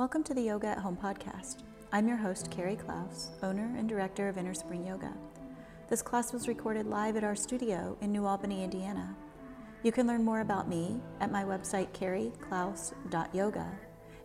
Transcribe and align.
Welcome 0.00 0.24
to 0.24 0.32
the 0.32 0.40
Yoga 0.40 0.68
at 0.68 0.78
Home 0.78 0.96
podcast. 0.96 1.58
I'm 1.92 2.08
your 2.08 2.16
host, 2.16 2.50
Carrie 2.50 2.74
Klaus, 2.74 3.32
owner 3.42 3.70
and 3.76 3.86
director 3.86 4.30
of 4.30 4.38
Inner 4.38 4.54
Spring 4.54 4.86
Yoga. 4.86 5.12
This 5.90 6.00
class 6.00 6.32
was 6.32 6.48
recorded 6.48 6.86
live 6.86 7.18
at 7.18 7.24
our 7.24 7.36
studio 7.36 7.98
in 8.00 8.10
New 8.10 8.24
Albany, 8.24 8.64
Indiana. 8.64 9.14
You 9.82 9.92
can 9.92 10.06
learn 10.06 10.24
more 10.24 10.40
about 10.40 10.70
me 10.70 11.02
at 11.20 11.30
my 11.30 11.44
website, 11.44 11.92
carrieklaus.yoga, 11.92 13.78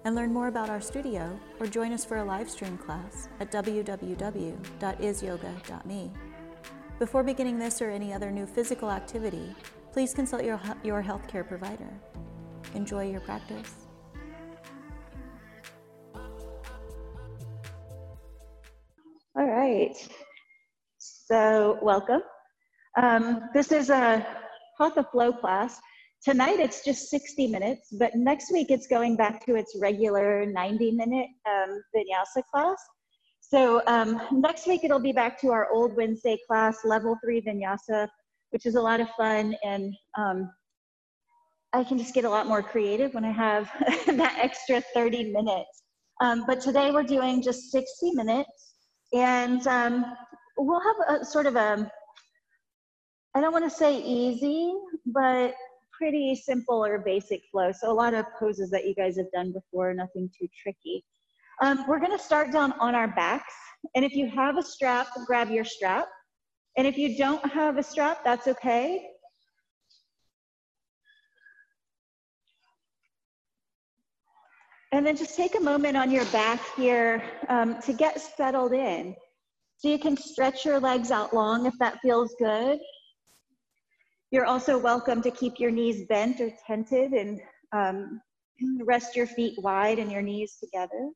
and 0.05 0.16
learn 0.16 0.32
more 0.32 0.48
about 0.48 0.70
our 0.70 0.80
studio 0.80 1.38
or 1.59 1.68
join 1.68 1.92
us 1.92 2.05
for 2.05 2.20
a 2.20 2.23
live 2.23 2.50
stream 2.50 2.78
class 2.78 3.28
at 3.42 3.52
www.isyoga.me. 3.52 6.12
Before 7.00 7.21
beginning 7.21 7.60
this 7.60 7.82
or 7.82 7.89
any 7.89 8.14
other 8.14 8.32
new 8.32 8.46
physical 8.46 8.89
activity, 8.89 9.54
please 9.92 10.14
consult 10.14 10.46
your, 10.46 10.57
your 10.86 11.04
healthcare 11.04 11.46
provider. 11.46 11.89
Enjoy 12.76 13.12
your 13.12 13.20
practice. 13.20 13.84
Right. 19.75 20.09
So, 20.97 21.77
welcome. 21.81 22.21
Um, 22.97 23.49
this 23.53 23.71
is 23.71 23.89
a 23.89 24.25
Hatha 24.79 25.05
Flow 25.11 25.34
class. 25.34 25.79
Tonight 26.23 26.59
it's 26.59 26.84
just 26.84 27.09
60 27.09 27.48
minutes, 27.48 27.89
but 27.99 28.15
next 28.15 28.51
week 28.51 28.67
it's 28.70 28.88
going 28.88 29.15
back 29.15 29.45
to 29.45 29.55
its 29.55 29.75
regular 29.79 30.45
90 30.45 30.91
minute 30.91 31.27
um, 31.48 31.81
vinyasa 31.95 32.41
class. 32.51 32.77
So, 33.41 33.81
um, 33.85 34.21
next 34.31 34.65
week 34.65 34.84
it'll 34.84 34.99
be 34.99 35.11
back 35.11 35.39
to 35.41 35.51
our 35.51 35.70
old 35.71 35.95
Wednesday 35.95 36.37
class, 36.48 36.77
level 36.84 37.17
three 37.23 37.41
vinyasa, 37.41 38.07
which 38.51 38.65
is 38.65 38.76
a 38.76 38.81
lot 38.81 39.01
of 39.01 39.09
fun. 39.17 39.55
And 39.63 39.93
um, 40.17 40.49
I 41.73 41.84
can 41.84 41.98
just 41.98 42.13
get 42.13 42.23
a 42.23 42.29
lot 42.29 42.48
more 42.48 42.63
creative 42.63 43.13
when 43.13 43.26
I 43.26 43.31
have 43.31 43.70
that 44.07 44.37
extra 44.39 44.81
30 44.93 45.31
minutes. 45.31 45.84
Um, 46.21 46.45
but 46.48 46.62
today 46.62 46.91
we're 46.91 47.03
doing 47.03 47.41
just 47.41 47.71
60 47.71 48.12
minutes. 48.12 48.74
And 49.16 49.66
um, 49.66 50.05
we'll 50.58 50.82
have 50.82 51.21
a 51.21 51.26
sort 51.26 51.46
of 51.46 51.55
a, 51.55 51.90
I 53.34 53.40
don't 53.40 53.54
want 53.54 53.63
to 53.63 53.70
say 53.70 54.02
easy, 54.02 54.74
but 55.05 55.55
pretty 55.98 56.35
simple 56.35 56.84
or 56.84 56.99
basic 56.99 57.41
flow. 57.49 57.72
So 57.72 57.90
a 57.90 57.94
lot 57.94 58.13
of 58.13 58.26
poses 58.38 58.70
that 58.72 58.85
you 58.85 58.94
guys 58.94 59.16
have 59.16 59.32
done 59.32 59.54
before, 59.54 59.94
nothing 59.94 60.30
too 60.38 60.48
tricky. 60.62 61.05
Um, 61.62 61.85
we're 61.88 62.02
gonna 62.02 62.20
start 62.20 62.52
down 62.52 62.74
on 62.74 62.94
our 62.94 63.07
backs. 63.07 63.54
And 63.96 64.03
if 64.03 64.13
you 64.13 64.30
have 64.30 64.57
a 64.57 64.63
strap, 64.63 65.07
grab 65.25 65.50
your 65.50 65.63
strap. 65.63 66.09
And 66.78 66.85
if 66.85 66.97
you 66.97 67.18
don't 67.18 67.50
have 67.50 67.78
a 67.78 67.84
strap, 67.84 68.22
that's 68.25 68.47
okay. 68.47 69.07
And 74.96 75.06
then 75.06 75.18
just 75.18 75.35
take 75.35 75.56
a 75.56 75.59
moment 75.59 75.97
on 75.97 76.09
your 76.09 76.24
back 76.28 76.62
here 76.78 77.22
um, 77.50 77.81
to 77.81 77.91
get 77.91 78.18
settled 78.18 78.72
in. 78.72 79.13
So 79.75 79.90
you 79.90 80.00
can 80.00 80.16
stretch 80.16 80.63
your 80.63 80.79
legs 80.79 81.12
out 81.12 81.34
long 81.34 81.66
if 81.66 81.74
that 81.79 82.00
feels 82.01 82.34
good. 82.40 82.79
You're 84.31 84.46
also 84.46 84.78
welcome 84.78 85.22
to 85.23 85.31
keep 85.31 85.59
your 85.59 85.69
knees 85.69 86.06
bent 86.07 86.40
or 86.40 86.50
tented 86.66 87.12
and 87.12 87.41
um, 87.73 88.22
rest 88.85 89.18
your 89.18 89.28
feet 89.28 89.62
wide 89.62 90.00
and 90.00 90.09
your 90.09 90.22
knees 90.22 90.56
together. 90.63 91.09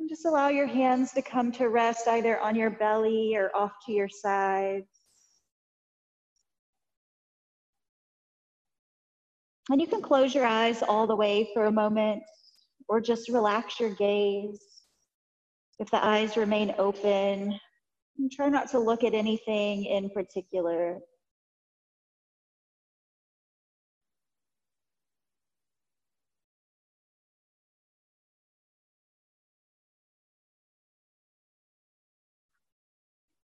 And 0.00 0.08
just 0.08 0.24
allow 0.24 0.48
your 0.48 0.66
hands 0.66 1.12
to 1.12 1.20
come 1.20 1.52
to 1.52 1.68
rest 1.68 2.08
either 2.08 2.40
on 2.40 2.56
your 2.56 2.70
belly 2.70 3.36
or 3.36 3.54
off 3.54 3.72
to 3.84 3.92
your 3.92 4.08
sides. 4.08 4.88
And 9.68 9.80
you 9.80 9.86
can 9.86 10.00
close 10.00 10.34
your 10.34 10.46
eyes 10.46 10.82
all 10.82 11.06
the 11.06 11.16
way 11.16 11.50
for 11.52 11.64
a 11.64 11.72
moment 11.72 12.22
or 12.88 13.00
just 13.00 13.28
relax 13.28 13.80
your 13.80 13.90
gaze. 13.90 14.60
If 15.80 15.90
the 15.90 16.04
eyes 16.04 16.36
remain 16.36 16.74
open, 16.78 17.58
try 18.32 18.48
not 18.48 18.70
to 18.70 18.78
look 18.78 19.02
at 19.02 19.12
anything 19.12 19.84
in 19.84 20.08
particular. 20.10 21.00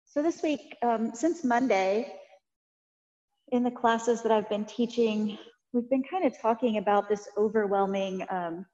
So 0.04 0.22
this 0.22 0.42
week, 0.42 0.76
um, 0.82 1.14
since 1.14 1.42
Monday, 1.42 2.12
in 3.50 3.62
the 3.62 3.70
classes 3.70 4.22
that 4.22 4.30
I've 4.30 4.48
been 4.50 4.66
teaching 4.66 5.38
we've 5.72 5.88
been 5.88 6.04
kind 6.04 6.24
of 6.24 6.38
talking 6.40 6.76
about 6.76 7.08
this 7.08 7.28
overwhelming 7.36 8.24
um, 8.30 8.66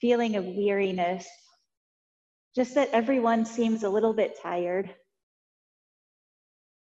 feeling 0.00 0.36
of 0.36 0.44
weariness, 0.44 1.26
just 2.54 2.74
that 2.74 2.90
everyone 2.92 3.44
seems 3.44 3.82
a 3.82 3.88
little 3.88 4.12
bit 4.12 4.38
tired, 4.42 4.94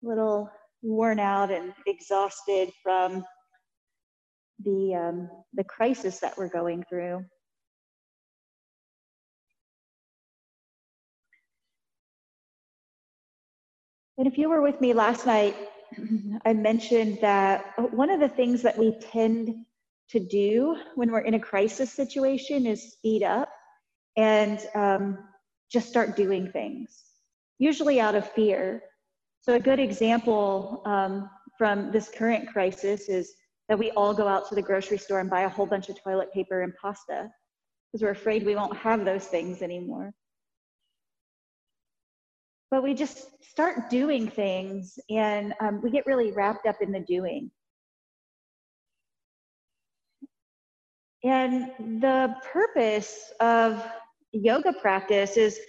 a 0.02 0.08
little 0.08 0.50
worn 0.82 1.20
out 1.20 1.50
and 1.50 1.72
exhausted 1.86 2.70
from 2.82 3.24
the, 4.64 4.94
um, 4.94 5.30
the 5.54 5.64
crisis 5.64 6.18
that 6.20 6.36
we're 6.38 6.48
going 6.48 6.84
through. 6.88 7.24
And 14.18 14.26
if 14.26 14.38
you 14.38 14.48
were 14.48 14.62
with 14.62 14.80
me 14.80 14.92
last 14.92 15.26
night, 15.26 15.56
I 16.44 16.52
mentioned 16.52 17.18
that 17.20 17.74
one 17.92 18.10
of 18.10 18.20
the 18.20 18.28
things 18.28 18.62
that 18.62 18.76
we 18.76 18.96
tend 19.00 19.54
to 20.10 20.20
do 20.20 20.76
when 20.94 21.10
we're 21.10 21.20
in 21.20 21.34
a 21.34 21.40
crisis 21.40 21.92
situation 21.92 22.66
is 22.66 22.92
speed 22.92 23.22
up 23.22 23.48
and 24.16 24.60
um, 24.74 25.18
just 25.70 25.88
start 25.88 26.16
doing 26.16 26.50
things, 26.50 27.02
usually 27.58 28.00
out 28.00 28.14
of 28.14 28.30
fear. 28.32 28.82
So, 29.40 29.54
a 29.54 29.60
good 29.60 29.80
example 29.80 30.82
um, 30.84 31.30
from 31.56 31.90
this 31.90 32.08
current 32.08 32.48
crisis 32.48 33.08
is 33.08 33.34
that 33.68 33.78
we 33.78 33.90
all 33.92 34.12
go 34.12 34.28
out 34.28 34.48
to 34.48 34.54
the 34.54 34.62
grocery 34.62 34.98
store 34.98 35.20
and 35.20 35.30
buy 35.30 35.42
a 35.42 35.48
whole 35.48 35.66
bunch 35.66 35.88
of 35.88 36.02
toilet 36.02 36.32
paper 36.32 36.62
and 36.62 36.72
pasta 36.80 37.30
because 37.90 38.02
we're 38.02 38.10
afraid 38.10 38.44
we 38.44 38.54
won't 38.54 38.76
have 38.76 39.04
those 39.04 39.26
things 39.26 39.62
anymore 39.62 40.12
but 42.72 42.82
we 42.82 42.94
just 42.94 43.26
start 43.44 43.90
doing 43.90 44.26
things 44.26 44.98
and 45.10 45.52
um, 45.60 45.82
we 45.82 45.90
get 45.90 46.06
really 46.06 46.32
wrapped 46.32 46.66
up 46.66 46.76
in 46.80 46.90
the 46.90 47.00
doing. 47.00 47.50
And 51.22 51.70
the 52.00 52.34
purpose 52.50 53.30
of 53.40 53.86
yoga 54.32 54.72
practice 54.72 55.36
is 55.36 55.60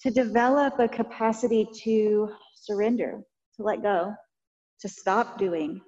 to 0.00 0.10
develop 0.10 0.80
a 0.80 0.88
capacity 0.88 1.68
to 1.84 2.32
surrender, 2.56 3.22
to 3.56 3.62
let 3.62 3.80
go, 3.80 4.12
to 4.80 4.88
stop 4.88 5.38
doing, 5.38 5.80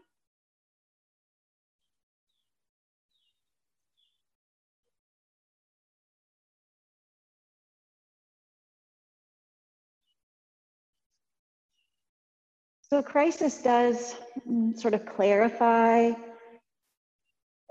So, 12.90 13.02
crisis 13.02 13.62
does 13.62 14.14
mm, 14.48 14.78
sort 14.78 14.94
of 14.94 15.06
clarify 15.06 16.12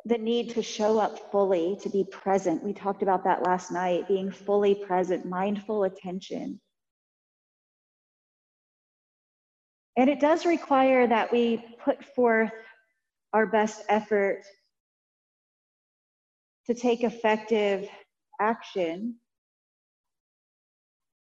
the 0.06 0.18
need 0.18 0.50
to 0.52 0.62
show 0.62 1.00
up 1.00 1.32
fully, 1.32 1.78
to 1.82 1.90
be 1.90 2.04
present. 2.04 2.64
We 2.64 2.74
talked 2.74 3.04
about 3.04 3.24
that 3.24 3.44
last 3.44 3.72
night, 3.72 4.08
being 4.08 4.32
fully 4.32 4.76
present, 4.76 5.26
mindful 5.26 5.84
attention. 5.84 6.60
And 9.96 10.10
it 10.10 10.20
does 10.20 10.46
require 10.46 11.08
that 11.08 11.32
we 11.32 11.64
put 11.86 12.04
forth 12.16 12.52
our 13.32 13.46
best 13.46 13.84
effort 13.88 14.42
to 16.66 16.74
take 16.74 17.04
effective 17.04 17.88
action, 18.42 19.16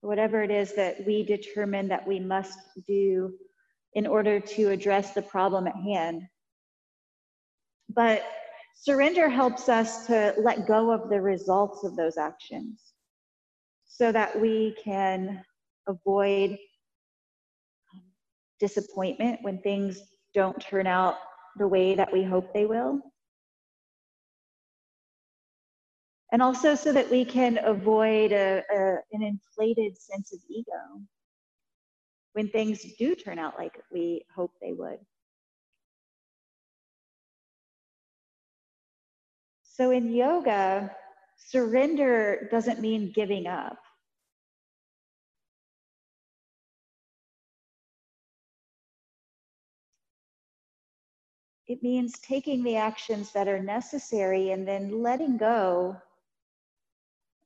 whatever 0.02 0.42
it 0.42 0.52
is 0.52 0.74
that 0.76 1.06
we 1.06 1.24
determine 1.24 1.90
that 1.90 2.08
we 2.08 2.20
must 2.20 2.58
do 2.88 3.34
in 3.96 4.08
order 4.08 4.40
to 4.40 4.70
address 4.70 5.14
the 5.14 5.22
problem 5.22 5.68
at 5.68 5.76
hand. 5.76 6.24
But 7.90 8.24
surrender 8.76 9.30
helps 9.30 9.70
us 9.70 10.08
to 10.08 10.34
let 10.38 10.68
go 10.68 10.92
of 10.92 11.10
the 11.10 11.22
results 11.22 11.84
of 11.84 11.96
those 11.96 12.18
actions 12.18 12.80
so 13.86 14.12
that 14.12 14.40
we 14.40 14.76
can 14.84 15.44
avoid 15.88 16.52
um, 17.94 18.02
disappointment 18.60 19.40
when 19.44 19.60
things 19.60 20.02
don't 20.34 20.60
turn 20.60 20.88
out 20.88 21.16
the 21.58 21.68
way 21.68 21.94
that 21.94 22.12
we 22.12 22.24
hope 22.24 22.52
they 22.54 22.66
will. 22.66 23.00
And 26.32 26.42
also 26.42 26.74
so 26.74 26.92
that 26.92 27.12
we 27.12 27.24
can 27.24 27.60
avoid 27.64 28.32
a, 28.32 28.64
a, 28.74 28.96
an 29.12 29.22
inflated 29.22 29.96
sense 30.02 30.34
of 30.34 30.40
ego 30.50 31.04
when 32.34 32.50
things 32.50 32.84
do 32.98 33.16
turn 33.16 33.40
out 33.40 33.58
like 33.58 33.82
we 33.92 34.26
hope 34.36 34.52
they 34.62 34.74
would. 34.74 35.00
So 39.64 39.92
in 39.92 40.12
yoga, 40.12 40.96
surrender 41.38 42.48
doesn't 42.52 42.80
mean 42.80 43.12
giving 43.12 43.48
up. 43.48 43.80
It 51.68 51.82
means 51.82 52.20
taking 52.20 52.64
the 52.64 52.76
actions 52.76 53.32
that 53.32 53.48
are 53.48 53.62
necessary 53.62 54.52
and 54.52 54.68
then 54.68 55.02
letting 55.02 55.38
go 55.38 55.96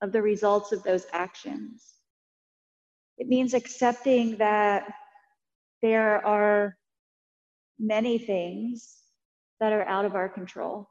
of 0.01 0.11
the 0.11 0.21
results 0.21 0.71
of 0.71 0.83
those 0.83 1.05
actions. 1.13 1.96
It 3.17 3.27
means 3.27 3.53
accepting 3.53 4.37
that 4.37 4.93
there 5.81 6.25
are 6.25 6.77
many 7.79 8.17
things 8.17 8.95
that 9.59 9.73
are 9.73 9.87
out 9.87 10.05
of 10.05 10.15
our 10.15 10.29
control. 10.29 10.87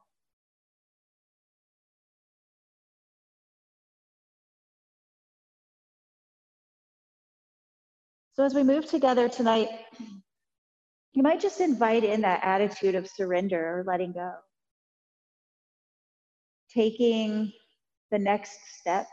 So, 8.35 8.45
as 8.45 8.55
we 8.55 8.63
move 8.63 8.85
together 8.85 9.29
tonight, 9.29 9.71
you 11.15 11.23
might 11.23 11.41
just 11.41 11.61
invite 11.61 12.05
in 12.05 12.21
that 12.21 12.45
attitude 12.45 12.95
of 12.95 13.09
surrender 13.09 13.79
or 13.79 13.85
letting 13.85 14.13
go. 14.13 14.33
Taking 16.71 17.53
the 18.11 18.19
next 18.19 18.59
step, 18.79 19.07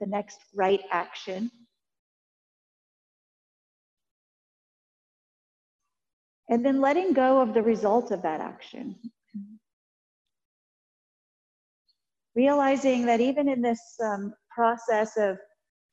the 0.00 0.06
next 0.06 0.38
right 0.54 0.80
action. 0.92 1.50
And 6.52 6.62
then 6.62 6.82
letting 6.82 7.14
go 7.14 7.40
of 7.40 7.54
the 7.54 7.62
result 7.62 8.10
of 8.10 8.20
that 8.20 8.42
action. 8.42 8.94
Realizing 12.34 13.06
that 13.06 13.22
even 13.22 13.48
in 13.48 13.62
this 13.62 13.80
um, 14.04 14.34
process 14.54 15.16
of 15.16 15.38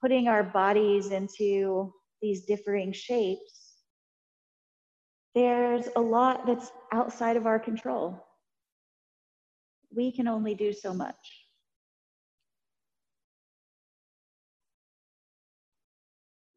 putting 0.01 0.27
our 0.27 0.43
bodies 0.43 1.11
into 1.11 1.93
these 2.21 2.41
differing 2.41 2.91
shapes, 2.91 3.77
there's 5.33 5.87
a 5.95 6.01
lot 6.01 6.45
that's 6.45 6.69
outside 6.91 7.37
of 7.37 7.47
our 7.47 7.59
control. 7.59 8.21
We 9.95 10.11
can 10.11 10.27
only 10.27 10.55
do 10.55 10.73
so 10.73 10.93
much. 10.93 11.15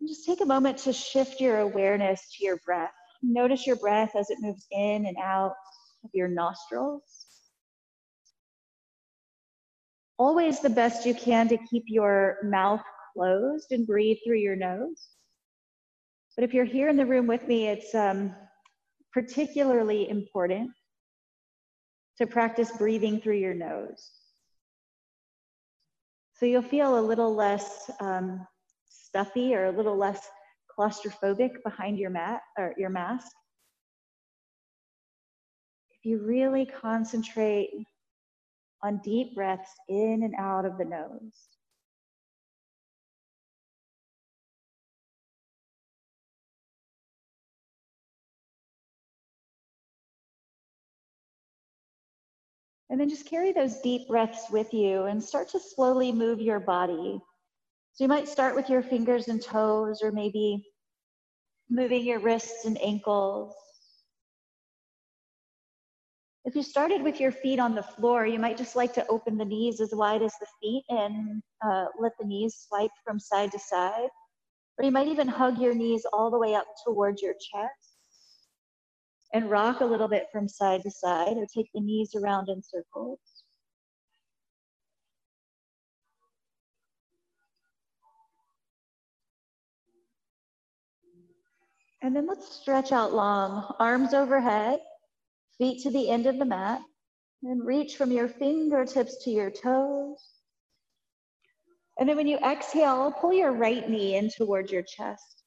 just 0.04 0.26
take 0.26 0.40
a 0.40 0.44
moment 0.44 0.78
to 0.78 0.92
shift 0.92 1.40
your 1.40 1.58
awareness 1.58 2.20
to 2.36 2.44
your 2.44 2.56
breath. 2.66 2.90
Notice 3.22 3.66
your 3.66 3.76
breath 3.76 4.16
as 4.16 4.30
it 4.30 4.38
moves 4.40 4.66
in 4.70 5.06
and 5.06 5.16
out 5.22 5.54
of 6.04 6.10
your 6.12 6.28
nostrils. 6.28 7.26
Always 10.18 10.60
the 10.60 10.70
best 10.70 11.06
you 11.06 11.14
can 11.14 11.48
to 11.48 11.58
keep 11.70 11.84
your 11.86 12.38
mouth 12.42 12.82
closed 13.14 13.72
and 13.72 13.86
breathe 13.86 14.18
through 14.24 14.38
your 14.38 14.56
nose. 14.56 15.08
But 16.36 16.44
if 16.44 16.54
you're 16.54 16.64
here 16.64 16.88
in 16.88 16.96
the 16.96 17.06
room 17.06 17.26
with 17.26 17.46
me, 17.46 17.68
it's 17.68 17.94
um, 17.94 18.34
particularly 19.12 20.08
important 20.08 20.70
to 22.18 22.26
practice 22.26 22.70
breathing 22.76 23.20
through 23.20 23.36
your 23.36 23.54
nose. 23.54 24.10
So 26.34 26.46
you'll 26.46 26.62
feel 26.62 26.98
a 26.98 27.00
little 27.00 27.34
less 27.34 27.90
um, 28.00 28.46
stuffy 28.88 29.54
or 29.54 29.66
a 29.66 29.70
little 29.70 29.96
less 29.96 30.26
claustrophobic 30.78 31.62
behind 31.64 31.98
your 31.98 32.10
mat 32.10 32.40
or 32.58 32.74
your 32.76 32.90
mask. 32.90 33.30
If 35.90 36.04
you 36.04 36.18
really 36.18 36.66
concentrate 36.66 37.70
on 38.82 39.00
deep 39.04 39.34
breaths 39.34 39.70
in 39.88 40.22
and 40.24 40.34
out 40.38 40.64
of 40.64 40.76
the 40.76 40.84
nose. 40.84 41.48
And 52.90 53.00
then 53.00 53.08
just 53.08 53.24
carry 53.24 53.52
those 53.52 53.80
deep 53.80 54.06
breaths 54.06 54.50
with 54.50 54.74
you 54.74 55.04
and 55.04 55.22
start 55.22 55.48
to 55.50 55.60
slowly 55.60 56.12
move 56.12 56.42
your 56.42 56.60
body. 56.60 57.22
So 57.94 58.04
you 58.04 58.08
might 58.08 58.26
start 58.28 58.54
with 58.54 58.70
your 58.70 58.82
fingers 58.82 59.28
and 59.28 59.42
toes, 59.42 60.00
or 60.02 60.12
maybe 60.12 60.64
moving 61.68 62.04
your 62.04 62.20
wrists 62.20 62.64
and 62.64 62.80
ankles. 62.82 63.54
If 66.44 66.56
you 66.56 66.62
started 66.62 67.02
with 67.02 67.20
your 67.20 67.32
feet 67.32 67.60
on 67.60 67.74
the 67.74 67.82
floor, 67.82 68.26
you 68.26 68.38
might 68.38 68.56
just 68.56 68.76
like 68.76 68.94
to 68.94 69.06
open 69.08 69.36
the 69.36 69.44
knees 69.44 69.80
as 69.80 69.94
wide 69.94 70.22
as 70.22 70.34
the 70.40 70.46
feet 70.60 70.84
and 70.88 71.42
uh, 71.64 71.84
let 72.00 72.12
the 72.18 72.26
knees 72.26 72.66
swipe 72.66 72.90
from 73.04 73.20
side 73.20 73.52
to 73.52 73.58
side. 73.58 74.08
Or 74.78 74.84
you 74.84 74.90
might 74.90 75.08
even 75.08 75.28
hug 75.28 75.58
your 75.58 75.74
knees 75.74 76.06
all 76.12 76.30
the 76.30 76.38
way 76.38 76.54
up 76.54 76.66
towards 76.84 77.22
your 77.22 77.34
chest 77.34 77.92
and 79.34 79.50
rock 79.50 79.80
a 79.80 79.84
little 79.84 80.08
bit 80.08 80.26
from 80.32 80.48
side 80.48 80.82
to 80.82 80.90
side 80.90 81.36
or 81.36 81.46
take 81.46 81.70
the 81.74 81.80
knees 81.80 82.14
around 82.14 82.48
in 82.48 82.62
circles. 82.62 83.20
And 92.02 92.16
then 92.16 92.26
let's 92.26 92.52
stretch 92.52 92.90
out 92.90 93.14
long, 93.14 93.74
arms 93.78 94.12
overhead, 94.12 94.80
feet 95.56 95.82
to 95.84 95.90
the 95.90 96.10
end 96.10 96.26
of 96.26 96.38
the 96.38 96.44
mat, 96.44 96.80
and 97.44 97.64
reach 97.64 97.96
from 97.96 98.10
your 98.10 98.28
fingertips 98.28 99.22
to 99.24 99.30
your 99.30 99.50
toes. 99.50 100.18
And 101.98 102.08
then 102.08 102.16
when 102.16 102.26
you 102.26 102.38
exhale, 102.38 103.12
pull 103.12 103.32
your 103.32 103.52
right 103.52 103.88
knee 103.88 104.16
in 104.16 104.30
towards 104.36 104.72
your 104.72 104.82
chest. 104.82 105.44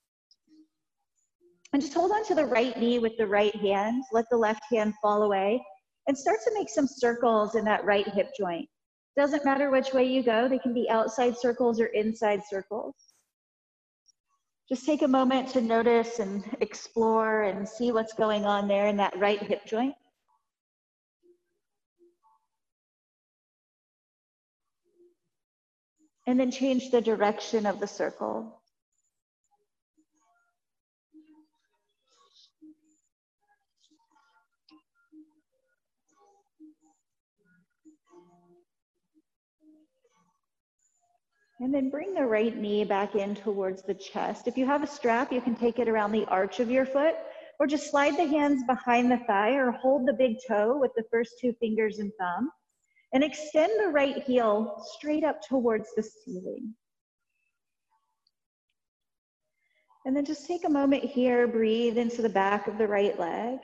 And 1.73 1.81
just 1.81 1.93
hold 1.93 2.11
on 2.11 2.23
to 2.27 2.35
the 2.35 2.45
right 2.45 2.77
knee 2.79 2.99
with 2.99 3.17
the 3.17 3.27
right 3.27 3.55
hand. 3.55 4.03
Let 4.13 4.25
the 4.31 4.37
left 4.37 4.63
hand 4.71 4.93
fall 5.01 5.23
away 5.23 5.61
and 6.07 6.17
start 6.17 6.39
to 6.45 6.53
make 6.53 6.69
some 6.69 6.87
circles 6.87 7.55
in 7.55 7.65
that 7.65 7.83
right 7.83 8.07
hip 8.07 8.29
joint. 8.39 8.69
Doesn't 9.17 9.43
matter 9.43 9.69
which 9.69 9.93
way 9.93 10.05
you 10.05 10.23
go, 10.23 10.47
they 10.47 10.59
can 10.59 10.73
be 10.73 10.89
outside 10.89 11.37
circles 11.37 11.81
or 11.81 11.87
inside 11.87 12.41
circles. 12.49 12.95
Just 14.67 14.85
take 14.85 15.03
a 15.03 15.07
moment 15.07 15.50
to 15.50 15.62
notice 15.62 16.17
and 16.17 16.44
explore 16.59 17.44
and 17.44 17.69
see 17.69 17.91
what's 17.91 18.13
going 18.13 18.45
on 18.45 18.67
there 18.67 18.88
in 18.88 18.97
that 18.97 19.17
right 19.17 19.41
hip 19.41 19.63
joint. 19.65 19.94
And 26.25 26.39
then 26.39 26.50
change 26.50 26.89
the 26.89 27.01
direction 27.01 27.67
of 27.67 27.79
the 27.79 27.86
circle. 27.86 28.60
And 41.59 41.74
then 41.74 41.89
bring 41.89 42.13
the 42.13 42.25
right 42.25 42.55
knee 42.55 42.83
back 42.83 43.15
in 43.15 43.33
towards 43.33 43.81
the 43.81 43.93
chest. 43.93 44.47
If 44.47 44.57
you 44.57 44.65
have 44.65 44.83
a 44.83 44.88
strap, 44.88 45.31
you 45.31 45.39
can 45.39 45.55
take 45.55 45.79
it 45.79 45.88
around 45.88 46.12
the 46.12 46.25
arch 46.25 46.59
of 46.59 46.69
your 46.69 46.85
foot 46.85 47.15
or 47.59 47.67
just 47.67 47.89
slide 47.89 48.17
the 48.17 48.27
hands 48.27 48.63
behind 48.67 49.09
the 49.09 49.19
thigh 49.25 49.53
or 49.53 49.71
hold 49.71 50.05
the 50.05 50.13
big 50.13 50.35
toe 50.47 50.77
with 50.77 50.91
the 50.95 51.05
first 51.09 51.35
two 51.39 51.53
fingers 51.62 52.00
and 52.00 52.12
thumb 52.19 52.50
and 53.13 53.24
extend 53.24 53.71
the 53.79 53.88
right 53.88 54.21
heel 54.24 54.83
straight 54.97 55.24
up 55.24 55.41
towards 55.41 55.88
the 55.95 56.03
ceiling. 56.03 56.75
And 60.05 60.15
then 60.15 60.25
just 60.25 60.45
take 60.45 60.65
a 60.65 60.69
moment 60.69 61.03
here, 61.03 61.47
breathe 61.47 61.97
into 61.97 62.21
the 62.21 62.29
back 62.29 62.67
of 62.67 62.77
the 62.77 62.88
right 62.88 63.17
leg. 63.17 63.59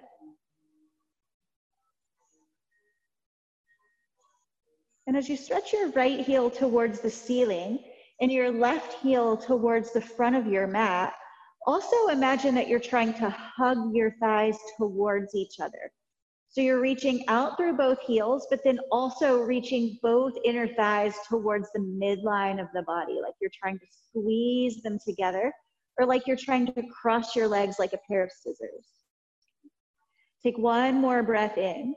And 5.12 5.18
as 5.18 5.28
you 5.28 5.36
stretch 5.36 5.74
your 5.74 5.90
right 5.90 6.22
heel 6.22 6.50
towards 6.50 7.02
the 7.02 7.10
ceiling 7.10 7.80
and 8.22 8.32
your 8.32 8.50
left 8.50 8.94
heel 9.02 9.36
towards 9.36 9.92
the 9.92 10.00
front 10.00 10.38
of 10.38 10.48
your 10.48 10.68
mat, 10.68 11.12
also 11.68 12.08
imagine 12.08 12.56
that 12.56 12.70
you're 12.70 12.80
trying 12.80 13.14
to 13.16 13.30
hug 13.30 13.94
your 13.94 14.16
thighs 14.22 14.58
towards 14.78 15.36
each 15.36 15.60
other. 15.60 15.92
So 16.48 16.62
you're 16.62 16.80
reaching 16.80 17.26
out 17.28 17.58
through 17.58 17.76
both 17.76 18.00
heels, 18.00 18.48
but 18.50 18.62
then 18.64 18.80
also 18.90 19.42
reaching 19.42 20.00
both 20.02 20.32
inner 20.46 20.70
thighs 20.76 21.16
towards 21.28 21.68
the 21.74 21.82
midline 21.82 22.62
of 22.62 22.68
the 22.74 22.84
body, 22.84 23.20
like 23.22 23.34
you're 23.42 23.52
trying 23.54 23.80
to 23.80 23.86
squeeze 24.08 24.82
them 24.82 24.98
together, 25.06 25.52
or 26.00 26.06
like 26.06 26.26
you're 26.26 26.38
trying 26.38 26.68
to 26.68 26.84
cross 27.02 27.36
your 27.36 27.50
legs 27.50 27.80
like 27.80 27.92
a 27.92 28.00
pair 28.10 28.24
of 28.24 28.32
scissors. 28.32 28.88
Take 30.42 30.58
one 30.58 31.02
more 31.02 31.22
breath 31.22 31.58
in. 31.58 31.96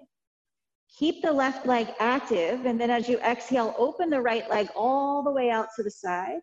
Keep 0.96 1.22
the 1.22 1.32
left 1.32 1.66
leg 1.66 1.88
active, 1.98 2.66
and 2.66 2.80
then 2.80 2.90
as 2.90 3.08
you 3.08 3.18
exhale, 3.18 3.74
open 3.76 4.10
the 4.10 4.20
right 4.20 4.48
leg 4.48 4.68
all 4.76 5.22
the 5.22 5.30
way 5.30 5.50
out 5.50 5.68
to 5.76 5.82
the 5.82 5.90
side. 5.90 6.40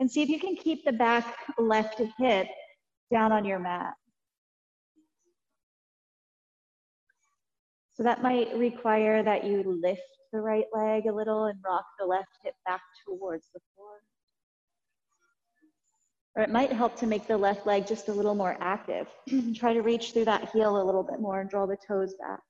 And 0.00 0.10
see 0.10 0.22
if 0.22 0.28
you 0.28 0.40
can 0.40 0.56
keep 0.56 0.84
the 0.84 0.92
back 0.92 1.36
left 1.56 2.02
hip 2.18 2.48
down 3.12 3.30
on 3.30 3.44
your 3.44 3.60
mat. 3.60 3.94
So 7.94 8.02
that 8.02 8.22
might 8.22 8.54
require 8.56 9.22
that 9.22 9.44
you 9.44 9.62
lift 9.80 10.02
the 10.32 10.40
right 10.40 10.66
leg 10.74 11.06
a 11.06 11.12
little 11.12 11.46
and 11.46 11.58
rock 11.64 11.86
the 11.98 12.04
left 12.04 12.28
hip 12.44 12.54
back 12.66 12.82
towards 13.06 13.46
the 13.54 13.60
floor. 13.74 14.00
Or 16.36 16.42
it 16.42 16.50
might 16.50 16.70
help 16.70 16.96
to 16.96 17.06
make 17.06 17.26
the 17.26 17.36
left 17.36 17.66
leg 17.66 17.86
just 17.86 18.08
a 18.08 18.12
little 18.12 18.34
more 18.34 18.56
active. 18.60 19.08
Try 19.54 19.72
to 19.72 19.80
reach 19.80 20.12
through 20.12 20.26
that 20.26 20.50
heel 20.50 20.80
a 20.80 20.84
little 20.84 21.02
bit 21.02 21.18
more 21.18 21.40
and 21.40 21.48
draw 21.48 21.66
the 21.66 21.78
toes 21.88 22.14
back. 22.20 22.40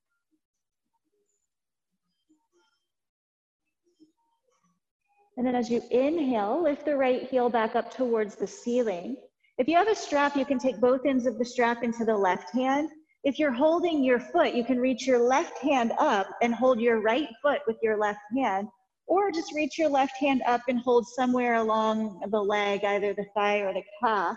And 5.36 5.46
then 5.46 5.54
as 5.54 5.70
you 5.70 5.82
inhale, 5.90 6.62
lift 6.62 6.84
the 6.84 6.96
right 6.96 7.22
heel 7.22 7.48
back 7.48 7.76
up 7.76 7.94
towards 7.94 8.34
the 8.34 8.46
ceiling. 8.46 9.16
If 9.58 9.68
you 9.68 9.76
have 9.76 9.88
a 9.88 9.94
strap, 9.94 10.36
you 10.36 10.44
can 10.44 10.58
take 10.58 10.80
both 10.80 11.06
ends 11.06 11.26
of 11.26 11.38
the 11.38 11.44
strap 11.44 11.84
into 11.84 12.04
the 12.04 12.16
left 12.16 12.50
hand 12.52 12.90
if 13.26 13.40
you're 13.40 13.50
holding 13.50 14.04
your 14.04 14.20
foot, 14.20 14.54
you 14.54 14.62
can 14.62 14.78
reach 14.78 15.04
your 15.04 15.18
left 15.18 15.58
hand 15.58 15.92
up 15.98 16.28
and 16.42 16.54
hold 16.54 16.80
your 16.80 17.00
right 17.00 17.26
foot 17.42 17.58
with 17.66 17.76
your 17.82 17.98
left 17.98 18.20
hand, 18.36 18.68
or 19.06 19.30
just 19.30 19.54
reach 19.54 19.78
your 19.78 19.88
left 19.88 20.16
hand 20.18 20.42
up 20.46 20.62
and 20.68 20.80
hold 20.80 21.06
somewhere 21.06 21.54
along 21.54 22.20
the 22.30 22.40
leg, 22.40 22.84
either 22.84 23.14
the 23.14 23.26
thigh 23.34 23.58
or 23.58 23.72
the 23.72 23.82
calf. 24.02 24.36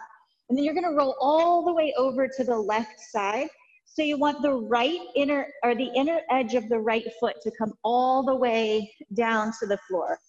And 0.50 0.58
then 0.58 0.66
you're 0.66 0.74
gonna 0.74 0.94
roll 0.94 1.16
all 1.20 1.64
the 1.64 1.74
way 1.74 1.94
over 1.98 2.28
to 2.28 2.44
the 2.44 2.58
left 2.58 3.00
side. 3.00 3.50
So 3.86 4.04
you 4.04 4.18
want 4.18 4.42
the 4.42 4.54
right 4.54 5.00
inner, 5.16 5.48
or 5.64 5.76
the 5.76 5.92
inner 5.96 6.22
edge 6.30 6.54
of 6.54 6.70
the 6.70 6.80
right 6.80 7.06
foot 7.20 7.36
to 7.44 7.52
come 7.52 7.74
all 7.84 8.24
the 8.24 8.36
way 8.36 8.94
down 9.14 9.52
to 9.60 9.66
the 9.66 9.78
floor. 9.88 10.20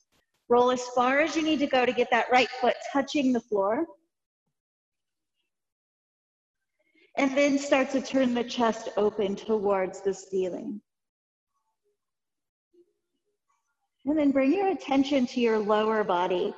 Roll 0.48 0.70
as 0.70 0.86
far 0.88 1.20
as 1.20 1.36
you 1.36 1.42
need 1.42 1.60
to 1.60 1.66
go 1.66 1.86
to 1.86 1.92
get 1.92 2.10
that 2.10 2.30
right 2.32 2.48
foot 2.60 2.74
touching 2.92 3.32
the 3.32 3.40
floor. 3.40 3.86
and 7.16 7.36
then 7.36 7.58
start 7.58 7.90
to 7.90 8.00
turn 8.00 8.32
the 8.32 8.44
chest 8.44 8.88
open 8.96 9.36
towards 9.36 10.00
the 10.00 10.14
ceiling. 10.14 10.80
And 14.06 14.18
then 14.18 14.30
bring 14.30 14.52
your 14.52 14.68
attention 14.68 15.26
to 15.26 15.40
your 15.40 15.58
lower 15.58 16.04
body. 16.04 16.54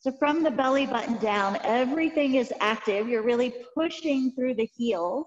So 0.00 0.12
from 0.12 0.42
the 0.42 0.50
belly 0.50 0.86
button 0.86 1.18
down, 1.18 1.58
everything 1.64 2.36
is 2.36 2.52
active. 2.60 3.08
You're 3.08 3.22
really 3.22 3.54
pushing 3.74 4.32
through 4.32 4.54
the 4.54 4.68
heels. 4.76 5.26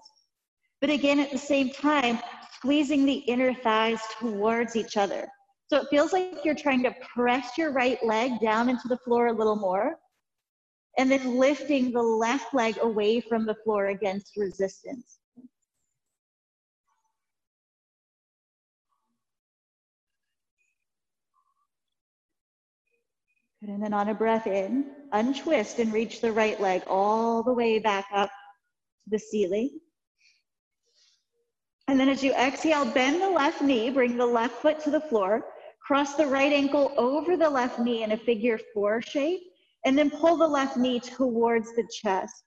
But 0.80 0.90
again, 0.90 1.20
at 1.20 1.30
the 1.30 1.38
same 1.38 1.70
time, 1.70 2.18
squeezing 2.54 3.04
the 3.04 3.14
inner 3.14 3.54
thighs 3.54 4.00
towards 4.18 4.76
each 4.76 4.96
other. 4.96 5.28
So 5.68 5.78
it 5.78 5.88
feels 5.88 6.12
like 6.12 6.44
you're 6.44 6.54
trying 6.54 6.82
to 6.82 6.94
press 7.14 7.56
your 7.56 7.72
right 7.72 8.02
leg 8.04 8.40
down 8.40 8.68
into 8.68 8.88
the 8.88 8.98
floor 8.98 9.28
a 9.28 9.32
little 9.32 9.56
more 9.56 9.96
and 10.98 11.10
then 11.10 11.38
lifting 11.38 11.92
the 11.92 12.02
left 12.02 12.52
leg 12.52 12.76
away 12.82 13.20
from 13.20 13.46
the 13.46 13.54
floor 13.64 13.86
against 13.86 14.36
resistance. 14.36 15.18
Good, 23.62 23.70
and 23.70 23.82
then 23.82 23.94
on 23.94 24.08
a 24.08 24.14
breath 24.14 24.48
in, 24.48 24.86
untwist 25.12 25.78
and 25.78 25.92
reach 25.92 26.20
the 26.20 26.32
right 26.32 26.58
leg 26.60 26.82
all 26.88 27.44
the 27.44 27.52
way 27.52 27.78
back 27.78 28.06
up 28.12 28.28
to 28.28 29.10
the 29.10 29.20
ceiling. 29.20 29.78
And 31.86 32.00
then 32.00 32.08
as 32.08 32.24
you 32.24 32.32
exhale, 32.32 32.84
bend 32.84 33.22
the 33.22 33.30
left 33.30 33.62
knee, 33.62 33.88
bring 33.90 34.16
the 34.16 34.26
left 34.26 34.54
foot 34.54 34.80
to 34.80 34.90
the 34.90 35.02
floor, 35.02 35.44
cross 35.86 36.16
the 36.16 36.26
right 36.26 36.52
ankle 36.52 36.92
over 36.96 37.36
the 37.36 37.48
left 37.48 37.78
knee 37.78 38.02
in 38.02 38.10
a 38.10 38.16
figure 38.16 38.58
four 38.74 39.00
shape, 39.00 39.42
and 39.84 39.96
then 39.96 40.10
pull 40.10 40.36
the 40.36 40.48
left 40.48 40.76
knee 40.76 40.98
towards 40.98 41.72
the 41.76 41.88
chest. 42.02 42.42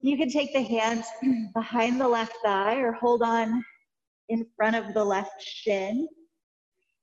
You 0.00 0.16
can 0.16 0.30
take 0.30 0.52
the 0.52 0.62
hands 0.62 1.06
behind 1.54 2.00
the 2.00 2.08
left 2.08 2.34
thigh 2.44 2.80
or 2.80 2.90
hold 2.90 3.22
on 3.22 3.64
in 4.28 4.44
front 4.56 4.74
of 4.74 4.94
the 4.94 5.04
left 5.04 5.40
shin. 5.40 6.08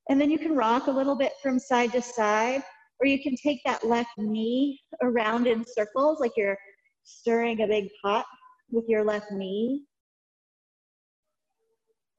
And 0.09 0.19
then 0.19 0.31
you 0.31 0.37
can 0.37 0.53
rock 0.53 0.87
a 0.87 0.91
little 0.91 1.15
bit 1.15 1.31
from 1.41 1.59
side 1.59 1.93
to 1.93 2.01
side, 2.01 2.63
or 2.99 3.07
you 3.07 3.21
can 3.21 3.35
take 3.35 3.61
that 3.65 3.85
left 3.85 4.09
knee 4.17 4.79
around 5.01 5.47
in 5.47 5.65
circles 5.65 6.19
like 6.19 6.31
you're 6.35 6.57
stirring 7.03 7.61
a 7.61 7.67
big 7.67 7.87
pot 8.03 8.25
with 8.71 8.85
your 8.87 9.03
left 9.03 9.31
knee. 9.31 9.83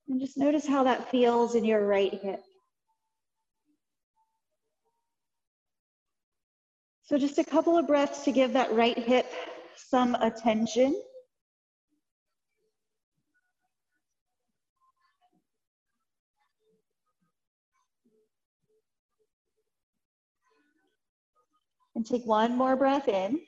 And 0.09 0.21
just 0.21 0.39
notice 0.39 0.67
how 0.67 0.85
that 0.85 1.11
feels 1.11 1.55
in 1.55 1.65
your 1.65 1.87
right 1.87 2.15
hip. 2.23 2.41
So 7.03 7.19
just 7.19 7.39
a 7.39 7.45
couple 7.45 7.77
of 7.77 7.87
breaths 7.87 8.25
to 8.25 8.33
give 8.33 8.53
that 8.53 8.73
right 8.73 8.99
hip 8.99 9.31
some 9.77 10.15
attention. 10.17 11.01
And 21.99 22.07
take 22.07 22.25
one 22.27 22.57
more 22.57 22.77
breath 22.77 23.09
in. 23.09 23.41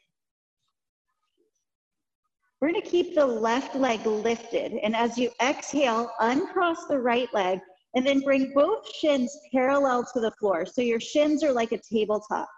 We're 2.60 2.72
gonna 2.72 2.82
keep 2.82 3.14
the 3.14 3.24
left 3.24 3.76
leg 3.76 4.04
lifted. 4.04 4.72
And 4.72 4.96
as 4.96 5.16
you 5.16 5.30
exhale, 5.40 6.10
uncross 6.18 6.88
the 6.88 6.98
right 6.98 7.32
leg 7.32 7.60
and 7.94 8.04
then 8.04 8.22
bring 8.22 8.52
both 8.52 8.92
shins 8.92 9.38
parallel 9.52 10.04
to 10.12 10.18
the 10.18 10.32
floor. 10.32 10.66
So 10.66 10.82
your 10.82 10.98
shins 10.98 11.44
are 11.44 11.52
like 11.52 11.70
a 11.70 11.78
tabletop. 11.78 12.48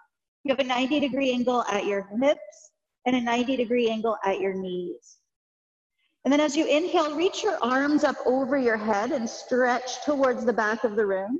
You 0.43 0.49
have 0.55 0.65
a 0.65 0.67
90 0.67 0.99
degree 0.99 1.31
angle 1.31 1.61
at 1.71 1.85
your 1.85 2.09
hips 2.19 2.71
and 3.05 3.15
a 3.15 3.21
90 3.21 3.55
degree 3.55 3.87
angle 3.87 4.17
at 4.25 4.39
your 4.39 4.55
knees. 4.55 5.17
And 6.23 6.33
then 6.33 6.39
as 6.39 6.57
you 6.57 6.65
inhale, 6.65 7.15
reach 7.15 7.43
your 7.43 7.63
arms 7.63 8.03
up 8.03 8.17
over 8.25 8.57
your 8.57 8.77
head 8.77 9.11
and 9.11 9.29
stretch 9.29 10.03
towards 10.03 10.43
the 10.43 10.53
back 10.53 10.85
of 10.85 10.95
the 10.95 11.05
room. 11.05 11.37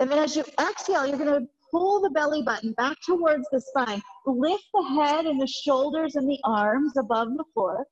And 0.00 0.10
then 0.10 0.18
as 0.18 0.34
you 0.34 0.42
exhale, 0.58 1.06
you're 1.06 1.16
gonna 1.16 1.46
pull 1.70 2.00
the 2.00 2.10
belly 2.10 2.42
button 2.42 2.72
back 2.72 2.96
towards 3.04 3.46
the 3.52 3.60
spine. 3.60 4.02
Lift 4.26 4.64
the 4.72 4.82
head 4.82 5.26
and 5.26 5.40
the 5.40 5.46
shoulders 5.46 6.16
and 6.16 6.28
the 6.28 6.40
arms 6.44 6.96
above 6.96 7.36
the 7.36 7.44
floor. 7.54 7.86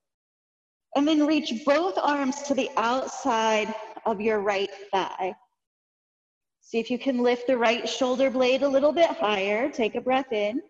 And 0.97 1.07
then 1.07 1.26
reach 1.26 1.64
both 1.64 1.99
arms 1.99 2.43
to 2.43 2.54
the 2.54 2.71
outside 2.76 3.75
of 4.07 4.21
your 4.21 4.40
right 4.40 4.71
thigh. 4.93 5.35
See 6.61 6.78
if 6.78 6.90
you 6.90 6.99
can 6.99 7.19
lift 7.19 7.47
the 7.47 7.59
right 7.59 7.88
shoulder 7.88 8.31
blade 8.31 8.62
a 8.62 8.69
little 8.69 8.93
bit 8.93 9.11
higher. 9.11 9.71
Take 9.71 9.97
a 9.97 10.00
breath 10.00 10.33
in 10.33 10.61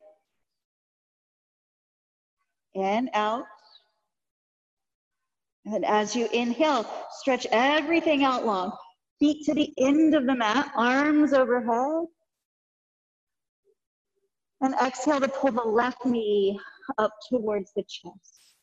and 2.75 3.11
out. 3.15 3.45
And 5.65 5.75
then 5.75 5.85
as 5.85 6.15
you 6.15 6.29
inhale, 6.33 6.87
stretch 7.21 7.47
everything 7.51 8.25
out 8.25 8.45
long. 8.45 8.73
Feet 9.21 9.45
to 9.47 9.55
the 9.55 9.73
end 9.79 10.15
of 10.15 10.27
the 10.27 10.35
mat, 10.35 10.71
arms 10.77 11.33
overhead. 11.33 12.07
And 14.64 14.75
exhale 14.83 15.21
to 15.21 15.28
pull 15.28 15.52
the 15.52 15.61
left 15.61 16.06
knee 16.06 16.59
up 16.97 17.12
towards 17.28 17.75
the 17.75 17.83
chest. 17.83 18.54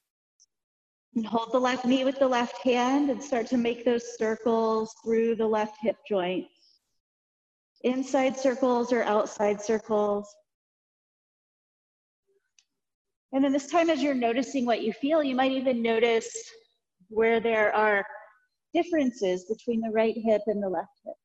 And 1.13 1.23
hold 1.23 1.51
the 1.51 1.59
left 1.59 1.85
knee 1.85 2.03
with 2.03 2.17
the 2.17 2.27
left 2.27 2.57
hand 2.63 3.11
and 3.11 3.23
start 3.23 3.45
to 3.47 3.57
make 3.57 3.85
those 3.85 4.17
circles 4.17 4.95
through 5.05 5.35
the 5.35 5.45
left 5.45 5.77
hip 5.79 5.97
joint 6.09 6.47
inside 7.83 8.35
circles 8.35 8.91
or 8.91 9.03
outside 9.03 9.61
circles. 9.61 10.33
And 13.31 13.43
then 13.43 13.51
this 13.51 13.67
time 13.67 13.91
as 13.91 14.01
you're 14.01 14.15
noticing 14.15 14.65
what 14.65 14.81
you 14.81 14.93
feel, 14.93 15.21
you 15.21 15.35
might 15.35 15.51
even 15.51 15.83
notice 15.83 16.35
where 17.09 17.39
there 17.39 17.75
are 17.75 18.03
differences 18.73 19.45
between 19.45 19.81
the 19.81 19.91
right 19.91 20.15
hip 20.17 20.41
and 20.47 20.63
the 20.63 20.69
left 20.69 20.99
hip. 21.05 21.15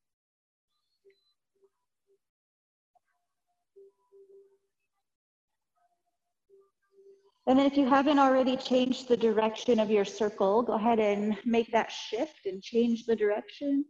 And 7.49 7.57
then 7.59 7.67
if 7.67 7.77
you 7.77 7.87
haven't 7.87 8.19
already 8.19 8.57
changed 8.57 9.07
the 9.07 9.17
direction 9.17 9.79
of 9.79 9.89
your 9.91 10.05
circle, 10.05 10.63
go 10.63 10.73
ahead 10.73 10.99
and 10.99 11.37
make 11.45 11.71
that 11.71 11.93
shift 11.93 12.47
and 12.47 12.61
change 12.61 13.07
the 13.07 13.15
direction. 13.15 13.85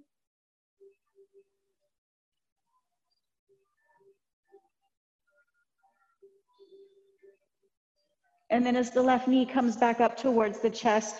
And 8.50 8.64
then 8.64 8.76
as 8.76 8.90
the 8.90 9.02
left 9.02 9.26
knee 9.26 9.46
comes 9.46 9.76
back 9.76 10.00
up 10.00 10.16
towards 10.16 10.60
the 10.60 10.70
chest, 10.70 11.16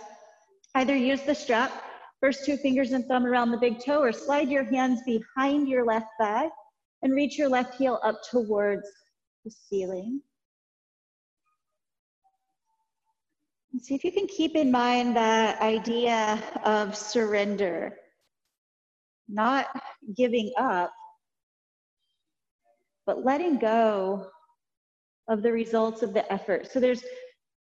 either 0.74 0.94
use 0.94 1.22
the 1.22 1.34
strap, 1.34 1.72
first 2.20 2.44
two 2.44 2.58
fingers 2.58 2.92
and 2.92 3.04
thumb 3.06 3.26
around 3.26 3.50
the 3.50 3.58
big 3.58 3.82
toe, 3.82 4.00
or 4.00 4.12
slide 4.12 4.50
your 4.50 4.64
hands 4.64 5.00
behind 5.04 5.68
your 5.68 5.84
left 5.86 6.06
thigh 6.20 6.48
and 7.02 7.14
reach 7.14 7.38
your 7.38 7.48
left 7.48 7.74
heel 7.74 7.98
up 8.04 8.20
towards 8.30 8.86
the 9.44 9.50
ceiling. 9.50 10.20
And 13.65 13.65
see 13.80 13.94
if 13.94 14.04
you 14.04 14.12
can 14.12 14.26
keep 14.26 14.54
in 14.54 14.70
mind 14.70 15.16
that 15.16 15.60
idea 15.60 16.42
of 16.64 16.96
surrender, 16.96 17.96
not 19.28 19.66
giving 20.16 20.52
up, 20.58 20.92
but 23.06 23.24
letting 23.24 23.58
go 23.58 24.26
of 25.28 25.42
the 25.42 25.52
results 25.52 26.02
of 26.02 26.14
the 26.14 26.30
effort. 26.32 26.70
So 26.70 26.80
there's 26.80 27.02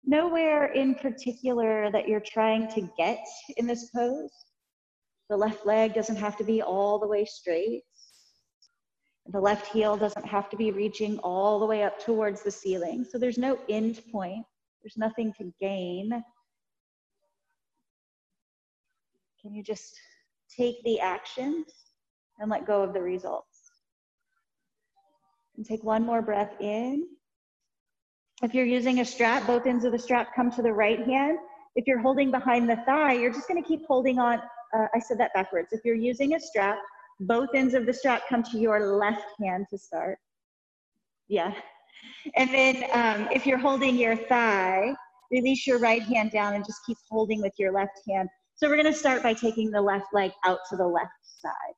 nowhere 0.06 0.72
in 0.74 0.96
particular 0.96 1.92
that 1.92 2.08
you're 2.08 2.22
trying 2.22 2.68
to 2.70 2.90
get 2.98 3.26
in 3.58 3.68
this 3.68 3.90
pose. 3.96 4.32
The 5.30 5.38
left 5.38 5.66
leg 5.66 5.94
doesn't 5.94 6.16
have 6.16 6.38
to 6.38 6.44
be 6.44 6.62
all 6.62 7.00
the 7.00 7.08
way 7.08 7.26
straight. 7.26 7.84
The 9.28 9.40
left 9.40 9.68
heel 9.68 9.96
doesn't 9.96 10.26
have 10.26 10.50
to 10.50 10.58
be 10.58 10.72
reaching 10.72 11.20
all 11.20 11.60
the 11.60 11.66
way 11.66 11.84
up 11.84 12.04
towards 12.04 12.42
the 12.42 12.50
ceiling. 12.50 13.06
So 13.08 13.20
there's 13.20 13.38
no 13.38 13.60
end 13.70 14.02
point. 14.12 14.46
There's 14.82 14.98
nothing 14.98 15.34
to 15.38 15.54
gain. 15.60 16.24
Can 19.42 19.54
you 19.54 19.64
just 19.64 19.98
take 20.50 20.84
the 20.84 21.00
actions 21.00 21.66
and 22.40 22.50
let 22.50 22.66
go 22.66 22.82
of 22.82 22.94
the 22.94 23.02
results? 23.02 23.72
And 25.58 25.66
take 25.66 25.84
one 25.84 26.06
more 26.06 26.22
breath 26.22 26.54
in. 26.60 27.08
If 28.42 28.54
you're 28.54 28.66
using 28.66 29.02
a 29.02 29.06
strap, 29.06 29.46
both 29.46 29.66
ends 29.66 29.84
of 29.84 29.92
the 29.92 30.00
strap 30.00 30.34
come 30.34 30.50
to 30.52 30.62
the 30.62 30.72
right 30.72 31.06
hand. 31.06 31.38
If 31.76 31.88
you're 31.88 32.00
holding 32.00 32.32
behind 32.32 32.70
the 32.70 32.78
thigh, 32.86 33.14
you're 33.14 33.34
just 33.34 33.48
gonna 33.48 33.64
keep 33.64 33.86
holding 33.86 34.20
on. 34.20 34.40
Uh, 34.74 34.88
I 34.94 35.00
said 35.00 35.18
that 35.20 35.34
backwards. 35.34 35.74
If 35.74 35.82
you're 35.84 35.96
using 35.96 36.36
a 36.36 36.40
strap, 36.40 36.78
both 37.22 37.50
ends 37.54 37.74
of 37.74 37.86
the 37.86 37.94
strap 37.94 38.24
come 38.30 38.44
to 38.44 38.58
your 38.58 38.96
left 38.98 39.26
hand 39.42 39.68
to 39.72 39.78
start. 39.78 40.20
Yeah. 41.28 41.54
And 42.36 42.50
then 42.54 42.84
um, 42.94 43.28
if 43.32 43.46
you're 43.46 43.58
holding 43.58 43.96
your 43.96 44.16
thigh, 44.16 44.94
release 45.32 45.66
your 45.68 45.80
right 45.80 46.02
hand 46.04 46.32
down 46.32 46.56
and 46.56 46.66
just 46.66 46.80
keep 46.86 46.98
holding 47.10 47.42
with 47.42 47.54
your 47.58 47.72
left 47.72 48.00
hand. 48.10 48.30
So 48.56 48.68
we're 48.68 48.78
gonna 48.78 48.94
start 48.94 49.24
by 49.24 49.34
taking 49.34 49.72
the 49.72 49.82
left 49.82 50.08
leg 50.14 50.32
out 50.46 50.60
to 50.70 50.76
the 50.76 50.88
left 50.88 51.12
side. 51.24 51.76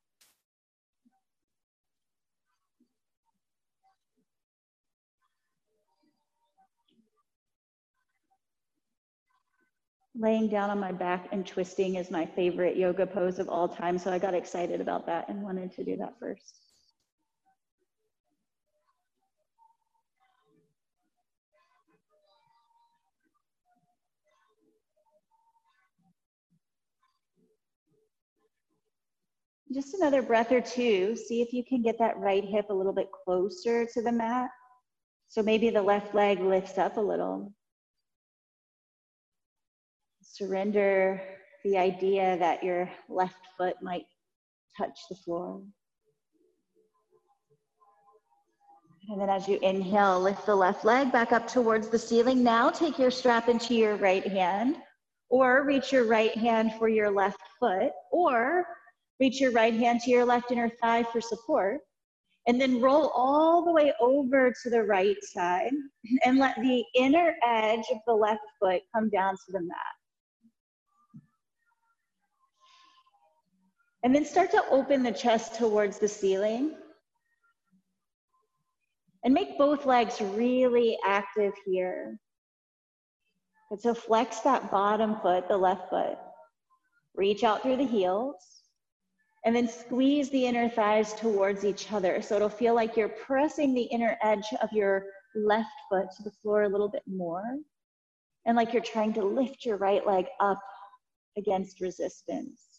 laying 10.16 10.48
down 10.48 10.70
on 10.70 10.80
my 10.80 10.92
back 10.92 11.28
and 11.32 11.46
twisting 11.46 11.96
is 11.96 12.12
my 12.12 12.26
favorite 12.26 12.78
yoga 12.78 13.06
pose 13.08 13.40
of 13.40 13.50
all 13.50 13.68
time. 13.68 13.98
So 13.98 14.12
I 14.12 14.20
got 14.20 14.34
excited 14.34 14.82
about 14.82 15.06
that 15.06 15.30
and 15.30 15.42
wanted 15.42 15.72
to 15.74 15.84
do 15.84 15.96
that 15.98 16.14
first. 16.20 16.71
Just 29.74 29.94
another 29.94 30.22
breath 30.22 30.52
or 30.52 30.60
two. 30.60 31.16
See 31.16 31.42
if 31.42 31.54
you 31.54 31.64
can 31.64 31.82
get 31.82 31.98
that 32.00 32.18
right 32.18 32.44
hip 32.44 32.70
a 32.70 32.74
little 32.74 32.94
bit 32.94 33.10
closer 33.24 33.86
to 33.86 34.02
the 34.02 34.12
mat. 34.12 34.50
So 35.30 35.42
maybe 35.42 35.70
the 35.70 35.82
left 35.82 36.14
leg 36.14 36.42
lifts 36.42 36.78
up 36.78 36.98
a 36.98 37.02
little. 37.02 37.54
Surrender 40.22 41.22
the 41.64 41.78
idea 41.78 42.38
that 42.40 42.64
your 42.64 42.90
left 43.08 43.48
foot 43.58 43.76
might 43.82 44.06
touch 44.78 45.00
the 45.10 45.16
floor. 45.16 45.62
And 49.10 49.22
then 49.22 49.30
as 49.30 49.48
you 49.48 49.58
inhale, 49.62 50.20
lift 50.20 50.46
the 50.46 50.56
left 50.56 50.84
leg 50.84 51.12
back 51.12 51.32
up 51.32 51.48
towards 51.48 51.88
the 51.88 52.00
ceiling. 52.00 52.44
Now 52.44 52.70
take 52.70 53.00
your 53.00 53.12
strap 53.12 53.48
into 53.48 53.74
your 53.74 53.96
right 53.96 54.26
hand, 54.28 54.78
or 55.30 55.64
reach 55.64 55.92
your 55.92 56.06
right 56.06 56.36
hand 56.38 56.74
for 56.78 56.90
your 56.90 57.10
left 57.10 57.42
foot, 57.60 57.92
or 58.12 58.66
reach 59.22 59.40
your 59.40 59.52
right 59.52 59.76
hand 59.76 60.02
to 60.02 60.10
your 60.10 60.26
left 60.26 60.52
inner 60.52 60.70
thigh 60.82 61.04
for 61.04 61.22
support. 61.22 61.80
And 62.48 62.60
then 62.60 62.82
roll 62.82 63.10
all 63.10 63.64
the 63.64 63.72
way 63.72 63.94
over 64.02 64.52
to 64.64 64.70
the 64.72 64.82
right 64.82 65.24
side 65.24 65.74
and 66.26 66.40
let 66.40 66.56
the 66.56 66.84
inner 66.96 67.36
edge 67.48 67.86
of 67.92 68.00
the 68.08 68.14
left 68.14 68.42
foot 68.60 68.82
come 68.96 69.12
down 69.12 69.36
to 69.36 69.52
the 69.52 69.62
mat. 69.62 69.78
And 74.04 74.16
then 74.16 74.26
start 74.26 74.50
to 74.52 74.64
open 74.72 75.04
the 75.04 75.12
chest 75.12 75.54
towards 75.54 76.00
the 76.00 76.08
ceiling. 76.08 76.76
And 79.24 79.36
make 79.36 79.56
both 79.60 79.86
legs 79.86 80.20
really 80.20 80.98
active 81.06 81.54
here. 81.68 82.18
And 83.70 83.80
so 83.80 83.94
flex 83.94 84.40
that 84.40 84.72
bottom 84.72 85.18
foot, 85.22 85.48
the 85.48 85.58
left 85.58 85.92
foot. 85.92 86.18
Reach 87.14 87.44
out 87.44 87.62
through 87.62 87.78
the 87.78 87.86
heels. 87.86 88.61
And 89.44 89.56
then 89.56 89.68
squeeze 89.68 90.30
the 90.30 90.46
inner 90.46 90.70
thighs 90.70 91.14
towards 91.14 91.66
each 91.66 91.92
other. 91.92 92.22
So 92.22 92.36
it'll 92.36 92.50
feel 92.50 92.76
like 92.76 92.96
you're 92.96 93.10
pressing 93.10 93.74
the 93.74 93.84
inner 93.84 94.18
edge 94.22 94.46
of 94.62 94.72
your 94.72 95.06
left 95.36 95.72
foot 95.90 96.06
to 96.18 96.24
the 96.24 96.32
floor 96.32 96.64
a 96.64 96.70
little 96.70 96.90
bit 96.90 97.04
more. 97.08 97.44
And 98.46 98.56
like 98.56 98.74
you're 98.74 98.84
trying 98.84 99.14
to 99.14 99.24
lift 99.24 99.66
your 99.66 99.78
right 99.78 100.06
leg 100.06 100.26
up 100.40 100.60
against 101.38 101.82
resistance. 101.82 102.71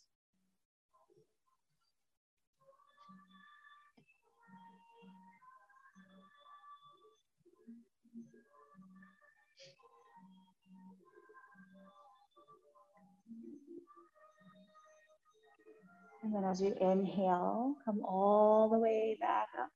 And 16.32 16.42
then 16.42 16.50
as 16.50 16.62
you 16.62 16.74
inhale, 16.80 17.74
come 17.84 18.00
all 18.06 18.70
the 18.70 18.78
way 18.78 19.18
back 19.20 19.48
up. 19.60 19.68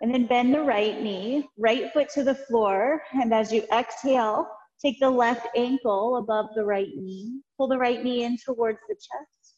And 0.00 0.12
then 0.12 0.26
bend 0.26 0.52
the 0.52 0.62
right 0.62 1.00
knee, 1.00 1.48
right 1.56 1.92
foot 1.92 2.08
to 2.14 2.24
the 2.24 2.34
floor. 2.34 3.00
And 3.12 3.32
as 3.32 3.52
you 3.52 3.62
exhale, 3.72 4.48
take 4.84 4.98
the 4.98 5.08
left 5.08 5.46
ankle 5.56 6.16
above 6.16 6.46
the 6.56 6.64
right 6.64 6.88
knee. 6.96 7.40
Pull 7.56 7.68
the 7.68 7.78
right 7.78 8.02
knee 8.02 8.24
in 8.24 8.36
towards 8.44 8.80
the 8.88 8.96
chest. 8.96 9.54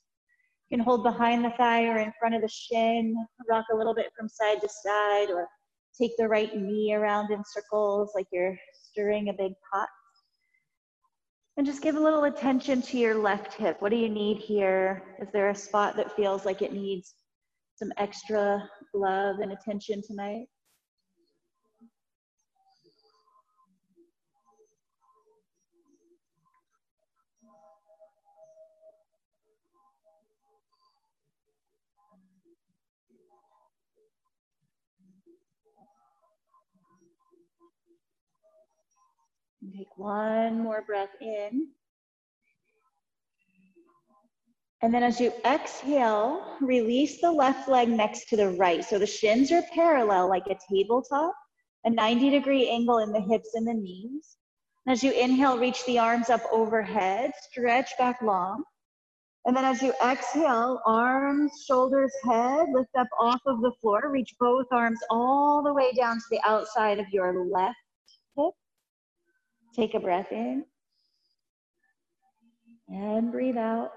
You 0.69 0.77
can 0.77 0.85
hold 0.85 1.05
behind 1.05 1.43
the 1.43 1.55
thigh 1.57 1.87
or 1.87 1.97
in 1.97 2.12
front 2.21 2.35
of 2.35 2.43
the 2.43 2.49
shin, 2.49 3.17
rock 3.49 3.64
a 3.73 3.77
little 3.77 3.95
bit 3.95 4.12
from 4.14 4.29
side 4.29 4.61
to 4.61 4.69
side, 4.69 5.31
or 5.31 5.49
take 5.99 6.12
the 6.19 6.29
right 6.29 6.55
knee 6.55 6.93
around 6.93 7.33
in 7.33 7.43
circles 7.47 8.12
like 8.14 8.27
you're 8.31 8.59
stirring 8.91 9.31
a 9.31 9.33
big 9.33 9.53
pot. 9.73 9.88
And 11.59 11.66
just 11.66 11.83
give 11.83 11.97
a 11.97 12.01
little 12.01 12.23
attention 12.23 12.81
to 12.83 12.99
your 12.99 13.16
left 13.16 13.53
hip. 13.55 13.83
What 13.83 13.90
do 13.90 13.97
you 13.97 14.09
need 14.09 14.38
here? 14.38 15.03
Is 15.21 15.27
there 15.33 15.51
a 15.51 15.55
spot 15.57 15.97
that 15.97 16.14
feels 16.14 16.44
like 16.47 16.62
it 16.62 16.73
needs 16.73 17.16
some 17.75 17.92
extra 17.97 18.62
love 18.94 19.40
and 19.40 19.51
attention 19.51 20.01
tonight? 20.01 20.47
Take 39.61 39.99
one 39.99 40.61
more 40.61 40.83
breath 40.83 41.14
in. 41.21 41.68
And 44.81 44.94
then 44.94 45.03
as 45.03 45.18
you 45.21 45.33
exhale, 45.44 46.57
release 46.61 47.21
the 47.21 47.33
left 47.33 47.68
leg 47.68 47.88
next 47.88 48.29
to 48.29 48.37
the 48.37 48.51
right. 48.51 48.85
So 48.85 48.99
the 48.99 49.07
shins 49.07 49.51
are 49.51 49.62
parallel 49.75 50.29
like 50.29 50.47
a 50.47 50.57
tabletop, 50.71 51.35
a 51.85 51.90
90 51.90 52.31
degree 52.31 52.71
angle 52.71 52.99
in 52.99 53.12
the 53.12 53.21
hips 53.21 53.55
and 53.55 53.66
the 53.66 53.75
knees. 53.75 54.37
And 54.87 54.92
as 54.92 55.03
you 55.03 55.11
inhale, 55.11 55.59
reach 55.59 55.85
the 55.87 55.99
arms 55.99 56.31
up 56.31 56.42
overhead, 56.53 57.33
stretch 57.51 57.90
back 57.99 58.23
long. 58.23 58.62
And 59.44 59.57
then 59.57 59.64
as 59.64 59.83
you 59.83 59.92
exhale, 60.05 60.81
arms, 60.87 61.64
shoulders, 61.66 62.12
head, 62.25 62.68
lift 62.73 62.94
up 62.97 63.09
off 63.18 63.40
of 63.47 63.61
the 63.61 63.73
floor. 63.81 64.03
Reach 64.11 64.35
both 64.38 64.66
arms 64.71 65.01
all 65.11 65.62
the 65.62 65.75
way 65.75 65.92
down 65.92 66.16
to 66.16 66.25
the 66.31 66.40
outside 66.47 67.01
of 67.01 67.07
your 67.11 67.44
left. 67.47 67.77
Take 69.79 69.95
a 69.95 70.01
breath 70.01 70.33
in 70.33 70.64
and 72.88 73.31
breathe 73.31 73.57
out. 73.57 73.93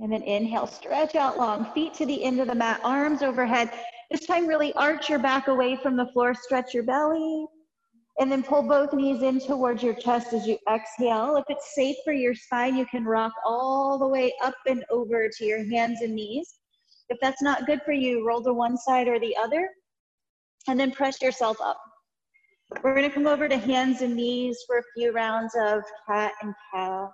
And 0.00 0.12
then 0.12 0.22
inhale, 0.22 0.66
stretch 0.66 1.14
out 1.14 1.38
long, 1.38 1.64
feet 1.72 1.94
to 1.94 2.04
the 2.04 2.22
end 2.22 2.40
of 2.40 2.48
the 2.48 2.54
mat, 2.54 2.82
arms 2.84 3.22
overhead. 3.22 3.70
This 4.10 4.26
time, 4.26 4.46
really 4.46 4.74
arch 4.74 5.08
your 5.08 5.18
back 5.18 5.48
away 5.48 5.76
from 5.76 5.96
the 5.96 6.04
floor, 6.12 6.34
stretch 6.34 6.74
your 6.74 6.82
belly, 6.82 7.46
and 8.18 8.30
then 8.30 8.42
pull 8.42 8.62
both 8.62 8.92
knees 8.92 9.22
in 9.22 9.40
towards 9.40 9.82
your 9.82 9.94
chest 9.94 10.34
as 10.34 10.46
you 10.46 10.58
exhale. 10.70 11.36
If 11.36 11.44
it's 11.48 11.74
safe 11.74 11.96
for 12.04 12.12
your 12.12 12.34
spine, 12.34 12.76
you 12.76 12.84
can 12.84 13.06
rock 13.06 13.32
all 13.46 13.98
the 13.98 14.08
way 14.08 14.34
up 14.42 14.56
and 14.66 14.84
over 14.90 15.30
to 15.38 15.44
your 15.46 15.64
hands 15.70 16.02
and 16.02 16.14
knees. 16.14 16.58
If 17.08 17.16
that's 17.22 17.40
not 17.40 17.64
good 17.64 17.80
for 17.86 17.92
you, 17.92 18.26
roll 18.26 18.42
to 18.42 18.52
one 18.52 18.76
side 18.76 19.08
or 19.08 19.18
the 19.18 19.34
other, 19.38 19.70
and 20.68 20.78
then 20.78 20.90
press 20.90 21.22
yourself 21.22 21.56
up. 21.62 21.80
We're 22.82 22.94
gonna 22.94 23.10
come 23.10 23.26
over 23.26 23.48
to 23.48 23.56
hands 23.58 24.00
and 24.00 24.14
knees 24.16 24.58
for 24.66 24.78
a 24.78 24.82
few 24.94 25.12
rounds 25.12 25.54
of 25.54 25.82
cat 26.06 26.32
and 26.40 26.54
cow. 26.72 27.12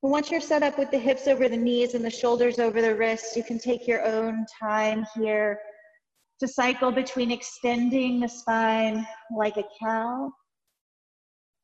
Once 0.02 0.30
you're 0.30 0.40
set 0.40 0.62
up 0.62 0.78
with 0.78 0.90
the 0.90 0.98
hips 0.98 1.26
over 1.26 1.48
the 1.48 1.56
knees 1.56 1.94
and 1.94 2.04
the 2.04 2.10
shoulders 2.10 2.58
over 2.58 2.80
the 2.80 2.94
wrists, 2.94 3.36
you 3.36 3.42
can 3.42 3.58
take 3.58 3.88
your 3.88 4.04
own 4.06 4.46
time 4.60 5.04
here 5.16 5.58
to 6.38 6.46
cycle 6.46 6.92
between 6.92 7.32
extending 7.32 8.20
the 8.20 8.28
spine 8.28 9.04
like 9.36 9.56
a 9.56 9.64
cow 9.80 10.30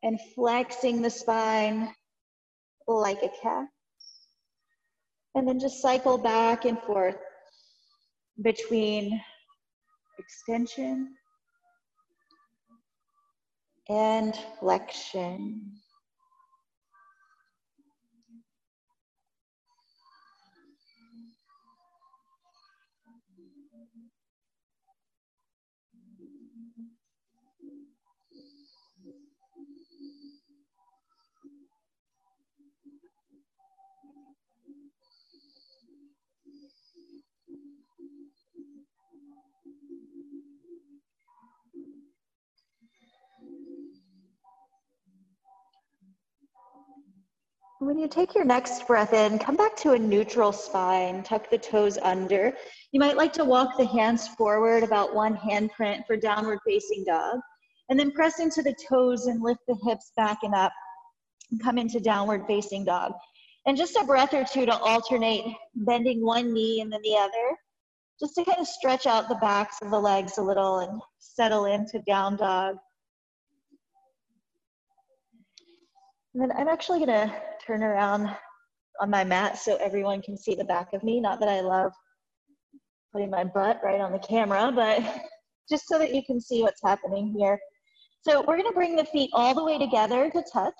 and 0.02 0.18
flexing 0.34 1.00
the 1.00 1.10
spine 1.10 1.94
like 2.88 3.22
a 3.22 3.30
cat. 3.40 3.66
And 5.36 5.46
then 5.46 5.60
just 5.60 5.80
cycle 5.80 6.18
back 6.18 6.64
and 6.64 6.78
forth 6.80 7.18
between 8.42 9.20
extension 10.18 11.14
and 13.88 14.36
flexion. 14.60 15.72
When 47.80 47.98
you 47.98 48.06
take 48.06 48.36
your 48.36 48.44
next 48.44 48.86
breath 48.86 49.12
in, 49.12 49.38
come 49.38 49.56
back 49.56 49.74
to 49.78 49.92
a 49.92 49.98
neutral 49.98 50.52
spine, 50.52 51.24
tuck 51.24 51.50
the 51.50 51.58
toes 51.58 51.98
under. 51.98 52.52
You 52.92 53.00
might 53.00 53.16
like 53.16 53.32
to 53.32 53.44
walk 53.44 53.76
the 53.76 53.84
hands 53.84 54.28
forward 54.28 54.84
about 54.84 55.12
one 55.12 55.36
handprint 55.36 56.06
for 56.06 56.16
downward 56.16 56.60
facing 56.64 57.04
dog, 57.04 57.40
and 57.88 57.98
then 57.98 58.12
press 58.12 58.38
into 58.38 58.62
the 58.62 58.76
toes 58.88 59.26
and 59.26 59.42
lift 59.42 59.60
the 59.66 59.76
hips 59.84 60.12
back 60.16 60.38
and 60.44 60.54
up 60.54 60.72
and 61.50 61.60
come 61.60 61.76
into 61.76 61.98
downward 61.98 62.44
facing 62.46 62.84
dog. 62.84 63.12
And 63.66 63.76
just 63.76 63.96
a 63.96 64.04
breath 64.04 64.34
or 64.34 64.44
two 64.44 64.66
to 64.66 64.78
alternate 64.78 65.44
bending 65.74 66.24
one 66.24 66.54
knee 66.54 66.80
and 66.80 66.92
then 66.92 67.02
the 67.02 67.16
other, 67.16 67.56
just 68.20 68.36
to 68.36 68.44
kind 68.44 68.60
of 68.60 68.68
stretch 68.68 69.06
out 69.06 69.28
the 69.28 69.34
backs 69.36 69.82
of 69.82 69.90
the 69.90 70.00
legs 70.00 70.38
a 70.38 70.42
little 70.42 70.78
and 70.78 71.00
settle 71.18 71.64
into 71.64 71.98
down 72.06 72.36
dog. 72.36 72.76
And 76.34 76.42
then 76.42 76.52
I'm 76.56 76.68
actually 76.68 77.00
gonna 77.00 77.34
turn 77.66 77.82
around 77.82 78.34
on 79.00 79.10
my 79.10 79.24
mat 79.24 79.58
so 79.58 79.76
everyone 79.76 80.22
can 80.22 80.36
see 80.36 80.54
the 80.54 80.64
back 80.64 80.92
of 80.92 81.02
me. 81.02 81.20
Not 81.20 81.40
that 81.40 81.48
I 81.48 81.60
love 81.60 81.92
putting 83.12 83.30
my 83.30 83.44
butt 83.44 83.80
right 83.82 84.00
on 84.00 84.12
the 84.12 84.18
camera, 84.18 84.72
but 84.74 85.02
just 85.70 85.88
so 85.88 85.98
that 85.98 86.14
you 86.14 86.22
can 86.24 86.40
see 86.40 86.62
what's 86.62 86.82
happening 86.82 87.34
here. 87.36 87.58
So 88.22 88.42
we're 88.46 88.56
gonna 88.56 88.72
bring 88.72 88.96
the 88.96 89.04
feet 89.04 89.30
all 89.32 89.54
the 89.54 89.64
way 89.64 89.78
together 89.78 90.30
to 90.30 90.44
touch. 90.52 90.74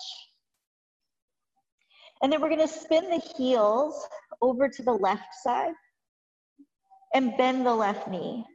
And 2.21 2.31
then 2.31 2.41
we're 2.41 2.49
gonna 2.49 2.67
spin 2.67 3.09
the 3.09 3.21
heels 3.37 4.07
over 4.41 4.67
to 4.67 4.83
the 4.83 4.93
left 4.93 5.33
side 5.43 5.73
and 7.13 7.37
bend 7.37 7.65
the 7.65 7.73
left 7.73 8.07
knee. 8.07 8.45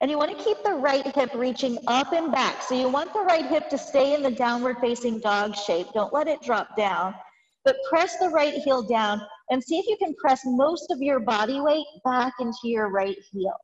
And 0.00 0.10
you 0.10 0.16
want 0.16 0.36
to 0.36 0.44
keep 0.44 0.62
the 0.62 0.74
right 0.74 1.04
hip 1.14 1.30
reaching 1.34 1.76
up 1.88 2.12
and 2.12 2.30
back. 2.30 2.62
So 2.62 2.74
you 2.74 2.88
want 2.88 3.12
the 3.12 3.20
right 3.20 3.44
hip 3.46 3.68
to 3.70 3.78
stay 3.78 4.14
in 4.14 4.22
the 4.22 4.30
downward 4.30 4.76
facing 4.80 5.18
dog 5.20 5.56
shape. 5.56 5.88
Don't 5.92 6.12
let 6.12 6.28
it 6.28 6.40
drop 6.40 6.76
down, 6.76 7.14
but 7.64 7.76
press 7.88 8.16
the 8.18 8.28
right 8.28 8.54
heel 8.54 8.82
down 8.82 9.20
and 9.50 9.62
see 9.62 9.78
if 9.78 9.86
you 9.88 9.96
can 9.96 10.14
press 10.14 10.42
most 10.44 10.90
of 10.90 10.98
your 11.00 11.18
body 11.18 11.60
weight 11.60 11.86
back 12.04 12.32
into 12.38 12.58
your 12.64 12.90
right 12.90 13.16
heel. 13.32 13.56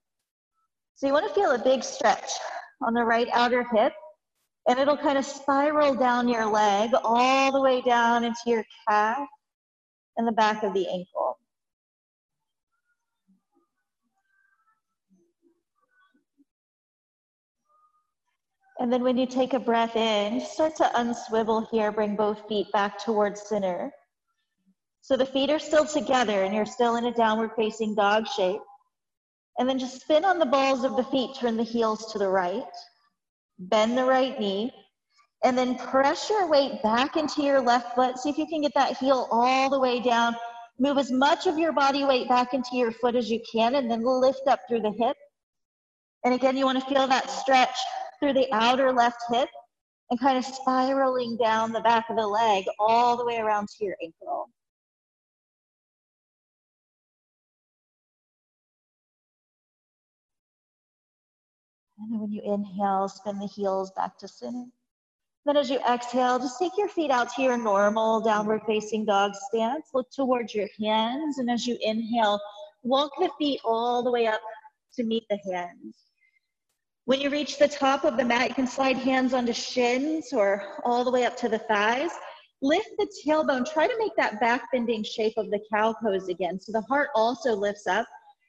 So 0.96 1.06
you 1.06 1.12
want 1.12 1.28
to 1.28 1.34
feel 1.34 1.52
a 1.52 1.58
big 1.58 1.84
stretch 1.84 2.30
on 2.82 2.94
the 2.94 3.04
right 3.04 3.28
outer 3.32 3.64
hip 3.72 3.92
and 4.68 4.78
it'll 4.78 4.96
kind 4.96 5.18
of 5.18 5.24
spiral 5.24 5.94
down 5.94 6.28
your 6.28 6.46
leg 6.46 6.90
all 7.04 7.52
the 7.52 7.60
way 7.60 7.80
down 7.82 8.24
into 8.24 8.40
your 8.46 8.64
calf 8.88 9.26
and 10.16 10.26
the 10.26 10.32
back 10.32 10.62
of 10.62 10.72
the 10.74 10.88
ankle. 10.88 11.38
And 18.78 18.92
then 18.92 19.02
when 19.02 19.16
you 19.16 19.26
take 19.26 19.52
a 19.52 19.60
breath 19.60 19.94
in, 19.94 20.40
start 20.40 20.76
to 20.76 20.90
unswivel 20.94 21.68
here, 21.70 21.92
bring 21.92 22.16
both 22.16 22.48
feet 22.48 22.66
back 22.72 22.98
towards 22.98 23.48
center. 23.48 23.92
So 25.00 25.16
the 25.16 25.26
feet 25.26 25.50
are 25.50 25.58
still 25.58 25.84
together 25.84 26.42
and 26.42 26.54
you're 26.54 26.66
still 26.66 26.96
in 26.96 27.04
a 27.04 27.14
downward 27.14 27.50
facing 27.56 27.94
dog 27.94 28.26
shape. 28.26 28.60
And 29.58 29.68
then 29.68 29.78
just 29.78 30.00
spin 30.00 30.24
on 30.24 30.38
the 30.38 30.46
balls 30.46 30.82
of 30.82 30.96
the 30.96 31.04
feet, 31.04 31.36
turn 31.38 31.56
the 31.56 31.62
heels 31.62 32.12
to 32.12 32.18
the 32.18 32.28
right, 32.28 32.64
bend 33.58 33.96
the 33.96 34.04
right 34.04 34.38
knee, 34.40 34.72
and 35.44 35.56
then 35.56 35.76
press 35.76 36.28
your 36.28 36.48
weight 36.48 36.82
back 36.82 37.16
into 37.16 37.42
your 37.42 37.60
left 37.60 37.94
foot. 37.94 38.18
See 38.18 38.30
if 38.30 38.38
you 38.38 38.46
can 38.46 38.62
get 38.62 38.72
that 38.74 38.96
heel 38.96 39.28
all 39.30 39.70
the 39.70 39.78
way 39.78 40.00
down. 40.00 40.34
Move 40.80 40.98
as 40.98 41.12
much 41.12 41.46
of 41.46 41.58
your 41.58 41.72
body 41.72 42.02
weight 42.02 42.28
back 42.28 42.52
into 42.52 42.70
your 42.72 42.90
foot 42.90 43.14
as 43.14 43.30
you 43.30 43.40
can, 43.52 43.76
and 43.76 43.88
then 43.88 44.02
lift 44.02 44.48
up 44.48 44.58
through 44.66 44.80
the 44.80 44.94
hip. 44.98 45.16
And 46.24 46.34
again, 46.34 46.56
you 46.56 46.64
want 46.64 46.80
to 46.80 46.86
feel 46.92 47.06
that 47.06 47.30
stretch 47.30 47.76
through 48.24 48.32
the 48.32 48.48
outer 48.52 48.90
left 48.90 49.22
hip 49.30 49.50
and 50.08 50.18
kind 50.18 50.38
of 50.38 50.46
spiraling 50.46 51.36
down 51.36 51.72
the 51.72 51.80
back 51.80 52.08
of 52.08 52.16
the 52.16 52.26
leg 52.26 52.64
all 52.78 53.18
the 53.18 53.24
way 53.24 53.36
around 53.36 53.68
to 53.68 53.84
your 53.84 53.96
ankle. 54.02 54.48
And 61.98 62.10
then 62.10 62.20
when 62.20 62.32
you 62.32 62.40
inhale, 62.42 63.10
spin 63.10 63.38
the 63.38 63.46
heels 63.46 63.90
back 63.94 64.16
to 64.20 64.28
center. 64.28 64.64
Then 65.44 65.58
as 65.58 65.68
you 65.68 65.78
exhale, 65.86 66.38
just 66.38 66.58
take 66.58 66.72
your 66.78 66.88
feet 66.88 67.10
out 67.10 67.28
to 67.34 67.42
your 67.42 67.58
normal 67.58 68.22
downward 68.22 68.62
facing 68.66 69.04
dog 69.04 69.32
stance. 69.34 69.90
Look 69.92 70.10
towards 70.10 70.54
your 70.54 70.68
hands. 70.80 71.36
And 71.36 71.50
as 71.50 71.66
you 71.66 71.76
inhale, 71.82 72.40
walk 72.84 73.10
the 73.18 73.28
feet 73.38 73.60
all 73.66 74.02
the 74.02 74.10
way 74.10 74.26
up 74.26 74.40
to 74.94 75.04
meet 75.04 75.24
the 75.28 75.38
hands. 75.52 75.94
When 77.06 77.20
you 77.20 77.28
reach 77.28 77.58
the 77.58 77.68
top 77.68 78.04
of 78.04 78.16
the 78.16 78.24
mat, 78.24 78.48
you 78.48 78.54
can 78.54 78.66
slide 78.66 78.96
hands 78.96 79.34
onto 79.34 79.52
shins 79.52 80.32
or 80.32 80.80
all 80.84 81.04
the 81.04 81.10
way 81.10 81.26
up 81.26 81.36
to 81.38 81.50
the 81.50 81.58
thighs. 81.58 82.10
Lift 82.62 82.88
the 82.96 83.06
tailbone. 83.26 83.70
Try 83.70 83.86
to 83.86 83.98
make 83.98 84.16
that 84.16 84.40
back 84.40 84.72
bending 84.72 85.04
shape 85.04 85.34
of 85.36 85.50
the 85.50 85.60
cow 85.70 85.94
pose 86.02 86.28
again. 86.28 86.58
So 86.58 86.72
the 86.72 86.80
heart 86.82 87.10
also 87.14 87.54
lifts 87.54 87.86
up 87.86 88.06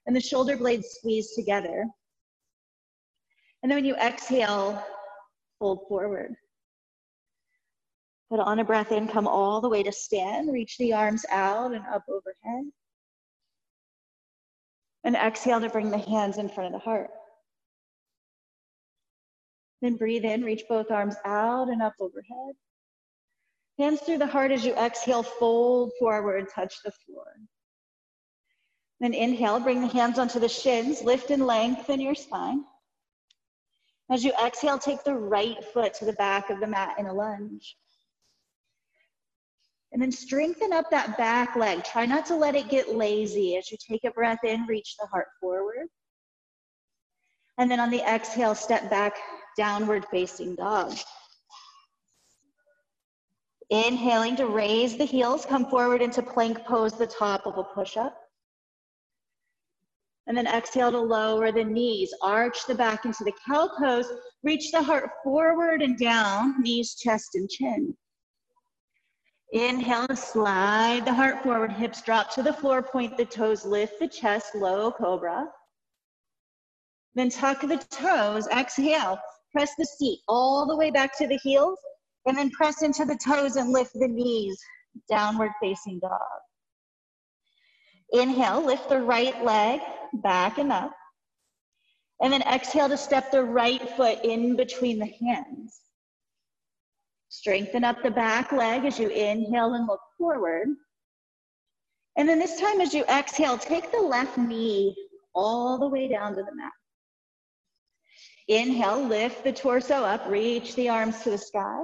and 0.08 0.16
the 0.16 0.22
shoulder 0.22 0.56
blades 0.56 0.88
squeeze 0.88 1.34
together. 1.34 1.86
And 3.62 3.70
then 3.70 3.78
when 3.78 3.86
you 3.86 3.96
exhale, 3.96 4.82
fold 5.60 5.86
forward. 5.90 6.36
Put 8.30 8.40
on 8.40 8.60
a 8.60 8.64
breath 8.64 8.94
in, 8.94 9.08
come 9.10 9.28
all 9.28 9.60
the 9.60 9.70
way 9.70 9.84
to 9.84 9.92
stand. 9.92 10.54
Reach 10.54 10.78
the 10.78 10.94
arms 10.94 11.26
out 11.30 11.74
and 11.74 11.84
up 11.88 12.06
overhead. 12.08 12.72
And 15.04 15.16
exhale 15.16 15.60
to 15.60 15.70
bring 15.70 15.92
the 15.92 15.98
hands 15.98 16.38
in 16.38 16.48
front 16.48 16.74
of 16.74 16.82
the 16.82 16.86
heart. 16.86 17.10
Then 19.86 19.98
breathe 19.98 20.26
in, 20.26 20.44
reach 20.44 20.64
both 20.68 20.90
arms 20.90 21.16
out 21.26 21.70
and 21.70 21.80
up 21.80 21.94
overhead. 22.00 22.56
Hands 23.78 24.02
through 24.02 24.18
the 24.18 24.26
heart 24.26 24.50
as 24.50 24.66
you 24.66 24.74
exhale, 24.74 25.22
fold 25.22 25.92
forward, 26.00 26.50
touch 26.50 26.82
the 26.84 26.90
floor. 26.90 27.28
Then 29.00 29.14
inhale, 29.14 29.60
bring 29.60 29.82
the 29.82 29.88
hands 29.88 30.18
onto 30.18 30.40
the 30.40 30.50
shins, 30.50 31.04
lift 31.04 31.30
and 31.30 31.46
lengthen 31.46 32.02
your 32.02 32.16
spine. 32.16 32.66
As 34.10 34.26
you 34.26 34.32
exhale, 34.44 34.80
take 34.80 35.04
the 35.04 35.14
right 35.14 35.64
foot 35.64 35.94
to 35.96 36.06
the 36.06 36.14
back 36.14 36.50
of 36.50 36.60
the 36.60 36.66
mat 36.66 36.96
in 36.98 37.06
a 37.06 37.14
lunge. 37.14 37.78
And 39.92 40.02
then 40.02 40.12
strengthen 40.12 40.74
up 40.74 40.90
that 40.90 41.16
back 41.16 41.56
leg. 41.56 41.84
Try 41.84 42.08
not 42.08 42.26
to 42.26 42.36
let 42.36 42.56
it 42.56 42.70
get 42.70 42.96
lazy. 42.96 43.56
As 43.56 43.70
you 43.70 43.78
take 43.88 44.04
a 44.04 44.10
breath 44.10 44.44
in, 44.44 44.66
reach 44.66 44.96
the 45.00 45.06
heart 45.06 45.28
forward. 45.40 45.90
And 47.60 47.70
then 47.70 47.80
on 47.80 47.92
the 47.92 48.02
exhale, 48.02 48.56
step 48.56 48.90
back 48.90 49.14
downward 49.58 50.06
facing 50.12 50.56
dog. 50.56 50.96
Inhaling 53.70 54.36
to 54.36 54.46
raise 54.46 54.98
the 54.98 55.06
heels, 55.06 55.46
come 55.46 55.66
forward 55.66 56.02
into 56.02 56.22
plank 56.22 56.66
pose, 56.66 56.94
the 56.94 57.08
top 57.08 57.48
of 57.48 57.58
a 57.58 57.64
push-up. 57.64 58.16
And 60.28 60.38
then 60.38 60.48
exhale 60.48 60.92
to 60.92 61.00
lower 61.00 61.52
the 61.52 61.64
knees, 61.64 62.14
arch 62.22 62.66
the 62.68 62.76
back 62.76 63.06
into 63.06 63.24
the 63.24 63.34
cow 63.46 63.70
pose, 63.80 64.12
reach 64.44 64.72
the 64.72 64.82
heart 64.82 65.10
forward 65.24 65.82
and 65.82 65.98
down, 65.98 66.62
knees, 66.62 66.96
chest, 66.96 67.36
and 67.36 67.50
chin. 67.50 67.96
Inhale 69.52 70.08
to 70.08 70.16
slide 70.16 71.06
the 71.06 71.14
heart 71.14 71.42
forward, 71.44 71.72
hips 71.72 72.02
drop 72.02 72.32
to 72.32 72.44
the 72.44 72.54
floor, 72.54 72.82
point 72.82 73.18
the 73.18 73.26
toes, 73.26 73.66
lift 73.66 74.00
the 74.00 74.08
chest, 74.08 74.54
low 74.56 74.92
cobra. 74.92 75.48
Then 77.14 77.30
tuck 77.30 77.62
the 77.62 77.78
toes, 77.90 78.48
exhale, 78.48 79.20
press 79.56 79.74
the 79.78 79.86
seat 79.86 80.20
all 80.28 80.68
the 80.68 80.76
way 80.76 80.92
back 80.92 81.18
to 81.18 81.28
the 81.28 81.40
heels, 81.42 81.80
and 82.26 82.38
then 82.38 82.50
press 82.52 82.82
into 82.82 83.06
the 83.06 83.18
toes 83.24 83.56
and 83.56 83.72
lift 83.72 83.94
the 83.94 84.08
knees, 84.08 84.60
downward 85.10 85.52
facing 85.62 86.00
dog. 86.00 86.20
Inhale, 88.12 88.66
lift 88.66 88.90
the 88.90 89.02
right 89.02 89.44
leg 89.46 89.80
back 90.16 90.58
and 90.58 90.74
up. 90.74 90.92
And 92.22 92.34
then 92.34 92.42
exhale 92.42 92.90
to 92.90 92.98
step 92.98 93.32
the 93.32 93.44
right 93.44 93.90
foot 93.92 94.20
in 94.24 94.58
between 94.58 95.00
the 95.00 95.12
hands. 95.26 95.80
Strengthen 97.30 97.84
up 97.84 98.04
the 98.04 98.12
back 98.12 98.52
leg 98.52 98.84
as 98.86 99.00
you 99.00 99.10
inhale 99.10 99.74
and 99.74 99.88
look 99.88 100.02
forward. 100.18 100.68
And 102.18 102.28
then 102.28 102.40
this 102.40 102.60
time 102.60 102.82
as 102.82 102.94
you 102.94 103.04
exhale, 103.06 103.58
take 103.58 103.92
the 103.92 104.00
left 104.00 104.38
knee 104.38 104.96
all 105.34 105.78
the 105.78 105.88
way 105.88 106.08
down 106.08 106.36
to 106.36 106.44
the 106.44 106.56
mat. 106.56 106.72
Inhale, 108.48 109.04
lift 109.04 109.44
the 109.44 109.52
torso 109.52 109.96
up, 109.96 110.28
reach 110.28 110.76
the 110.76 110.90
arms 110.90 111.22
to 111.24 111.32
the 111.32 111.38
sky. 111.38 111.84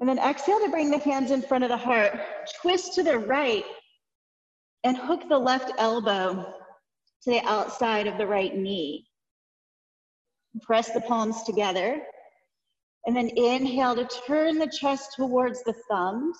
And 0.00 0.08
then 0.08 0.18
exhale 0.18 0.58
to 0.60 0.68
bring 0.68 0.90
the 0.90 0.98
hands 0.98 1.30
in 1.30 1.42
front 1.42 1.62
of 1.62 1.70
the 1.70 1.76
heart. 1.76 2.18
Twist 2.60 2.94
to 2.94 3.04
the 3.04 3.18
right 3.18 3.64
and 4.82 4.96
hook 4.96 5.28
the 5.28 5.38
left 5.38 5.70
elbow 5.78 6.44
to 7.22 7.30
the 7.30 7.40
outside 7.46 8.08
of 8.08 8.18
the 8.18 8.26
right 8.26 8.56
knee. 8.56 9.06
Press 10.60 10.90
the 10.90 11.00
palms 11.02 11.44
together. 11.44 12.02
And 13.06 13.16
then 13.16 13.30
inhale 13.36 13.94
to 13.94 14.08
turn 14.26 14.58
the 14.58 14.66
chest 14.66 15.14
towards 15.16 15.62
the 15.62 15.74
thumbs. 15.88 16.36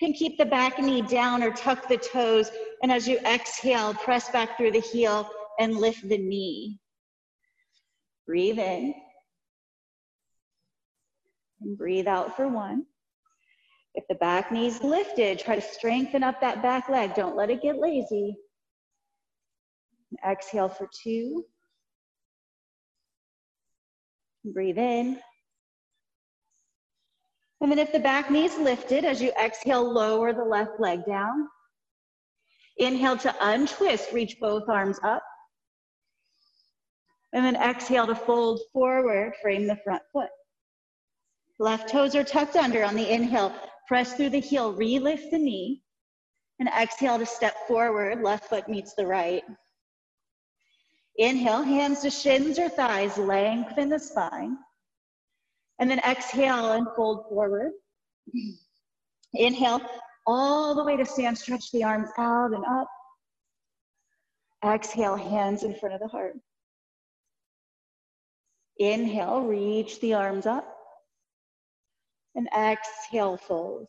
You 0.00 0.08
can 0.08 0.14
keep 0.14 0.36
the 0.36 0.46
back 0.46 0.80
knee 0.80 1.02
down 1.02 1.44
or 1.44 1.52
tuck 1.52 1.88
the 1.88 1.96
toes. 1.96 2.50
And 2.82 2.90
as 2.90 3.06
you 3.06 3.18
exhale, 3.20 3.94
press 3.94 4.30
back 4.30 4.56
through 4.56 4.72
the 4.72 4.80
heel 4.80 5.30
and 5.60 5.76
lift 5.76 6.08
the 6.08 6.18
knee. 6.18 6.80
Breathe 8.30 8.60
in. 8.60 8.94
And 11.60 11.76
breathe 11.76 12.06
out 12.06 12.36
for 12.36 12.46
one. 12.46 12.84
If 13.96 14.04
the 14.08 14.14
back 14.14 14.52
knee's 14.52 14.80
lifted, 14.84 15.40
try 15.40 15.56
to 15.56 15.60
strengthen 15.60 16.22
up 16.22 16.40
that 16.40 16.62
back 16.62 16.88
leg. 16.88 17.16
Don't 17.16 17.36
let 17.36 17.50
it 17.50 17.60
get 17.60 17.80
lazy. 17.80 18.36
exhale 20.24 20.68
for 20.68 20.88
two. 21.02 21.44
Breathe 24.44 24.78
in. 24.78 25.18
And 27.60 27.72
then 27.72 27.80
if 27.80 27.90
the 27.90 27.98
back 27.98 28.30
knee 28.30 28.44
is 28.44 28.56
lifted, 28.58 29.04
as 29.04 29.20
you 29.20 29.32
exhale, 29.42 29.92
lower 29.92 30.32
the 30.32 30.44
left 30.44 30.78
leg 30.78 31.04
down. 31.04 31.48
Inhale 32.78 33.16
to 33.16 33.34
untwist, 33.40 34.12
reach 34.12 34.36
both 34.40 34.68
arms 34.68 35.00
up. 35.02 35.24
And 37.32 37.44
then 37.44 37.56
exhale 37.56 38.06
to 38.06 38.14
fold 38.14 38.60
forward, 38.72 39.34
frame 39.40 39.66
the 39.66 39.76
front 39.84 40.02
foot. 40.12 40.30
Left 41.58 41.88
toes 41.88 42.16
are 42.16 42.24
tucked 42.24 42.56
under 42.56 42.84
on 42.84 42.94
the 42.94 43.08
inhale. 43.08 43.54
Press 43.86 44.14
through 44.14 44.30
the 44.30 44.40
heel, 44.40 44.72
re-lift 44.72 45.30
the 45.30 45.38
knee. 45.38 45.82
And 46.58 46.68
exhale 46.68 47.18
to 47.18 47.26
step 47.26 47.54
forward, 47.68 48.22
left 48.22 48.48
foot 48.48 48.68
meets 48.68 48.94
the 48.94 49.06
right. 49.06 49.42
Inhale, 51.16 51.62
hands 51.62 52.00
to 52.00 52.10
shins 52.10 52.58
or 52.58 52.68
thighs, 52.68 53.18
lengthen 53.18 53.88
the 53.88 53.98
spine. 53.98 54.56
And 55.78 55.90
then 55.90 56.00
exhale 56.00 56.72
and 56.72 56.86
fold 56.96 57.26
forward. 57.28 57.72
Inhale 59.34 59.80
all 60.26 60.74
the 60.74 60.84
way 60.84 60.96
to 60.96 61.06
stand, 61.06 61.36
stretch 61.38 61.70
the 61.72 61.84
arms 61.84 62.08
out 62.18 62.52
and 62.52 62.64
up. 62.64 62.88
Exhale, 64.64 65.16
hands 65.16 65.62
in 65.62 65.74
front 65.74 65.94
of 65.94 66.00
the 66.00 66.08
heart. 66.08 66.34
Inhale, 68.78 69.42
reach 69.42 70.00
the 70.00 70.14
arms 70.14 70.46
up. 70.46 70.76
And 72.34 72.48
exhale, 72.56 73.36
fold. 73.36 73.88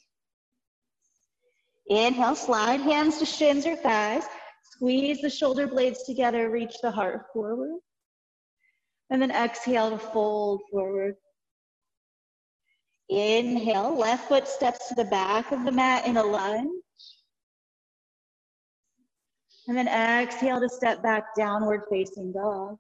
Inhale, 1.88 2.36
slide 2.36 2.82
hands 2.82 3.20
to 3.20 3.26
shins 3.26 3.66
or 3.66 3.76
thighs. 3.76 4.24
Squeeze 4.64 5.22
the 5.22 5.30
shoulder 5.30 5.68
blades 5.68 6.04
together, 6.04 6.50
reach 6.50 6.76
the 6.82 6.92
heart 6.92 7.26
forward. 7.34 7.80
And 9.10 9.22
then 9.22 9.32
exhale 9.32 9.92
to 9.92 9.98
fold 9.98 10.62
forward. 10.72 11.16
Inhale, 13.10 13.96
left 13.98 14.30
foot 14.30 14.48
steps 14.48 14.88
to 14.88 14.96
the 14.96 15.06
back 15.06 15.52
of 15.52 15.66
the 15.66 15.72
mat 15.72 16.08
in 16.08 16.16
a 16.16 16.24
lunge. 16.24 16.72
And 19.68 19.78
then 19.78 19.88
exhale 19.88 20.62
to 20.62 20.70
step 20.70 21.04
back 21.04 21.36
downward 21.36 21.82
facing 21.90 22.32
dog. 22.32 22.78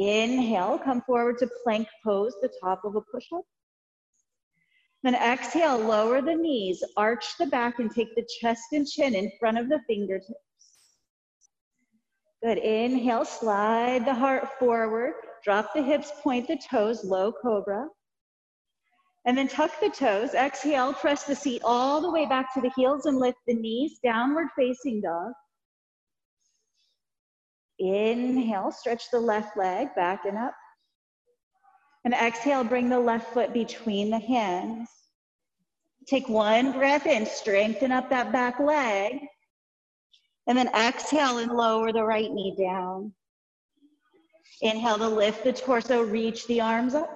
Inhale, 0.00 0.78
come 0.78 1.02
forward 1.02 1.36
to 1.38 1.50
plank 1.62 1.86
pose, 2.02 2.34
the 2.40 2.50
top 2.62 2.86
of 2.86 2.96
a 2.96 3.02
push-up. 3.02 3.44
Then 5.02 5.14
exhale, 5.14 5.78
lower 5.78 6.22
the 6.22 6.34
knees, 6.34 6.82
arch 6.96 7.36
the 7.38 7.46
back 7.46 7.78
and 7.78 7.90
take 7.90 8.14
the 8.14 8.26
chest 8.40 8.72
and 8.72 8.86
chin 8.86 9.14
in 9.14 9.30
front 9.38 9.58
of 9.58 9.68
the 9.68 9.78
fingertips. 9.86 10.32
Good, 12.42 12.56
inhale, 12.56 13.26
slide 13.26 14.06
the 14.06 14.14
heart 14.14 14.48
forward. 14.58 15.12
Drop 15.44 15.74
the 15.74 15.82
hips, 15.82 16.10
point 16.22 16.48
the 16.48 16.56
toes, 16.56 17.04
low 17.04 17.30
cobra. 17.30 17.86
And 19.26 19.36
then 19.36 19.48
tuck 19.48 19.70
the 19.80 19.90
toes. 19.90 20.32
Exhale, 20.32 20.94
press 20.94 21.24
the 21.24 21.36
seat 21.36 21.60
all 21.62 22.00
the 22.00 22.10
way 22.10 22.24
back 22.24 22.54
to 22.54 22.62
the 22.62 22.72
heels 22.74 23.04
and 23.04 23.18
lift 23.18 23.38
the 23.46 23.54
knees, 23.54 23.98
downward 24.02 24.48
facing 24.56 25.02
dog. 25.02 25.32
Inhale, 27.80 28.70
stretch 28.70 29.10
the 29.10 29.18
left 29.18 29.56
leg 29.56 29.88
back 29.96 30.26
and 30.26 30.36
up. 30.36 30.54
And 32.04 32.14
exhale, 32.14 32.62
bring 32.62 32.88
the 32.88 33.00
left 33.00 33.32
foot 33.32 33.52
between 33.52 34.10
the 34.10 34.18
hands. 34.18 34.88
Take 36.06 36.28
one 36.28 36.72
breath 36.72 37.06
in, 37.06 37.26
strengthen 37.26 37.90
up 37.90 38.10
that 38.10 38.32
back 38.32 38.60
leg. 38.60 39.20
And 40.46 40.56
then 40.56 40.68
exhale 40.68 41.38
and 41.38 41.52
lower 41.52 41.92
the 41.92 42.04
right 42.04 42.30
knee 42.30 42.54
down. 42.58 43.12
Inhale 44.62 44.98
to 44.98 45.08
lift 45.08 45.44
the 45.44 45.52
torso, 45.52 46.02
reach 46.02 46.46
the 46.46 46.60
arms 46.60 46.94
up. 46.94 47.10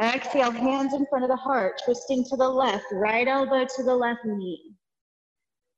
Exhale, 0.00 0.50
hands 0.50 0.94
in 0.94 1.06
front 1.06 1.24
of 1.24 1.30
the 1.30 1.36
heart, 1.36 1.80
twisting 1.84 2.24
to 2.24 2.36
the 2.36 2.48
left, 2.48 2.84
right 2.92 3.28
elbow 3.28 3.66
to 3.76 3.82
the 3.82 3.94
left 3.94 4.24
knee. 4.24 4.74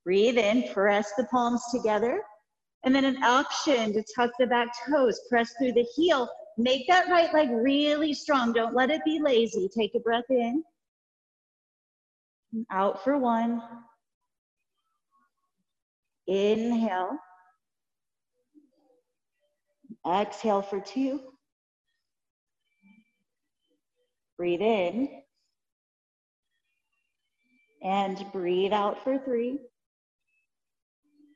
Breathe 0.04 0.38
in, 0.38 0.72
press 0.72 1.12
the 1.16 1.24
palms 1.24 1.62
together. 1.72 2.22
And 2.84 2.94
then 2.94 3.04
an 3.04 3.22
option 3.22 3.92
to 3.94 4.04
tuck 4.14 4.30
the 4.38 4.46
back 4.46 4.68
toes, 4.86 5.20
press 5.28 5.54
through 5.58 5.72
the 5.72 5.86
heel. 5.96 6.28
Make 6.58 6.86
that 6.88 7.08
right 7.08 7.32
leg 7.32 7.48
really 7.50 8.12
strong. 8.12 8.52
Don't 8.52 8.74
let 8.74 8.90
it 8.90 9.04
be 9.04 9.18
lazy. 9.20 9.68
Take 9.68 9.94
a 9.94 10.00
breath 10.00 10.28
in. 10.28 10.62
Out 12.70 13.02
for 13.02 13.18
one. 13.18 13.62
Inhale. 16.26 17.18
Exhale 20.06 20.62
for 20.62 20.80
two. 20.80 21.20
Breathe 24.36 24.60
in. 24.60 25.08
And 27.82 28.24
breathe 28.32 28.72
out 28.72 29.02
for 29.02 29.18
three. 29.18 29.58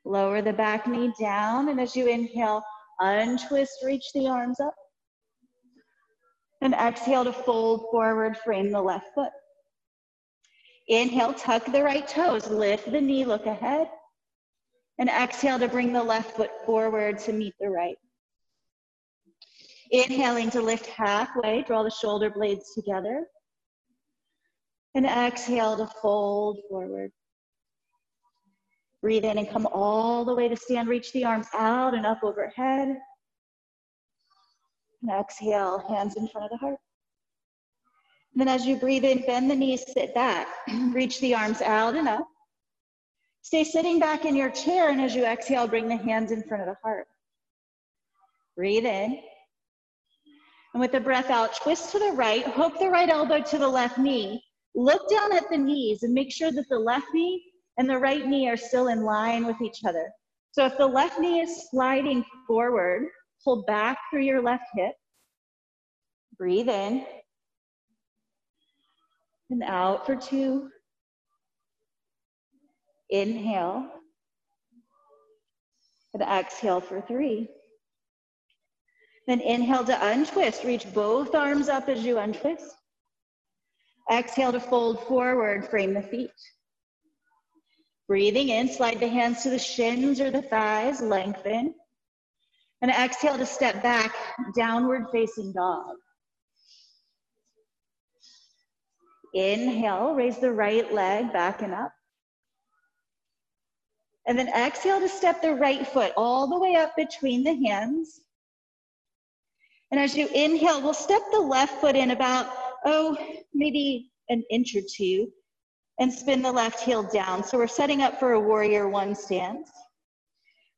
Lower 0.09 0.41
the 0.41 0.55
back 0.55 0.87
knee 0.87 1.13
down. 1.21 1.69
And 1.69 1.79
as 1.79 1.95
you 1.95 2.09
inhale, 2.09 2.63
untwist, 2.99 3.85
reach 3.85 4.07
the 4.15 4.27
arms 4.27 4.59
up. 4.59 4.75
And 6.63 6.73
exhale 6.73 7.25
to 7.25 7.33
fold 7.33 7.85
forward, 7.91 8.39
frame 8.39 8.71
the 8.71 8.81
left 8.81 9.15
foot. 9.15 9.31
Inhale, 10.89 11.35
tuck 11.35 11.71
the 11.71 11.83
right 11.83 12.09
toes, 12.09 12.49
lift 12.49 12.91
the 12.91 13.01
knee, 13.01 13.27
look 13.27 13.45
ahead. 13.45 13.91
And 14.99 15.11
exhale 15.11 15.59
to 15.59 15.69
bring 15.69 15.93
the 15.93 16.03
left 16.03 16.37
foot 16.37 16.51
forward 16.65 17.19
to 17.21 17.33
meet 17.35 17.55
the 17.61 17.69
right. 17.69 17.99
Inhaling 19.91 20.51
to 20.51 20.63
lift 20.63 20.87
halfway, 20.87 21.63
draw 21.63 21.83
the 21.83 21.91
shoulder 21.91 22.31
blades 22.31 22.75
together. 22.75 23.27
And 24.95 25.05
exhale 25.05 25.77
to 25.77 25.87
fold 26.01 26.61
forward. 26.71 27.13
Breathe 29.09 29.25
in 29.25 29.39
and 29.39 29.49
come 29.49 29.67
all 29.73 30.23
the 30.23 30.35
way 30.35 30.51
to 30.51 30.55
stand. 30.55 30.87
Reach 30.87 31.15
the 31.15 31.25
arms 31.25 31.47
out 31.55 31.95
and 31.95 32.05
up 32.05 32.23
overhead. 32.23 32.95
And 35.01 35.11
exhale, 35.11 35.79
hands 35.89 36.17
in 36.17 36.29
front 36.29 36.45
of 36.45 36.51
the 36.51 36.59
heart. 36.59 36.79
And 38.35 38.41
then 38.43 38.49
as 38.49 38.67
you 38.67 38.77
breathe 38.77 39.07
in, 39.07 39.25
bend 39.25 39.51
the 39.51 39.57
knees, 39.57 39.83
sit 39.95 40.15
back. 40.15 40.47
Reach 40.93 41.21
the 41.21 41.35
arms 41.35 41.63
out 41.63 41.95
and 41.97 42.07
up. 42.07 42.29
Stay 43.41 43.65
sitting 43.65 43.99
back 43.99 44.27
in 44.27 44.37
your 44.37 44.51
chair, 44.51 44.91
and 44.91 45.01
as 45.01 45.15
you 45.15 45.25
exhale, 45.25 45.67
bring 45.67 45.89
the 45.89 45.97
hands 45.97 46.31
in 46.31 46.43
front 46.43 46.65
of 46.65 46.69
the 46.69 46.77
heart. 46.83 47.07
Breathe 48.57 48.85
in. 48.85 49.23
And 50.75 50.81
with 50.83 50.93
the 50.93 51.01
breath 51.01 51.31
out, 51.31 51.57
twist 51.57 51.93
to 51.93 51.99
the 51.99 52.13
right, 52.13 52.47
hook 52.47 52.79
the 52.79 52.91
right 52.91 53.09
elbow 53.09 53.41
to 53.41 53.57
the 53.57 53.69
left 53.69 53.97
knee. 53.97 54.45
Look 54.75 55.09
down 55.09 55.35
at 55.35 55.49
the 55.49 55.57
knees 55.57 56.03
and 56.03 56.13
make 56.13 56.31
sure 56.31 56.53
that 56.53 56.69
the 56.69 56.79
left 56.79 57.07
knee 57.15 57.43
and 57.79 57.89
the 57.89 57.99
right 57.99 58.27
knee 58.27 58.49
are 58.49 58.57
still 58.57 58.89
in 58.89 59.03
line 59.03 59.47
with 59.47 59.61
each 59.63 59.85
other. 59.87 60.11
So 60.51 60.67
if 60.67 60.77
the 60.77 60.87
left 60.87 61.21
knee 61.21 61.41
is 61.41 61.69
sliding 61.71 62.25
forward, 62.47 63.07
pull 63.45 63.63
back 63.63 63.99
through 64.11 64.23
your 64.23 64.43
left 64.43 64.65
hip. 64.75 64.95
Breathe 66.37 66.69
in. 66.69 67.07
And 69.51 69.63
out 69.63 70.05
for 70.05 70.17
two. 70.17 70.69
Inhale. 73.11 73.89
And 76.15 76.23
exhale 76.23 76.81
for 76.81 77.01
three. 77.01 77.49
Then 79.29 79.41
inhale 79.41 79.85
to 79.85 80.07
untwist. 80.09 80.65
Reach 80.65 80.93
both 80.93 81.35
arms 81.35 81.69
up 81.69 81.89
as 81.89 82.05
you 82.05 82.19
untwist. 82.19 82.75
Exhale 84.11 84.53
to 84.53 84.61
fold 84.61 85.01
forward, 85.07 85.69
frame 85.69 85.95
the 85.95 86.03
feet. 86.03 86.31
Breathing 88.09 88.49
in, 88.49 88.69
slide 88.69 89.01
the 89.01 89.09
hands 89.09 89.43
to 89.43 89.51
the 89.51 89.59
shins 89.59 90.19
or 90.19 90.31
the 90.31 90.41
thighs, 90.41 91.03
lengthen. 91.03 91.75
And 92.81 92.91
exhale 92.91 93.37
to 93.37 93.45
step 93.45 93.83
back, 93.83 94.15
downward 94.57 95.07
facing 95.13 95.53
dog. 95.53 95.97
Inhale, 99.35 100.15
raise 100.15 100.39
the 100.39 100.51
right 100.51 100.91
leg 100.93 101.33
back 101.35 101.61
and 101.61 101.75
up. 101.75 101.93
And 104.27 104.39
then 104.39 104.49
exhale 104.49 105.01
to 105.01 105.09
step 105.09 105.43
the 105.43 105.55
right 105.55 105.87
foot 105.87 106.13
all 106.17 106.49
the 106.49 106.59
way 106.59 106.77
up 106.77 106.97
between 106.97 107.45
the 107.45 107.69
hands. 107.69 108.21
And 109.91 110.01
as 110.01 110.17
you 110.17 110.29
inhale, 110.29 110.81
we'll 110.81 110.95
step 110.95 111.23
the 111.31 111.41
left 111.41 111.81
foot 111.81 111.97
in 111.97 112.11
about, 112.11 112.51
oh, 112.85 113.17
maybe 113.53 114.11
an 114.29 114.45
inch 114.51 114.75
or 114.77 114.83
two, 114.91 115.31
and 115.99 116.13
spin 116.13 116.43
the 116.43 116.53
left 116.53 116.81
heel 116.81 117.03
down. 117.03 117.43
So 117.43 117.59
we're 117.59 117.67
setting 117.67 118.03
up 118.03 118.19
for 118.19 118.33
a 118.33 118.41
warrior 118.41 118.89
one 118.89 119.15
stance. 119.15 119.71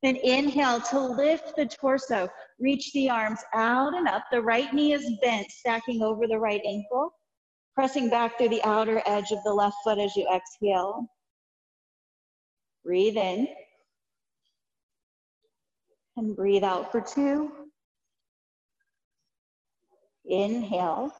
Then 0.01 0.15
inhale 0.15 0.81
to 0.81 0.99
lift 0.99 1.55
the 1.55 1.67
torso. 1.67 2.27
Reach 2.59 2.91
the 2.93 3.09
arms 3.09 3.39
out 3.53 3.93
and 3.93 4.07
up. 4.07 4.23
The 4.31 4.41
right 4.41 4.73
knee 4.73 4.93
is 4.93 5.07
bent, 5.21 5.51
stacking 5.51 6.01
over 6.01 6.27
the 6.27 6.39
right 6.39 6.61
ankle. 6.65 7.13
Pressing 7.75 8.09
back 8.09 8.37
through 8.37 8.49
the 8.49 8.63
outer 8.63 9.01
edge 9.05 9.31
of 9.31 9.43
the 9.43 9.53
left 9.53 9.75
foot 9.83 9.99
as 9.99 10.15
you 10.15 10.27
exhale. 10.33 11.05
Breathe 12.83 13.17
in. 13.17 13.47
And 16.17 16.35
breathe 16.35 16.63
out 16.63 16.91
for 16.91 16.99
two. 16.99 17.51
Inhale. 20.25 21.13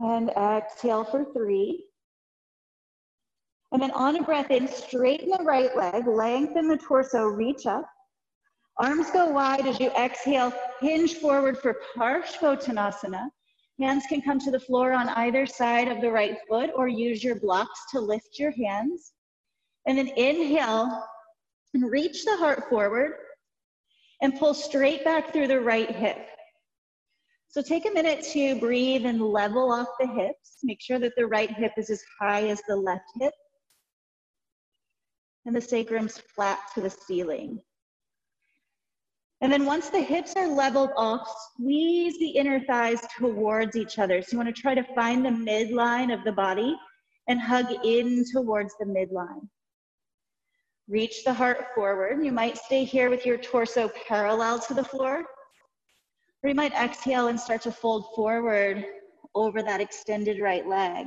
And 0.00 0.30
exhale 0.30 1.04
for 1.04 1.24
three. 1.32 1.86
And 3.72 3.82
then 3.82 3.90
on 3.92 4.16
a 4.16 4.22
breath 4.22 4.50
in, 4.50 4.68
straighten 4.68 5.30
the 5.30 5.42
right 5.42 5.74
leg, 5.76 6.06
lengthen 6.06 6.68
the 6.68 6.76
torso, 6.76 7.24
reach 7.24 7.66
up. 7.66 7.84
Arms 8.78 9.10
go 9.10 9.26
wide 9.26 9.66
as 9.66 9.78
you 9.78 9.90
exhale, 9.90 10.52
hinge 10.80 11.14
forward 11.14 11.58
for 11.58 11.80
Parshvottanasana. 11.96 13.28
Hands 13.80 14.04
can 14.08 14.22
come 14.22 14.38
to 14.40 14.50
the 14.50 14.60
floor 14.60 14.92
on 14.92 15.08
either 15.10 15.46
side 15.46 15.88
of 15.88 16.00
the 16.00 16.10
right 16.10 16.38
foot 16.48 16.70
or 16.74 16.86
use 16.86 17.22
your 17.22 17.34
blocks 17.40 17.80
to 17.90 18.00
lift 18.00 18.38
your 18.38 18.52
hands. 18.52 19.12
And 19.86 19.98
then 19.98 20.08
inhale 20.08 21.04
and 21.72 21.90
reach 21.90 22.24
the 22.24 22.36
heart 22.36 22.68
forward 22.68 23.14
and 24.22 24.38
pull 24.38 24.54
straight 24.54 25.04
back 25.04 25.32
through 25.32 25.48
the 25.48 25.60
right 25.60 25.90
hip. 25.90 26.28
So 27.54 27.62
take 27.62 27.86
a 27.86 27.92
minute 27.92 28.26
to 28.32 28.58
breathe 28.58 29.06
and 29.06 29.22
level 29.22 29.70
off 29.70 29.86
the 30.00 30.08
hips. 30.08 30.58
Make 30.64 30.82
sure 30.82 30.98
that 30.98 31.12
the 31.16 31.28
right 31.28 31.48
hip 31.48 31.70
is 31.76 31.88
as 31.88 32.02
high 32.20 32.48
as 32.48 32.60
the 32.66 32.74
left 32.74 33.04
hip 33.20 33.32
and 35.46 35.54
the 35.54 35.60
sacrum's 35.60 36.18
flat 36.34 36.58
to 36.74 36.80
the 36.80 36.90
ceiling. 36.90 37.60
And 39.40 39.52
then 39.52 39.66
once 39.66 39.88
the 39.88 40.00
hips 40.00 40.32
are 40.34 40.48
leveled 40.48 40.90
off, 40.96 41.32
squeeze 41.52 42.18
the 42.18 42.30
inner 42.30 42.58
thighs 42.58 43.06
towards 43.20 43.76
each 43.76 44.00
other. 44.00 44.20
So 44.20 44.30
you 44.32 44.38
want 44.38 44.52
to 44.52 44.60
try 44.60 44.74
to 44.74 44.94
find 44.96 45.24
the 45.24 45.30
midline 45.30 46.12
of 46.12 46.24
the 46.24 46.32
body 46.32 46.74
and 47.28 47.40
hug 47.40 47.66
in 47.84 48.24
towards 48.32 48.74
the 48.80 48.86
midline. 48.86 49.46
Reach 50.88 51.22
the 51.22 51.32
heart 51.32 51.66
forward. 51.72 52.24
You 52.24 52.32
might 52.32 52.58
stay 52.58 52.82
here 52.82 53.10
with 53.10 53.24
your 53.24 53.38
torso 53.38 53.92
parallel 54.08 54.58
to 54.58 54.74
the 54.74 54.82
floor. 54.82 55.24
Or 56.44 56.48
you 56.48 56.54
might 56.54 56.74
exhale 56.74 57.28
and 57.28 57.40
start 57.40 57.62
to 57.62 57.72
fold 57.72 58.04
forward 58.14 58.84
over 59.34 59.62
that 59.62 59.80
extended 59.80 60.42
right 60.42 60.68
leg. 60.68 61.06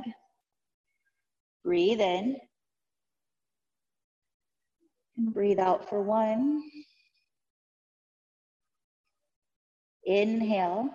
Breathe 1.64 2.00
in. 2.00 2.38
And 5.16 5.32
breathe 5.32 5.60
out 5.60 5.88
for 5.88 6.02
one. 6.02 6.60
Inhale. 10.06 10.88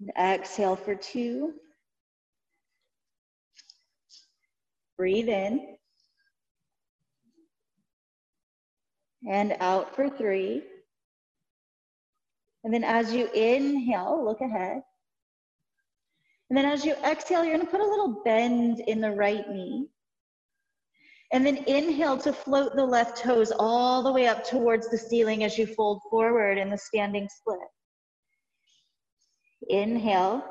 And 0.00 0.10
exhale 0.18 0.76
for 0.76 0.94
two. 0.94 1.54
Breathe 4.98 5.30
in. 5.30 5.76
And 9.26 9.56
out 9.60 9.96
for 9.96 10.10
three. 10.10 10.64
And 12.64 12.72
then 12.72 12.82
as 12.82 13.12
you 13.12 13.30
inhale, 13.32 14.24
look 14.24 14.40
ahead. 14.40 14.82
And 16.48 16.56
then 16.56 16.64
as 16.64 16.84
you 16.84 16.94
exhale, 17.04 17.44
you're 17.44 17.56
gonna 17.56 17.70
put 17.70 17.80
a 17.80 17.86
little 17.86 18.22
bend 18.24 18.80
in 18.80 19.00
the 19.00 19.10
right 19.10 19.48
knee. 19.50 19.88
And 21.32 21.44
then 21.44 21.58
inhale 21.66 22.16
to 22.18 22.32
float 22.32 22.74
the 22.76 22.84
left 22.84 23.18
toes 23.18 23.52
all 23.58 24.02
the 24.02 24.12
way 24.12 24.26
up 24.26 24.44
towards 24.44 24.88
the 24.88 24.98
ceiling 24.98 25.44
as 25.44 25.58
you 25.58 25.66
fold 25.66 26.00
forward 26.10 26.58
in 26.58 26.70
the 26.70 26.78
standing 26.78 27.28
split. 27.28 27.58
Inhale. 29.68 30.44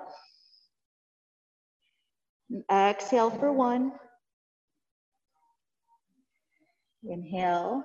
Exhale 2.71 3.31
for 3.31 3.51
one. 3.51 3.93
Inhale. 7.03 7.83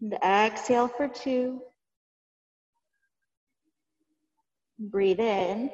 And 0.00 0.14
exhale 0.22 0.88
for 0.88 1.08
two. 1.08 1.60
Breathe 4.78 5.20
in. 5.20 5.70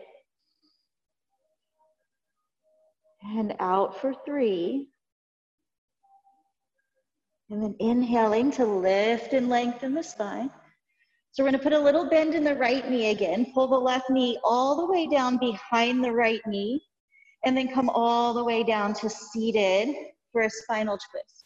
and 3.25 3.55
out 3.59 4.01
for 4.01 4.15
three. 4.25 4.89
And 7.51 7.63
then 7.63 7.77
inhaling 7.79 8.51
to 8.53 8.65
lift 8.65 9.33
and 9.33 9.49
lengthen 9.49 9.95
the 9.95 10.03
spine. 10.03 10.51
So 11.33 11.43
we're 11.43 11.51
going 11.51 11.59
to 11.59 11.65
put 11.65 11.73
a 11.73 11.79
little 11.79 12.09
bend 12.09 12.35
in 12.35 12.45
the 12.45 12.55
right 12.55 12.89
knee 12.89 13.11
again. 13.11 13.53
Pull 13.55 13.69
the 13.69 13.79
left 13.79 14.09
knee 14.09 14.39
all 14.45 14.77
the 14.77 14.87
way 14.87 15.07
down 15.07 15.39
behind 15.39 16.03
the 16.03 16.13
right 16.13 16.41
knee. 16.47 16.83
And 17.45 17.57
then 17.57 17.73
come 17.73 17.91
all 17.91 18.33
the 18.33 18.45
way 18.45 18.63
down 18.63 18.95
to 18.95 19.11
seated 19.11 19.95
for 20.33 20.43
a 20.43 20.51
spinal 20.51 20.97
twist. 20.97 21.45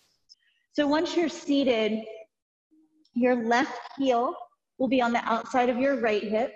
So 0.72 0.86
once 0.86 1.16
you're 1.16 1.28
seated, 1.28 2.04
your 3.18 3.34
left 3.46 3.80
heel 3.98 4.34
will 4.78 4.88
be 4.88 5.02
on 5.02 5.12
the 5.12 5.24
outside 5.24 5.68
of 5.68 5.78
your 5.78 6.00
right 6.00 6.22
hip. 6.22 6.54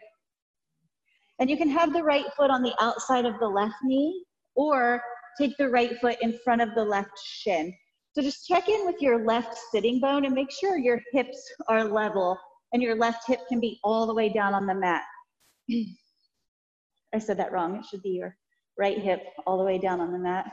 And 1.38 1.51
you 1.51 1.57
can 1.57 1.68
have 1.68 1.92
the 1.92 2.03
right 2.03 2.27
foot 2.37 2.51
on 2.51 2.62
the 2.62 2.75
outside 2.81 3.25
of 3.25 3.38
the 3.40 3.48
left 3.48 3.75
knee 3.83 4.25
or 4.55 5.03
take 5.40 5.57
the 5.57 5.68
right 5.68 5.98
foot 6.01 6.16
in 6.20 6.38
front 6.44 6.62
of 6.62 6.75
the 6.75 6.85
left 6.85 7.18
shin. 7.18 7.75
So 8.14 8.22
just 8.22 8.46
check 8.46 8.68
in 8.68 8.87
with 8.87 9.01
your 9.01 9.25
left 9.25 9.59
sitting 9.72 9.98
bone 9.98 10.25
and 10.25 10.35
make 10.35 10.51
sure 10.53 10.79
your 10.79 11.01
hips 11.12 11.42
are 11.68 11.85
level 11.85 12.38
and 12.72 12.83
your 12.83 12.94
left 12.94 13.27
hip 13.27 13.40
can 13.48 13.59
be 13.59 13.81
all 13.83 14.07
the 14.07 14.14
way 14.14 14.29
down 14.29 14.55
on 14.55 14.66
the 14.66 14.75
mat. 14.75 15.03
I 17.14 17.18
said 17.18 17.38
that 17.38 17.53
wrong. 17.53 17.77
It 17.77 17.85
should 17.87 18.03
be 18.03 18.11
your 18.11 18.37
right 18.79 18.98
hip 18.98 19.22
all 19.46 19.59
the 19.59 19.64
way 19.64 19.79
down 19.79 20.01
on 20.01 20.12
the 20.12 20.18
mat. 20.18 20.53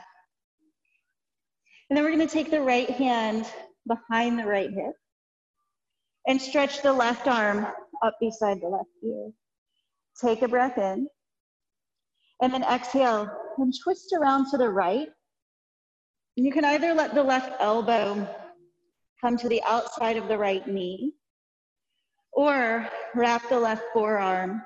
And 1.88 1.96
then 1.96 2.04
we're 2.04 2.14
going 2.14 2.26
to 2.26 2.32
take 2.32 2.50
the 2.50 2.60
right 2.60 2.90
hand 2.90 3.46
behind 3.86 4.38
the 4.38 4.44
right 4.44 4.70
hip 4.70 4.94
and 6.26 6.40
stretch 6.40 6.82
the 6.82 6.92
left 6.92 7.26
arm 7.26 7.66
up 8.02 8.14
beside 8.20 8.60
the 8.60 8.68
left 8.68 8.88
ear. 9.04 9.30
Take 10.20 10.42
a 10.42 10.48
breath 10.48 10.78
in. 10.78 11.08
And 12.42 12.52
then 12.52 12.62
exhale 12.62 13.30
and 13.58 13.74
twist 13.82 14.14
around 14.18 14.50
to 14.50 14.58
the 14.58 14.68
right. 14.68 15.08
And 16.36 16.46
you 16.46 16.52
can 16.52 16.64
either 16.64 16.94
let 16.94 17.14
the 17.14 17.22
left 17.22 17.52
elbow 17.60 18.28
come 19.20 19.36
to 19.36 19.48
the 19.48 19.62
outside 19.66 20.16
of 20.16 20.28
the 20.28 20.38
right 20.38 20.66
knee 20.66 21.14
or 22.32 22.88
wrap 23.14 23.48
the 23.48 23.58
left 23.58 23.82
forearm 23.92 24.62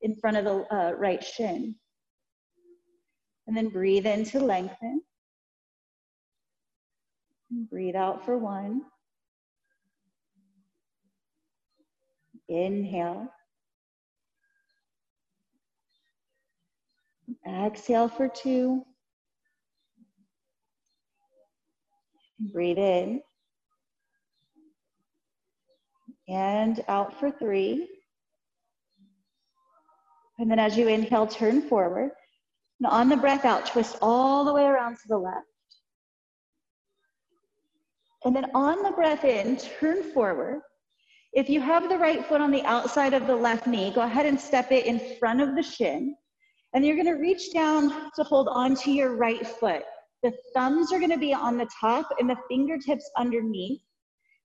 in 0.00 0.16
front 0.16 0.36
of 0.36 0.44
the 0.44 0.74
uh, 0.74 0.92
right 0.92 1.22
shin. 1.22 1.74
And 3.46 3.56
then 3.56 3.68
breathe 3.68 4.06
in 4.06 4.24
to 4.26 4.40
lengthen. 4.40 5.02
And 7.50 7.68
breathe 7.68 7.96
out 7.96 8.24
for 8.24 8.38
one. 8.38 8.82
Inhale. 12.48 13.28
Exhale 17.46 18.08
for 18.08 18.28
two. 18.28 18.84
Breathe 22.40 22.78
in. 22.78 23.20
And 26.28 26.82
out 26.88 27.18
for 27.18 27.30
three. 27.30 27.88
And 30.38 30.50
then 30.50 30.58
as 30.58 30.76
you 30.76 30.88
inhale, 30.88 31.26
turn 31.26 31.62
forward. 31.62 32.10
And 32.80 32.86
on 32.86 33.08
the 33.08 33.16
breath 33.16 33.44
out, 33.44 33.66
twist 33.66 33.96
all 34.00 34.44
the 34.44 34.52
way 34.52 34.64
around 34.64 34.94
to 34.94 35.08
the 35.08 35.18
left. 35.18 35.46
And 38.24 38.34
then 38.34 38.50
on 38.54 38.82
the 38.82 38.92
breath 38.92 39.24
in, 39.24 39.56
turn 39.56 40.02
forward. 40.12 40.60
If 41.34 41.48
you 41.50 41.60
have 41.60 41.88
the 41.88 41.98
right 41.98 42.24
foot 42.24 42.40
on 42.40 42.50
the 42.50 42.64
outside 42.64 43.12
of 43.12 43.26
the 43.26 43.36
left 43.36 43.66
knee, 43.66 43.92
go 43.94 44.00
ahead 44.00 44.26
and 44.26 44.40
step 44.40 44.72
it 44.72 44.86
in 44.86 44.98
front 45.18 45.40
of 45.40 45.54
the 45.54 45.62
shin. 45.62 46.16
And 46.74 46.84
you're 46.84 46.96
gonna 46.96 47.18
reach 47.18 47.52
down 47.52 48.10
to 48.16 48.24
hold 48.24 48.48
onto 48.48 48.90
your 48.90 49.16
right 49.16 49.46
foot. 49.46 49.82
The 50.22 50.32
thumbs 50.54 50.92
are 50.92 50.98
gonna 50.98 51.18
be 51.18 51.34
on 51.34 51.58
the 51.58 51.68
top 51.80 52.08
and 52.18 52.28
the 52.28 52.36
fingertips 52.48 53.08
underneath. 53.16 53.80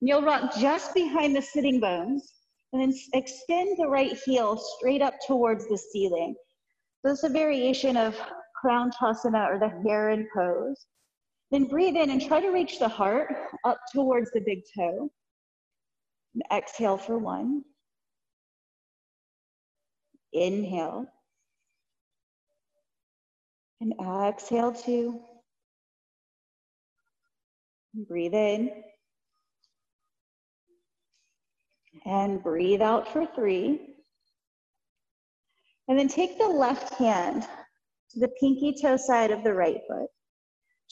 And 0.02 0.10
you'll 0.10 0.22
rock 0.22 0.56
just 0.56 0.94
behind 0.94 1.36
the 1.36 1.42
sitting 1.42 1.80
bones 1.80 2.34
and 2.74 2.82
then 2.82 2.94
extend 3.14 3.78
the 3.78 3.88
right 3.88 4.18
heel 4.26 4.58
straight 4.58 5.02
up 5.02 5.16
towards 5.26 5.68
the 5.68 5.78
ceiling. 5.78 6.36
So 7.02 7.12
is 7.12 7.24
a 7.24 7.30
variation 7.30 7.96
of 7.96 8.20
Krounchasana 8.64 9.50
or 9.50 9.60
the 9.60 9.70
heron 9.88 10.28
pose. 10.36 10.86
Then 11.52 11.66
breathe 11.66 11.96
in 11.96 12.10
and 12.10 12.22
try 12.22 12.42
to 12.42 12.50
reach 12.50 12.80
the 12.80 12.88
heart 12.88 13.34
up 13.64 13.78
towards 13.94 14.32
the 14.32 14.42
big 14.42 14.64
toe. 14.76 15.10
Exhale 16.52 16.98
for 16.98 17.18
one. 17.18 17.64
Inhale. 20.32 21.06
And 23.82 23.94
exhale 24.02 24.72
two. 24.74 25.20
Breathe 27.94 28.34
in. 28.34 28.72
And 32.06 32.42
breathe 32.42 32.82
out 32.82 33.12
for 33.12 33.26
three. 33.26 33.80
And 35.88 36.00
then 36.00 36.08
take 36.08 36.38
the 36.38 36.48
left 36.48 36.94
hand 36.96 37.44
to 38.12 38.20
the 38.20 38.30
pinky 38.40 38.76
toe 38.82 38.98
side 38.98 39.32
of 39.32 39.44
the 39.44 39.54
right 39.54 39.82
foot. 39.88 40.10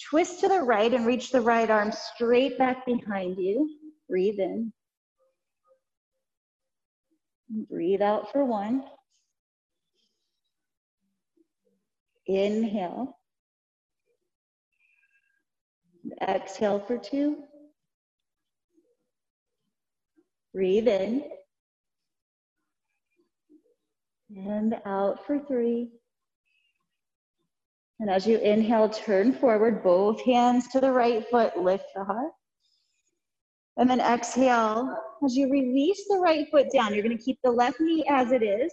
Twist 0.09 0.39
to 0.41 0.47
the 0.47 0.61
right 0.61 0.93
and 0.93 1.05
reach 1.05 1.31
the 1.31 1.41
right 1.41 1.69
arm 1.69 1.91
straight 1.91 2.57
back 2.57 2.85
behind 2.85 3.37
you. 3.37 3.69
Breathe 4.09 4.39
in. 4.39 4.73
Breathe 7.51 8.01
out 8.01 8.31
for 8.31 8.45
one. 8.45 8.83
Inhale. 12.25 13.17
Exhale 16.21 16.79
for 16.79 16.97
two. 16.97 17.37
Breathe 20.53 20.87
in. 20.87 21.23
And 24.35 24.75
out 24.85 25.25
for 25.25 25.39
three. 25.39 25.91
And 27.99 28.09
as 28.09 28.25
you 28.25 28.37
inhale, 28.37 28.89
turn 28.89 29.33
forward, 29.33 29.83
both 29.83 30.23
hands 30.23 30.69
to 30.69 30.79
the 30.79 30.91
right 30.91 31.27
foot, 31.29 31.57
lift 31.57 31.85
the 31.95 32.05
heart. 32.05 32.31
And 33.81 33.89
then 33.89 33.99
exhale, 33.99 34.95
as 35.25 35.35
you 35.35 35.49
release 35.49 36.05
the 36.07 36.19
right 36.19 36.47
foot 36.51 36.67
down, 36.71 36.93
you're 36.93 37.01
gonna 37.01 37.17
keep 37.17 37.39
the 37.43 37.49
left 37.49 37.79
knee 37.79 38.05
as 38.07 38.31
it 38.31 38.43
is, 38.43 38.71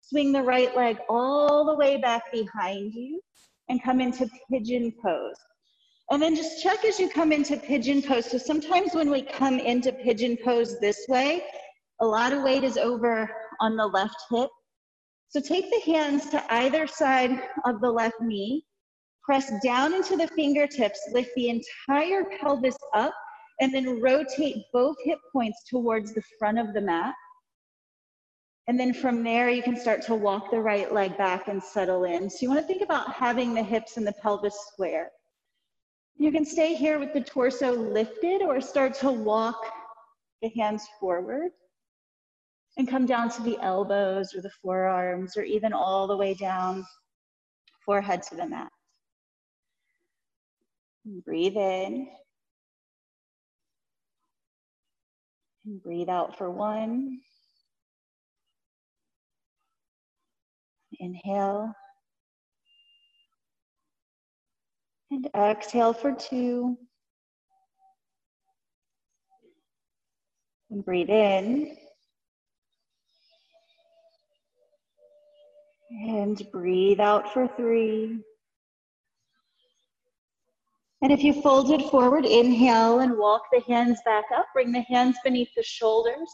swing 0.00 0.32
the 0.32 0.42
right 0.42 0.76
leg 0.76 0.98
all 1.08 1.64
the 1.64 1.76
way 1.76 1.96
back 1.96 2.32
behind 2.32 2.92
you, 2.92 3.20
and 3.68 3.80
come 3.80 4.00
into 4.00 4.28
pigeon 4.50 4.92
pose. 5.00 5.36
And 6.10 6.20
then 6.20 6.34
just 6.34 6.60
check 6.60 6.84
as 6.84 6.98
you 6.98 7.08
come 7.08 7.30
into 7.30 7.56
pigeon 7.56 8.02
pose. 8.02 8.28
So 8.28 8.36
sometimes 8.36 8.94
when 8.94 9.12
we 9.12 9.22
come 9.22 9.60
into 9.60 9.92
pigeon 9.92 10.36
pose 10.44 10.80
this 10.80 11.06
way, 11.08 11.44
a 12.00 12.04
lot 12.04 12.32
of 12.32 12.42
weight 12.42 12.64
is 12.64 12.76
over 12.76 13.30
on 13.60 13.76
the 13.76 13.86
left 13.86 14.16
hip. 14.28 14.50
So 15.28 15.40
take 15.40 15.70
the 15.70 15.92
hands 15.92 16.30
to 16.30 16.52
either 16.52 16.88
side 16.88 17.44
of 17.64 17.80
the 17.80 17.92
left 17.92 18.20
knee 18.20 18.64
Press 19.28 19.52
down 19.62 19.92
into 19.92 20.16
the 20.16 20.26
fingertips, 20.28 20.98
lift 21.12 21.28
the 21.36 21.50
entire 21.50 22.24
pelvis 22.40 22.78
up, 22.94 23.12
and 23.60 23.74
then 23.74 24.00
rotate 24.00 24.64
both 24.72 24.96
hip 25.02 25.18
points 25.32 25.64
towards 25.68 26.14
the 26.14 26.22
front 26.38 26.58
of 26.58 26.72
the 26.74 26.80
mat. 26.80 27.14
And 28.68 28.78
then 28.78 28.92
from 28.92 29.24
there, 29.24 29.48
you 29.48 29.62
can 29.62 29.76
start 29.76 30.02
to 30.02 30.14
walk 30.14 30.50
the 30.50 30.60
right 30.60 30.92
leg 30.92 31.16
back 31.16 31.48
and 31.48 31.62
settle 31.62 32.04
in. 32.04 32.28
So 32.28 32.38
you 32.42 32.48
wanna 32.48 32.62
think 32.62 32.82
about 32.82 33.12
having 33.12 33.54
the 33.54 33.62
hips 33.62 33.96
and 33.96 34.06
the 34.06 34.12
pelvis 34.12 34.56
square. 34.72 35.10
You 36.16 36.30
can 36.32 36.44
stay 36.44 36.74
here 36.74 36.98
with 36.98 37.12
the 37.14 37.20
torso 37.20 37.72
lifted 37.72 38.42
or 38.42 38.60
start 38.60 38.94
to 38.94 39.10
walk 39.10 39.72
the 40.42 40.50
hands 40.50 40.86
forward 41.00 41.50
and 42.76 42.88
come 42.88 43.06
down 43.06 43.30
to 43.30 43.42
the 43.42 43.58
elbows 43.60 44.34
or 44.34 44.42
the 44.42 44.50
forearms 44.62 45.36
or 45.36 45.42
even 45.42 45.72
all 45.72 46.06
the 46.06 46.16
way 46.16 46.34
down, 46.34 46.84
forehead 47.84 48.22
to 48.24 48.36
the 48.36 48.46
mat. 48.46 48.70
Breathe 51.24 51.56
in. 51.56 52.08
And 55.68 55.82
breathe 55.82 56.08
out 56.08 56.38
for 56.38 56.50
one. 56.50 57.18
Inhale. 60.98 61.74
And 65.10 65.28
exhale 65.36 65.92
for 65.92 66.14
two. 66.14 66.78
And 70.70 70.82
breathe 70.82 71.10
in. 71.10 71.76
And 75.90 76.42
breathe 76.50 77.00
out 77.00 77.30
for 77.34 77.46
three. 77.46 78.22
And 81.00 81.12
if 81.12 81.22
you 81.22 81.40
folded 81.42 81.82
forward, 81.90 82.24
inhale 82.24 83.00
and 83.00 83.16
walk 83.16 83.42
the 83.52 83.62
hands 83.72 84.00
back 84.04 84.24
up. 84.36 84.46
Bring 84.52 84.72
the 84.72 84.80
hands 84.82 85.16
beneath 85.22 85.50
the 85.54 85.62
shoulders. 85.62 86.28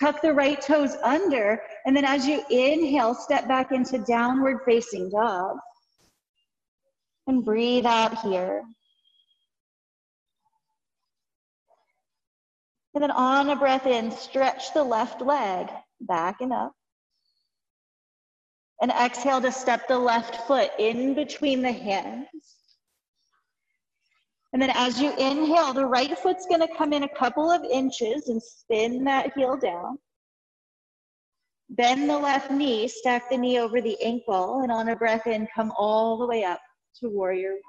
Tuck 0.00 0.20
the 0.20 0.32
right 0.32 0.60
toes 0.60 0.96
under. 1.04 1.62
And 1.86 1.96
then 1.96 2.04
as 2.04 2.26
you 2.26 2.42
inhale, 2.50 3.14
step 3.14 3.46
back 3.46 3.70
into 3.70 3.98
downward 3.98 4.60
facing 4.64 5.10
dog. 5.10 5.58
And 7.28 7.44
breathe 7.44 7.86
out 7.86 8.20
here. 8.22 8.62
And 12.94 13.04
then 13.04 13.12
on 13.12 13.50
a 13.50 13.56
breath 13.56 13.86
in, 13.86 14.10
stretch 14.10 14.74
the 14.74 14.82
left 14.82 15.20
leg 15.20 15.68
back 16.00 16.40
and 16.40 16.52
up. 16.52 16.72
And 18.82 18.90
exhale 18.90 19.40
to 19.42 19.52
step 19.52 19.86
the 19.86 19.98
left 19.98 20.48
foot 20.48 20.70
in 20.80 21.14
between 21.14 21.62
the 21.62 21.70
hands. 21.70 22.59
And 24.52 24.60
then 24.60 24.70
as 24.74 25.00
you 25.00 25.12
inhale, 25.16 25.72
the 25.72 25.86
right 25.86 26.18
foot's 26.18 26.46
gonna 26.46 26.66
come 26.76 26.92
in 26.92 27.04
a 27.04 27.08
couple 27.08 27.50
of 27.50 27.62
inches 27.64 28.28
and 28.28 28.42
spin 28.42 29.04
that 29.04 29.32
heel 29.36 29.56
down. 29.56 29.98
Bend 31.70 32.10
the 32.10 32.18
left 32.18 32.50
knee, 32.50 32.88
stack 32.88 33.30
the 33.30 33.38
knee 33.38 33.60
over 33.60 33.80
the 33.80 33.96
ankle, 34.02 34.60
and 34.62 34.72
on 34.72 34.88
a 34.88 34.96
breath 34.96 35.28
in, 35.28 35.46
come 35.54 35.72
all 35.78 36.18
the 36.18 36.26
way 36.26 36.42
up 36.42 36.60
to 36.96 37.08
warrior 37.08 37.52
one. 37.52 37.60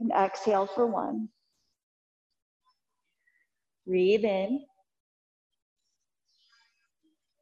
And 0.00 0.12
exhale 0.12 0.66
for 0.66 0.86
one. 0.86 1.28
Breathe 3.86 4.24
in. 4.24 4.64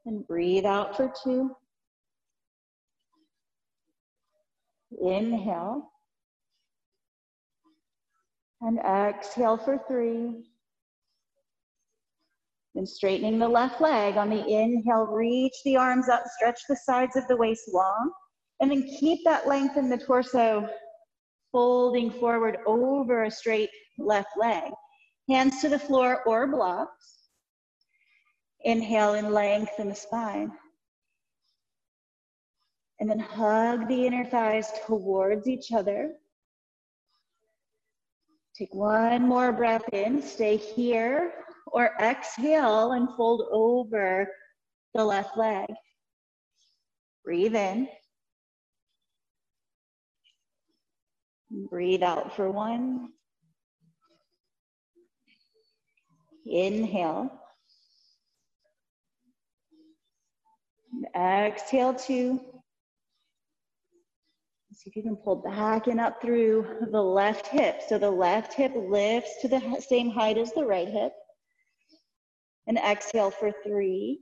And 0.06 0.26
breathe 0.26 0.64
out 0.64 0.96
for 0.96 1.12
two. 1.22 1.54
Inhale. 5.00 5.92
And 8.66 8.80
exhale 8.80 9.56
for 9.56 9.78
three. 9.86 10.42
Then 12.74 12.84
straightening 12.84 13.38
the 13.38 13.48
left 13.48 13.80
leg 13.80 14.16
on 14.16 14.28
the 14.28 14.44
inhale, 14.44 15.06
reach 15.06 15.54
the 15.64 15.76
arms 15.76 16.08
up, 16.08 16.24
stretch 16.36 16.58
the 16.68 16.74
sides 16.74 17.14
of 17.14 17.28
the 17.28 17.36
waist 17.36 17.72
long, 17.72 18.10
and 18.58 18.68
then 18.68 18.82
keep 18.82 19.20
that 19.24 19.46
length 19.46 19.76
in 19.76 19.88
the 19.88 19.96
torso, 19.96 20.68
folding 21.52 22.10
forward 22.10 22.58
over 22.66 23.22
a 23.22 23.30
straight 23.30 23.70
left 23.98 24.36
leg. 24.36 24.72
Hands 25.28 25.60
to 25.60 25.68
the 25.68 25.78
floor 25.78 26.24
or 26.26 26.48
blocks. 26.48 27.28
Inhale 28.64 29.14
and 29.14 29.30
lengthen 29.32 29.90
the 29.90 29.94
spine. 29.94 30.50
And 32.98 33.08
then 33.08 33.20
hug 33.20 33.86
the 33.86 34.06
inner 34.08 34.24
thighs 34.24 34.72
towards 34.88 35.46
each 35.46 35.70
other. 35.70 36.14
Take 38.58 38.74
one 38.74 39.28
more 39.28 39.52
breath 39.52 39.84
in, 39.92 40.22
stay 40.22 40.56
here, 40.56 41.32
or 41.66 41.90
exhale 42.00 42.92
and 42.92 43.08
fold 43.14 43.42
over 43.52 44.26
the 44.94 45.04
left 45.04 45.36
leg. 45.36 45.66
Breathe 47.22 47.54
in. 47.54 47.88
Breathe 51.68 52.02
out 52.02 52.34
for 52.34 52.50
one. 52.50 53.10
Inhale. 56.46 57.30
Exhale 61.14 61.92
two. 61.92 62.40
See 64.72 64.90
if 64.90 64.96
you 64.96 65.02
can 65.02 65.16
pull 65.16 65.36
back 65.36 65.86
and 65.86 66.00
up 66.00 66.20
through 66.20 66.66
the 66.90 67.02
left 67.02 67.46
hip. 67.46 67.80
So 67.88 67.98
the 67.98 68.10
left 68.10 68.52
hip 68.52 68.72
lifts 68.74 69.40
to 69.40 69.48
the 69.48 69.80
same 69.80 70.10
height 70.10 70.36
as 70.36 70.52
the 70.52 70.64
right 70.64 70.88
hip. 70.88 71.12
And 72.66 72.76
exhale 72.76 73.30
for 73.30 73.52
three. 73.64 74.20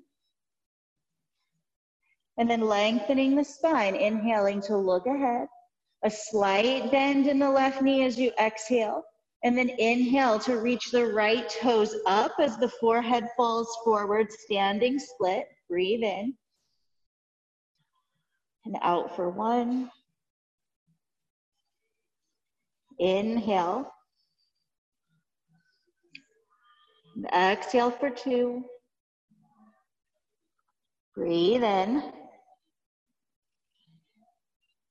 And 2.36 2.49
then 2.49 2.61
lengthening 2.61 3.36
the 3.36 3.45
spine, 3.45 3.97
inhaling 3.97 4.61
to 4.62 4.76
look 4.76 5.07
ahead. 5.07 5.49
A 6.05 6.11
slight 6.11 6.90
bend 6.90 7.26
in 7.26 7.38
the 7.38 7.51
left 7.51 7.80
knee 7.80 8.05
as 8.05 8.18
you 8.18 8.30
exhale. 8.38 9.03
And 9.42 9.57
then 9.57 9.70
inhale 9.70 10.38
to 10.40 10.59
reach 10.59 10.90
the 10.90 11.07
right 11.07 11.49
toes 11.49 11.97
up 12.07 12.32
as 12.38 12.59
the 12.59 12.68
forehead 12.68 13.26
falls 13.36 13.68
forward, 13.82 14.30
standing 14.30 14.99
split. 14.99 15.47
Breathe 15.68 16.03
in. 16.03 16.34
And 18.66 18.76
out 18.82 19.16
for 19.16 19.30
one. 19.30 19.90
Inhale. 22.99 23.90
Exhale 27.32 27.90
for 27.90 28.11
two. 28.11 28.64
Breathe 31.14 31.62
in. 31.62 32.03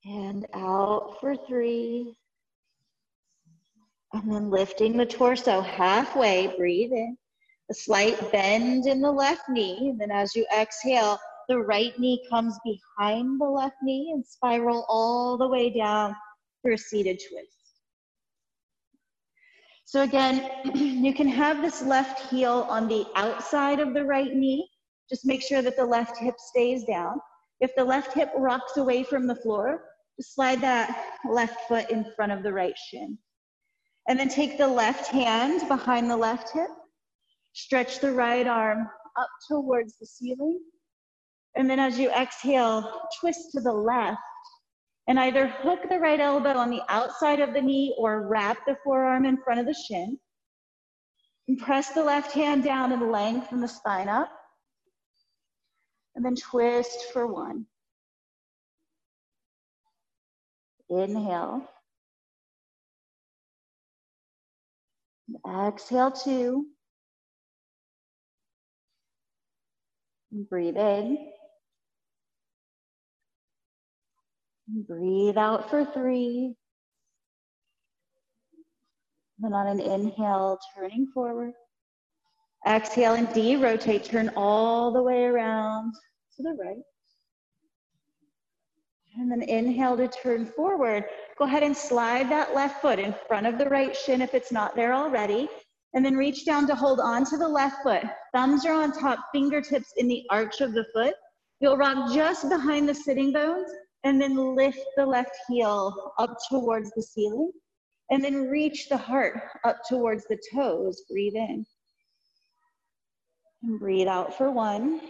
And 0.05 0.45
out 0.53 1.17
for 1.19 1.35
three. 1.35 2.15
And 4.13 4.31
then 4.31 4.49
lifting 4.49 4.95
the 4.95 5.05
torso 5.05 5.61
halfway, 5.61 6.53
breathe 6.57 6.91
in. 6.91 7.17
A 7.71 7.73
slight 7.73 8.31
bend 8.31 8.85
in 8.85 9.01
the 9.01 9.11
left 9.11 9.49
knee. 9.49 9.89
And 9.89 9.99
then 9.99 10.11
as 10.11 10.35
you 10.35 10.45
exhale, 10.55 11.17
the 11.49 11.59
right 11.59 11.97
knee 11.99 12.25
comes 12.29 12.57
behind 12.63 13.39
the 13.39 13.45
left 13.45 13.77
knee 13.81 14.11
and 14.13 14.25
spiral 14.25 14.85
all 14.87 15.37
the 15.37 15.47
way 15.47 15.69
down 15.69 16.15
for 16.61 16.71
a 16.71 16.77
seated 16.77 17.21
twist. 17.29 17.62
So 19.93 20.01
again, 20.01 20.49
you 20.73 21.13
can 21.13 21.27
have 21.27 21.61
this 21.61 21.83
left 21.83 22.31
heel 22.31 22.65
on 22.67 22.87
the 22.87 23.05
outside 23.15 23.79
of 23.79 23.93
the 23.93 24.03
right 24.03 24.33
knee. 24.33 24.67
Just 25.07 25.23
make 25.23 25.43
sure 25.43 25.61
that 25.61 25.77
the 25.77 25.85
left 25.85 26.17
hip 26.17 26.33
stays 26.39 26.83
down. 26.85 27.17
If 27.59 27.75
the 27.75 27.83
left 27.83 28.11
hip 28.11 28.31
rocks 28.35 28.77
away 28.77 29.03
from 29.03 29.27
the 29.27 29.35
floor, 29.35 29.83
just 30.17 30.33
slide 30.33 30.61
that 30.61 31.19
left 31.29 31.67
foot 31.67 31.91
in 31.91 32.11
front 32.15 32.31
of 32.31 32.41
the 32.41 32.51
right 32.51 32.73
shin. 32.75 33.19
And 34.09 34.19
then 34.19 34.29
take 34.29 34.57
the 34.57 34.67
left 34.67 35.11
hand 35.11 35.67
behind 35.67 36.09
the 36.09 36.17
left 36.17 36.49
hip. 36.51 36.71
Stretch 37.53 37.99
the 37.99 38.13
right 38.13 38.47
arm 38.47 38.89
up 39.15 39.29
towards 39.47 39.99
the 39.99 40.07
ceiling. 40.07 40.59
And 41.55 41.69
then 41.69 41.77
as 41.77 41.99
you 41.99 42.09
exhale, 42.09 42.99
twist 43.19 43.51
to 43.51 43.61
the 43.61 43.71
left 43.71 44.17
and 45.07 45.19
either 45.19 45.47
hook 45.47 45.79
the 45.89 45.99
right 45.99 46.19
elbow 46.19 46.53
on 46.57 46.69
the 46.69 46.81
outside 46.89 47.39
of 47.39 47.53
the 47.53 47.61
knee 47.61 47.93
or 47.97 48.27
wrap 48.27 48.65
the 48.65 48.77
forearm 48.83 49.25
in 49.25 49.37
front 49.37 49.59
of 49.59 49.65
the 49.65 49.73
shin. 49.73 50.17
And 51.47 51.57
press 51.57 51.89
the 51.89 52.03
left 52.03 52.31
hand 52.31 52.63
down 52.63 52.93
and 52.93 53.11
lengthen 53.11 53.59
the 53.59 53.67
spine 53.67 54.07
up. 54.07 54.29
And 56.15 56.23
then 56.23 56.35
twist 56.35 57.11
for 57.11 57.27
one. 57.27 57.65
Inhale. 60.89 61.67
Exhale 65.45 66.11
two. 66.11 66.67
Breathe 70.31 70.77
in. 70.77 71.32
Breathe 74.67 75.37
out 75.37 75.69
for 75.69 75.85
three. 75.85 76.55
Then 79.39 79.53
on 79.53 79.67
an 79.67 79.79
inhale, 79.79 80.57
turning 80.75 81.07
forward. 81.13 81.53
Exhale 82.65 83.15
and 83.15 83.31
de-rotate, 83.33 84.05
turn 84.05 84.31
all 84.37 84.93
the 84.93 85.03
way 85.03 85.25
around 85.25 85.93
to 86.37 86.43
the 86.43 86.55
right. 86.63 86.77
And 89.17 89.29
then 89.29 89.41
inhale 89.41 89.97
to 89.97 90.07
turn 90.07 90.45
forward. 90.45 91.03
Go 91.37 91.45
ahead 91.45 91.63
and 91.63 91.75
slide 91.75 92.29
that 92.29 92.55
left 92.55 92.81
foot 92.81 92.99
in 92.99 93.13
front 93.27 93.45
of 93.45 93.57
the 93.57 93.65
right 93.65 93.95
shin 93.95 94.21
if 94.21 94.33
it's 94.33 94.51
not 94.51 94.75
there 94.75 94.93
already. 94.93 95.49
And 95.93 96.05
then 96.05 96.15
reach 96.15 96.45
down 96.45 96.65
to 96.67 96.75
hold 96.75 96.99
on 97.01 97.25
to 97.25 97.37
the 97.37 97.47
left 97.47 97.83
foot. 97.83 98.03
Thumbs 98.33 98.65
are 98.65 98.73
on 98.73 98.93
top, 98.93 99.19
fingertips 99.33 99.93
in 99.97 100.07
the 100.07 100.23
arch 100.31 100.61
of 100.61 100.73
the 100.73 100.85
foot. 100.93 101.13
You'll 101.59 101.77
rock 101.77 102.13
just 102.13 102.49
behind 102.49 102.87
the 102.87 102.95
sitting 102.95 103.33
bones 103.33 103.69
and 104.03 104.21
then 104.21 104.55
lift 104.55 104.83
the 104.97 105.05
left 105.05 105.35
heel 105.49 106.13
up 106.19 106.37
towards 106.49 106.91
the 106.91 107.01
ceiling 107.01 107.51
and 108.09 108.23
then 108.23 108.47
reach 108.47 108.89
the 108.89 108.97
heart 108.97 109.41
up 109.63 109.77
towards 109.89 110.25
the 110.25 110.37
toes. 110.53 111.03
Breathe 111.09 111.35
in. 111.35 111.65
And 113.63 113.79
breathe 113.79 114.07
out 114.07 114.37
for 114.37 114.51
one. 114.51 115.01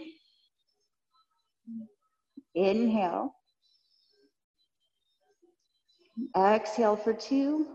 Inhale. 2.54 3.34
Exhale 6.36 6.96
for 6.96 7.12
two. 7.12 7.66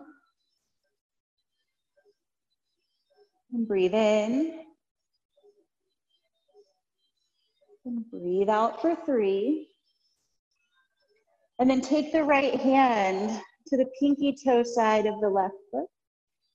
And 3.51 3.67
breathe 3.67 3.93
in. 3.93 4.61
And 7.85 8.09
breathe 8.09 8.49
out 8.49 8.81
for 8.81 8.95
three. 9.05 9.68
And 11.59 11.69
then 11.69 11.81
take 11.81 12.13
the 12.13 12.23
right 12.23 12.59
hand 12.59 13.41
to 13.67 13.77
the 13.77 13.89
pinky 13.99 14.35
toe 14.43 14.63
side 14.63 15.05
of 15.05 15.19
the 15.19 15.29
left 15.29 15.55
foot. 15.71 15.87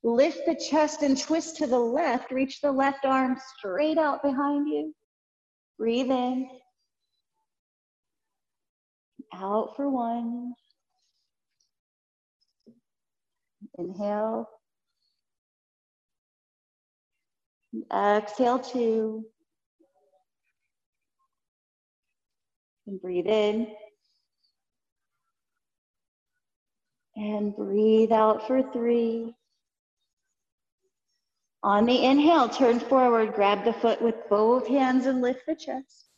Lift 0.03 0.47
the 0.47 0.55
chest 0.55 1.03
and 1.03 1.19
twist 1.19 1.57
to 1.59 1.67
the 1.67 1.79
left. 1.79 2.31
Reach 2.31 2.61
the 2.61 2.73
left 2.73 3.05
arm 3.05 3.39
straight 3.57 3.99
out 3.99 4.23
behind 4.23 4.69
you. 4.69 4.95
Breathe 5.79 6.11
in. 6.11 6.49
Out 9.35 9.77
for 9.77 9.89
one. 9.91 10.55
Inhale. 13.79 14.49
Exhale 17.93 18.59
two. 18.59 19.25
And 22.87 23.01
breathe 23.01 23.27
in. 23.27 23.69
And 27.17 27.55
breathe 27.55 28.13
out 28.13 28.47
for 28.47 28.63
three. 28.73 29.35
On 31.63 31.87
the 31.87 32.05
inhale, 32.05 32.49
turn 32.49 32.79
forward, 32.79 33.35
grab 33.35 33.65
the 33.65 33.73
foot 33.73 34.03
with 34.03 34.17
both 34.29 34.67
hands 34.67 35.07
and 35.07 35.23
lift 35.23 35.47
the 35.47 35.55
chest. 35.55 36.09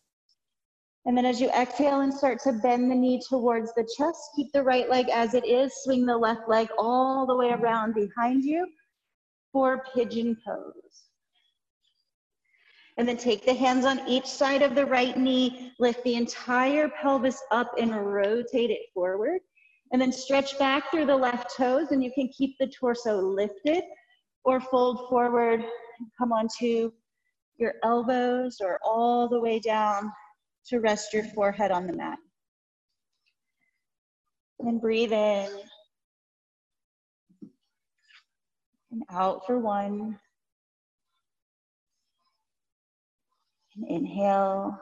And 1.04 1.16
then 1.16 1.24
as 1.24 1.40
you 1.40 1.48
exhale 1.50 2.00
and 2.00 2.12
start 2.12 2.40
to 2.40 2.52
bend 2.52 2.90
the 2.90 2.96
knee 2.96 3.22
towards 3.28 3.72
the 3.74 3.88
chest, 3.96 4.18
keep 4.34 4.50
the 4.52 4.64
right 4.64 4.90
leg 4.90 5.08
as 5.08 5.34
it 5.34 5.46
is, 5.46 5.72
swing 5.84 6.04
the 6.04 6.16
left 6.16 6.48
leg 6.48 6.68
all 6.78 7.26
the 7.26 7.36
way 7.36 7.50
around 7.50 7.94
behind 7.94 8.42
you 8.42 8.66
for 9.52 9.84
pigeon 9.94 10.36
pose. 10.44 11.04
And 12.96 13.06
then 13.06 13.16
take 13.16 13.46
the 13.46 13.54
hands 13.54 13.84
on 13.84 14.00
each 14.08 14.26
side 14.26 14.62
of 14.62 14.74
the 14.74 14.86
right 14.86 15.16
knee, 15.16 15.72
lift 15.78 16.02
the 16.02 16.16
entire 16.16 16.88
pelvis 16.88 17.40
up 17.52 17.70
and 17.78 17.94
rotate 17.94 18.70
it 18.70 18.86
forward. 18.92 19.42
And 19.92 20.02
then 20.02 20.12
stretch 20.12 20.58
back 20.58 20.90
through 20.90 21.06
the 21.06 21.16
left 21.16 21.56
toes 21.56 21.92
and 21.92 22.02
you 22.02 22.10
can 22.12 22.28
keep 22.28 22.56
the 22.58 22.66
torso 22.66 23.20
lifted 23.20 23.84
or 24.44 24.60
fold 24.60 25.08
forward, 25.08 25.64
come 26.18 26.32
onto 26.32 26.92
your 27.58 27.74
elbows 27.84 28.58
or 28.60 28.78
all 28.84 29.28
the 29.28 29.40
way 29.40 29.58
down 29.58 30.12
to 30.66 30.80
rest 30.80 31.12
your 31.12 31.24
forehead 31.24 31.70
on 31.70 31.86
the 31.86 31.92
mat. 31.92 32.18
And 34.58 34.80
breathe 34.80 35.12
in 35.12 35.50
and 38.90 39.02
out 39.10 39.46
for 39.46 39.58
one. 39.58 40.18
And 43.76 43.86
inhale 43.88 44.78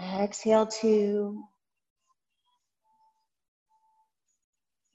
Exhale 0.00 0.66
two. 0.66 1.42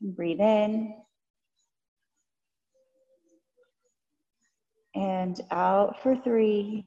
breathe 0.03 0.39
in. 0.39 0.95
And 4.95 5.39
out 5.49 6.01
for 6.03 6.15
three. 6.15 6.85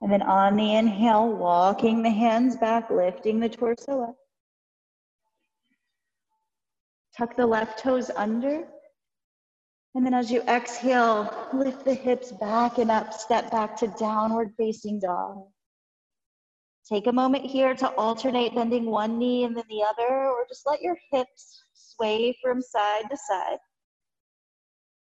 And 0.00 0.12
then 0.12 0.22
on 0.22 0.56
the 0.56 0.74
inhale, 0.74 1.32
walking 1.32 2.02
the 2.02 2.10
hands 2.10 2.56
back, 2.56 2.90
lifting 2.90 3.40
the 3.40 3.48
torso 3.48 4.02
up. 4.02 4.16
Tuck 7.16 7.36
the 7.36 7.46
left 7.46 7.78
toes 7.78 8.10
under. 8.16 8.64
And 9.94 10.06
then 10.06 10.14
as 10.14 10.30
you 10.30 10.42
exhale, 10.42 11.48
lift 11.52 11.84
the 11.84 11.94
hips 11.94 12.32
back 12.32 12.78
and 12.78 12.90
up, 12.90 13.12
step 13.12 13.50
back 13.50 13.76
to 13.78 13.88
downward 13.98 14.52
facing 14.56 15.00
dog. 15.00 15.44
Take 16.88 17.06
a 17.06 17.12
moment 17.12 17.44
here 17.44 17.74
to 17.74 17.88
alternate 17.90 18.54
bending 18.54 18.86
one 18.86 19.18
knee 19.18 19.44
and 19.44 19.56
then 19.56 19.64
the 19.68 19.82
other, 19.82 20.28
or 20.28 20.46
just 20.48 20.66
let 20.66 20.80
your 20.80 20.96
hips 21.12 21.62
sway 21.74 22.36
from 22.42 22.62
side 22.62 23.04
to 23.10 23.16
side. 23.16 23.58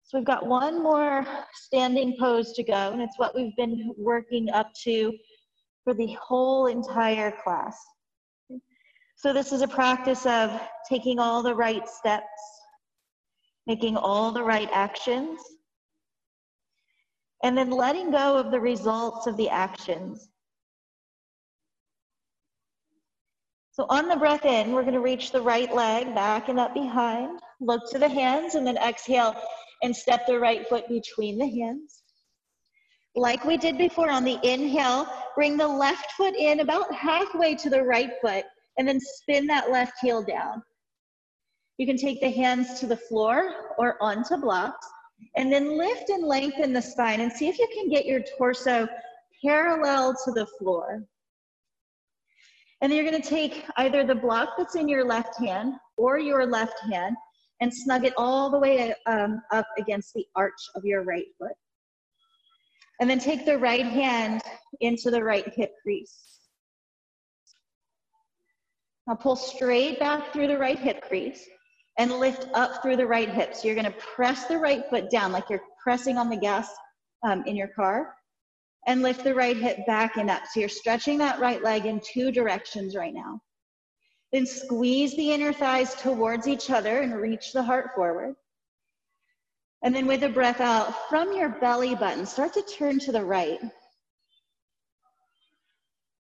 So 0.03 0.17
we've 0.17 0.27
got 0.27 0.45
one 0.45 0.83
more 0.83 1.25
standing 1.53 2.15
pose 2.19 2.51
to 2.53 2.63
go, 2.63 2.91
and 2.91 3.01
it's 3.01 3.17
what 3.17 3.33
we've 3.33 3.55
been 3.55 3.93
working 3.97 4.49
up 4.51 4.71
to 4.83 5.13
for 5.83 5.93
the 5.93 6.15
whole 6.21 6.67
entire 6.67 7.31
class. 7.43 7.77
So 9.15 9.33
this 9.33 9.51
is 9.53 9.61
a 9.61 9.67
practice 9.67 10.25
of 10.25 10.61
taking 10.87 11.17
all 11.17 11.41
the 11.41 11.55
right 11.55 11.87
steps, 11.87 12.27
making 13.67 13.97
all 13.97 14.31
the 14.31 14.43
right 14.43 14.69
actions, 14.71 15.39
and 17.43 17.57
then 17.57 17.69
letting 17.69 18.11
go 18.11 18.37
of 18.37 18.51
the 18.51 18.59
results 18.59 19.27
of 19.27 19.37
the 19.37 19.49
actions. 19.49 20.29
So 23.71 23.87
on 23.89 24.07
the 24.07 24.15
breath 24.15 24.45
in, 24.45 24.71
we're 24.71 24.83
going 24.83 24.93
to 24.93 24.99
reach 24.99 25.31
the 25.31 25.41
right 25.41 25.73
leg 25.73 26.13
back 26.13 26.47
and 26.47 26.59
up 26.59 26.75
behind. 26.75 27.39
Look 27.59 27.89
to 27.91 27.97
the 27.97 28.07
hands 28.07 28.53
and 28.55 28.67
then 28.67 28.77
exhale 28.77 29.35
and 29.81 29.95
step 29.95 30.27
the 30.27 30.39
right 30.39 30.67
foot 30.69 30.87
between 30.87 31.39
the 31.39 31.47
hands. 31.47 32.03
Like 33.15 33.43
we 33.45 33.57
did 33.57 33.77
before 33.77 34.09
on 34.09 34.23
the 34.23 34.39
inhale, 34.43 35.07
bring 35.35 35.57
the 35.57 35.67
left 35.67 36.11
foot 36.13 36.35
in 36.35 36.59
about 36.59 36.93
halfway 36.93 37.55
to 37.55 37.69
the 37.69 37.83
right 37.83 38.11
foot 38.21 38.45
and 38.77 38.87
then 38.87 38.99
spin 38.99 39.47
that 39.47 39.71
left 39.71 39.93
heel 40.01 40.23
down. 40.23 40.61
You 41.77 41.87
can 41.87 41.97
take 41.97 42.21
the 42.21 42.29
hands 42.29 42.79
to 42.79 42.87
the 42.87 42.97
floor 42.97 43.51
or 43.77 44.01
onto 44.01 44.37
blocks 44.37 44.87
and 45.35 45.51
then 45.51 45.77
lift 45.77 46.09
and 46.09 46.23
lengthen 46.23 46.73
the 46.73 46.81
spine 46.81 47.21
and 47.21 47.31
see 47.31 47.47
if 47.47 47.57
you 47.57 47.67
can 47.73 47.89
get 47.89 48.05
your 48.05 48.21
torso 48.37 48.87
parallel 49.43 50.15
to 50.25 50.31
the 50.31 50.45
floor. 50.45 51.03
And 52.81 52.91
then 52.91 52.97
you're 52.97 53.09
gonna 53.09 53.23
take 53.23 53.65
either 53.77 54.03
the 54.03 54.13
block 54.13 54.49
that's 54.57 54.75
in 54.75 54.87
your 54.87 55.05
left 55.05 55.39
hand 55.39 55.73
or 55.97 56.19
your 56.19 56.45
left 56.45 56.79
hand 56.91 57.15
and 57.61 57.73
snug 57.73 58.05
it 58.05 58.13
all 58.17 58.51
the 58.51 58.59
way 58.59 58.93
um, 59.07 59.41
up 59.51 59.65
against 59.77 60.13
the 60.13 60.25
arch 60.35 60.51
of 60.75 60.83
your 60.85 61.03
right 61.03 61.25
foot. 61.39 61.53
And 62.99 63.09
then 63.09 63.19
take 63.19 63.45
the 63.45 63.57
right 63.57 63.85
hand 63.85 64.41
into 64.81 65.09
the 65.09 65.23
right 65.23 65.51
hip 65.55 65.71
crease. 65.81 66.39
Now 69.07 69.15
pull 69.15 69.35
straight 69.35 69.99
back 69.99 70.31
through 70.31 70.47
the 70.47 70.57
right 70.57 70.77
hip 70.77 71.01
crease 71.01 71.47
and 71.97 72.11
lift 72.11 72.47
up 72.53 72.81
through 72.81 72.97
the 72.97 73.05
right 73.05 73.29
hip. 73.29 73.55
So 73.55 73.67
you're 73.67 73.75
gonna 73.75 73.91
press 73.91 74.45
the 74.45 74.57
right 74.57 74.83
foot 74.89 75.09
down 75.09 75.31
like 75.31 75.49
you're 75.49 75.61
pressing 75.81 76.17
on 76.17 76.29
the 76.29 76.37
gas 76.37 76.69
um, 77.23 77.43
in 77.45 77.55
your 77.55 77.67
car 77.69 78.15
and 78.87 79.01
lift 79.01 79.23
the 79.23 79.35
right 79.35 79.55
hip 79.55 79.85
back 79.85 80.17
and 80.17 80.29
up. 80.29 80.43
So 80.51 80.59
you're 80.59 80.69
stretching 80.69 81.17
that 81.19 81.39
right 81.39 81.63
leg 81.63 81.85
in 81.85 82.01
two 82.01 82.31
directions 82.31 82.95
right 82.95 83.13
now. 83.13 83.39
Then 84.31 84.45
squeeze 84.45 85.15
the 85.15 85.31
inner 85.31 85.53
thighs 85.53 85.95
towards 85.95 86.47
each 86.47 86.69
other 86.69 87.01
and 87.01 87.15
reach 87.15 87.53
the 87.53 87.63
heart 87.63 87.91
forward. 87.95 88.33
And 89.83 89.93
then 89.95 90.07
with 90.07 90.23
a 90.23 90.29
breath 90.29 90.61
out 90.61 91.09
from 91.09 91.33
your 91.33 91.49
belly 91.49 91.93
button, 91.93 92.25
start 92.25 92.53
to 92.53 92.61
turn 92.63 92.99
to 92.99 93.11
the 93.11 93.23
right. 93.23 93.59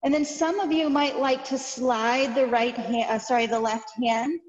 And 0.03 0.13
then 0.13 0.26
some 0.26 0.59
of 0.59 0.72
you 0.72 0.89
might 0.89 1.20
like 1.20 1.43
to 1.45 1.57
slide 1.57 2.34
the 2.34 2.47
right 2.47 2.76
hand, 2.76 3.09
uh, 3.09 3.20
sorry, 3.20 3.45
the 3.45 3.59
left 3.59 3.91
hand 4.01 4.39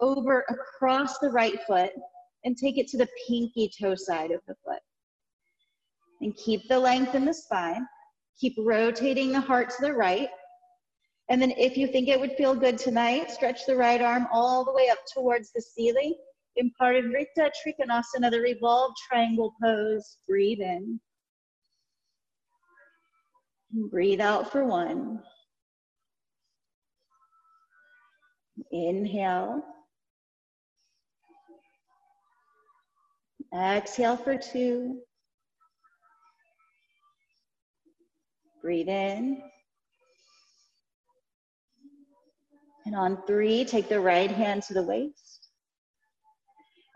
over 0.00 0.44
across 0.48 1.18
the 1.18 1.30
right 1.30 1.58
foot 1.66 1.92
and 2.44 2.56
take 2.56 2.78
it 2.78 2.88
to 2.88 2.98
the 2.98 3.08
pinky 3.26 3.70
toe 3.80 3.94
side 3.94 4.30
of 4.30 4.40
the 4.46 4.54
foot 4.64 4.80
and 6.20 6.36
keep 6.36 6.68
the 6.68 6.78
length 6.78 7.14
in 7.14 7.24
the 7.24 7.34
spine. 7.34 7.86
Keep 8.40 8.54
rotating 8.58 9.32
the 9.32 9.40
heart 9.40 9.70
to 9.70 9.76
the 9.80 9.92
right. 9.92 10.28
And 11.28 11.40
then 11.40 11.52
if 11.52 11.76
you 11.76 11.86
think 11.86 12.08
it 12.08 12.18
would 12.18 12.32
feel 12.32 12.54
good 12.54 12.78
tonight, 12.78 13.30
stretch 13.30 13.64
the 13.66 13.76
right 13.76 14.00
arm 14.00 14.26
all 14.32 14.64
the 14.64 14.72
way 14.72 14.88
up 14.90 14.98
towards 15.14 15.52
the 15.52 15.62
ceiling 15.62 16.14
in 16.56 16.70
Parivrtta 16.80 17.50
Trikonasana, 17.64 18.30
the 18.30 18.40
revolved 18.40 18.96
triangle 19.08 19.54
pose. 19.62 20.18
Breathe 20.28 20.60
in. 20.60 21.00
Breathe 23.90 24.20
out 24.20 24.52
for 24.52 24.64
one. 24.64 25.20
Inhale. 28.70 29.62
Exhale 33.54 34.16
for 34.16 34.36
two. 34.36 35.00
Breathe 38.60 38.88
in. 38.88 39.42
And 42.86 42.96
on 42.96 43.22
three, 43.26 43.64
take 43.64 43.88
the 43.88 44.00
right 44.00 44.30
hand 44.30 44.62
to 44.64 44.74
the 44.74 44.82
waist. 44.82 45.48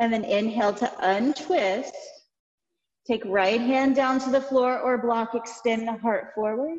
And 0.00 0.12
then 0.12 0.24
inhale 0.24 0.74
to 0.74 0.92
untwist. 1.00 1.94
Take 3.06 3.22
right 3.24 3.60
hand 3.60 3.94
down 3.94 4.18
to 4.20 4.30
the 4.30 4.40
floor 4.40 4.80
or 4.80 4.98
block, 4.98 5.34
extend 5.34 5.86
the 5.86 5.96
heart 5.96 6.34
forward. 6.34 6.78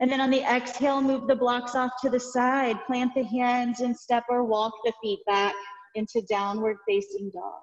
And 0.00 0.10
then 0.10 0.20
on 0.20 0.30
the 0.30 0.42
exhale, 0.42 1.00
move 1.00 1.26
the 1.26 1.36
blocks 1.36 1.74
off 1.74 1.92
to 2.02 2.10
the 2.10 2.20
side. 2.20 2.76
Plant 2.86 3.14
the 3.14 3.24
hands 3.24 3.80
and 3.80 3.96
step 3.96 4.24
or 4.28 4.44
walk 4.44 4.72
the 4.84 4.92
feet 5.00 5.20
back 5.26 5.54
into 5.94 6.22
downward 6.28 6.76
facing 6.86 7.30
dog. 7.30 7.62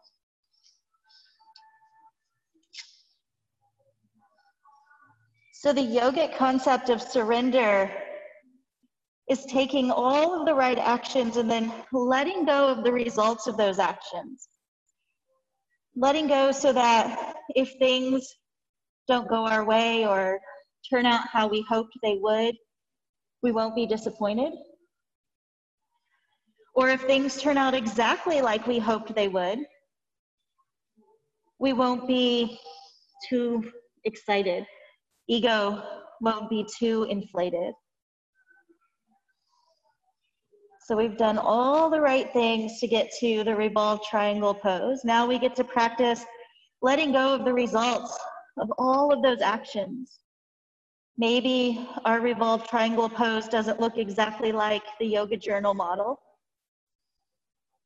So 5.66 5.74
the 5.74 5.82
yogic 5.82 6.38
concept 6.38 6.90
of 6.92 7.02
surrender 7.02 7.92
is 9.28 9.46
taking 9.46 9.90
all 9.90 10.40
of 10.40 10.46
the 10.46 10.54
right 10.54 10.78
actions 10.78 11.38
and 11.38 11.50
then 11.50 11.74
letting 11.92 12.46
go 12.46 12.68
of 12.68 12.84
the 12.84 12.92
results 12.92 13.48
of 13.48 13.58
those 13.58 13.80
actions. 13.80 14.48
Letting 15.96 16.28
go 16.28 16.52
so 16.52 16.72
that 16.72 17.34
if 17.56 17.74
things 17.80 18.32
don't 19.08 19.28
go 19.28 19.48
our 19.48 19.66
way 19.66 20.06
or 20.06 20.40
turn 20.88 21.08
out 21.08 21.28
how 21.34 21.48
we 21.48 21.66
hoped 21.68 21.98
they 22.04 22.20
would, 22.22 22.54
we 23.42 23.52
won't 23.52 23.76
be 23.76 23.88
disappointed. 23.88 24.54
Or 26.76 26.90
if 26.90 27.02
things 27.02 27.42
turn 27.42 27.58
out 27.58 27.74
exactly 27.74 28.40
like 28.40 28.68
we 28.68 28.78
hoped 28.78 29.16
they 29.16 29.30
would, 29.30 29.58
we 31.58 31.74
won't 31.74 32.08
be 32.08 32.60
too 33.28 33.72
excited 34.04 34.68
ego 35.28 35.84
won't 36.22 36.50
be 36.50 36.66
too 36.78 37.08
inflated. 37.10 37.74
So 40.86 40.96
we've 40.96 41.18
done 41.18 41.40
all 41.40 41.90
the 41.90 42.00
right 42.00 42.32
things 42.32 42.80
to 42.80 42.88
get 42.88 43.10
to 43.20 43.44
the 43.44 43.56
revolved 43.56 44.04
triangle 44.04 44.54
pose. 44.54 45.04
Now 45.04 45.26
we 45.26 45.40
get 45.40 45.56
to 45.56 45.64
practice 45.64 46.24
letting 46.84 47.12
go 47.12 47.34
of 47.34 47.44
the 47.44 47.54
results 47.54 48.16
of 48.60 48.72
all 48.78 49.12
of 49.12 49.24
those 49.24 49.42
actions. 49.42 50.20
Maybe 51.18 51.90
our 52.04 52.20
revolved 52.20 52.70
triangle 52.70 53.10
pose 53.10 53.48
doesn't 53.48 53.80
look 53.80 53.98
exactly 53.98 54.52
like 54.52 54.84
the 55.00 55.08
yoga 55.08 55.38
journal 55.38 55.74
model, 55.74 56.20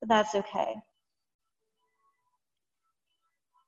but 0.01 0.09
that's 0.09 0.35
okay. 0.35 0.75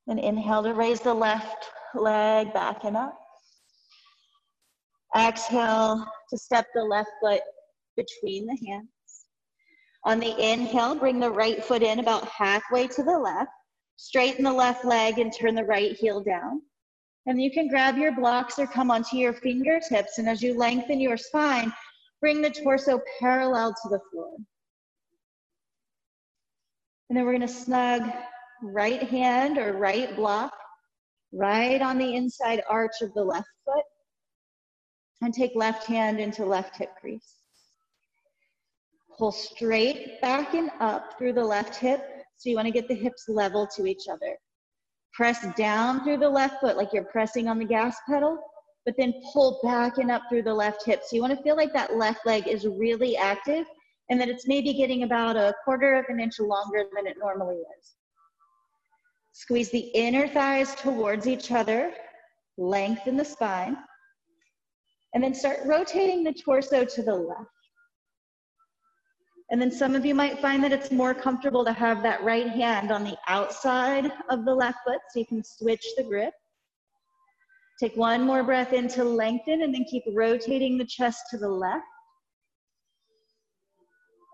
And 0.08 0.20
inhale 0.20 0.64
to 0.64 0.74
raise 0.74 1.00
the 1.00 1.14
left 1.14 1.70
leg 1.94 2.54
back 2.54 2.84
and 2.84 2.98
up. 2.98 3.21
Exhale 5.18 6.06
to 6.30 6.38
step 6.38 6.68
the 6.74 6.84
left 6.84 7.10
foot 7.22 7.42
between 7.98 8.46
the 8.46 8.58
hands. 8.68 8.88
On 10.06 10.20
the 10.20 10.36
inhale, 10.40 10.96
bring 10.96 11.20
the 11.20 11.30
right 11.30 11.64
foot 11.64 11.84
in 11.84 12.00
about 12.00 12.28
halfway 12.28 12.88
to 12.88 13.04
the 13.04 13.18
left. 13.18 13.52
Straighten 13.98 14.44
the 14.44 14.54
left 14.54 14.84
leg 14.84 15.20
and 15.20 15.32
turn 15.32 15.54
the 15.54 15.66
right 15.66 15.94
heel 15.94 16.24
down. 16.24 16.62
And 17.28 17.42
you 17.42 17.52
can 17.52 17.68
grab 17.68 17.98
your 17.98 18.16
blocks 18.16 18.58
or 18.58 18.66
come 18.66 18.90
onto 18.90 19.18
your 19.18 19.34
fingertips. 19.34 20.18
And 20.18 20.28
as 20.28 20.42
you 20.42 20.58
lengthen 20.58 21.00
your 21.00 21.18
spine, 21.18 21.72
bring 22.20 22.42
the 22.42 22.50
torso 22.50 23.00
parallel 23.20 23.76
to 23.84 23.90
the 23.90 24.00
floor. 24.12 24.36
And 27.10 27.18
then 27.18 27.26
we're 27.26 27.38
going 27.38 27.42
to 27.42 27.54
snug 27.54 28.10
right 28.64 29.04
hand 29.04 29.58
or 29.58 29.74
right 29.74 30.16
block 30.16 30.54
right 31.34 31.82
on 31.82 31.98
the 31.98 32.16
inside 32.16 32.64
arch 32.70 33.02
of 33.02 33.14
the 33.14 33.24
left 33.24 33.50
foot 33.66 33.84
and 35.22 35.34
take 35.34 35.52
left 35.56 35.86
hand 35.86 36.20
into 36.20 36.46
left 36.46 36.78
hip 36.78 36.92
crease. 37.00 37.36
Pull 39.18 39.32
straight 39.32 40.20
back 40.22 40.54
and 40.54 40.72
up 40.80 41.18
through 41.18 41.34
the 41.34 41.44
left 41.44 41.76
hip. 41.76 42.02
So 42.38 42.50
you 42.50 42.56
want 42.56 42.66
to 42.66 42.72
get 42.72 42.88
the 42.88 42.96
hips 42.96 43.30
level 43.30 43.68
to 43.76 43.86
each 43.86 44.08
other. 44.08 44.36
Press 45.14 45.46
down 45.56 46.04
through 46.04 46.18
the 46.18 46.30
left 46.30 46.60
foot 46.60 46.78
like 46.78 46.92
you're 46.92 47.04
pressing 47.04 47.48
on 47.48 47.60
the 47.60 47.66
gas 47.66 47.96
pedal, 48.10 48.40
but 48.86 48.96
then 48.98 49.14
pull 49.32 49.60
back 49.64 50.00
and 50.00 50.10
up 50.10 50.24
through 50.28 50.44
the 50.44 50.54
left 50.54 50.84
hip. 50.86 51.02
So 51.06 51.16
you 51.16 51.22
want 51.22 51.38
to 51.38 51.44
feel 51.44 51.56
like 51.56 51.74
that 51.74 51.98
left 51.98 52.26
leg 52.26 52.48
is 52.48 52.66
really 52.66 53.16
active 53.16 53.66
and 54.10 54.20
that 54.20 54.30
it's 54.30 54.48
maybe 54.48 54.74
getting 54.74 55.04
about 55.04 55.36
a 55.36 55.54
quarter 55.64 55.96
of 55.96 56.06
an 56.10 56.20
inch 56.20 56.40
longer 56.40 56.86
than 56.96 57.06
it 57.06 57.18
normally 57.20 57.58
is. 57.80 57.96
Squeeze 59.34 59.72
the 59.72 59.92
inner 59.94 60.28
thighs 60.28 60.76
towards 60.76 61.28
each 61.28 61.52
other, 61.52 61.94
lengthen 62.58 63.18
the 63.18 63.26
spine. 63.26 63.78
And 65.14 65.24
then 65.24 65.34
start 65.34 65.60
rotating 65.66 66.24
the 66.24 66.34
torso 66.34 66.86
to 66.86 67.04
the 67.04 67.14
left. 67.14 67.50
And 69.52 69.62
then 69.62 69.72
some 69.72 69.96
of 69.96 70.06
you 70.06 70.16
might 70.16 70.40
find 70.40 70.64
that 70.64 70.72
it's 70.72 70.92
more 70.92 71.14
comfortable 71.14 71.66
to 71.66 71.74
have 71.74 72.02
that 72.04 72.24
right 72.24 72.48
hand 72.48 72.90
on 72.90 73.04
the 73.04 73.18
outside 73.28 74.10
of 74.30 74.46
the 74.46 74.56
left 74.56 74.78
foot 74.86 75.02
so 75.10 75.20
you 75.20 75.26
can 75.26 75.44
switch 75.44 75.86
the 75.98 76.04
grip. 76.04 76.34
Take 77.78 77.98
one 77.98 78.22
more 78.22 78.44
breath 78.44 78.72
in 78.72 78.88
to 78.90 79.04
lengthen 79.04 79.64
and 79.64 79.74
then 79.74 79.84
keep 79.84 80.04
rotating 80.14 80.78
the 80.78 80.86
chest 80.86 81.24
to 81.32 81.38
the 81.38 81.50
left. 81.50 81.84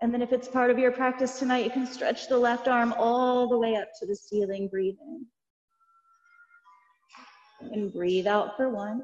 And 0.00 0.14
then 0.14 0.22
if 0.22 0.32
it's 0.32 0.46
part 0.46 0.70
of 0.70 0.78
your 0.78 0.92
practice 0.92 1.40
tonight, 1.40 1.64
you 1.64 1.70
can 1.70 1.86
stretch 1.86 2.28
the 2.28 2.38
left 2.38 2.68
arm 2.68 2.94
all 2.96 3.48
the 3.48 3.58
way 3.58 3.74
up 3.74 3.88
to 3.98 4.06
the 4.06 4.14
ceiling, 4.14 4.68
breathe 4.68 4.94
in. 5.00 5.26
And 7.72 7.92
breathe 7.92 8.28
out 8.28 8.56
for 8.56 8.68
one. 8.68 9.02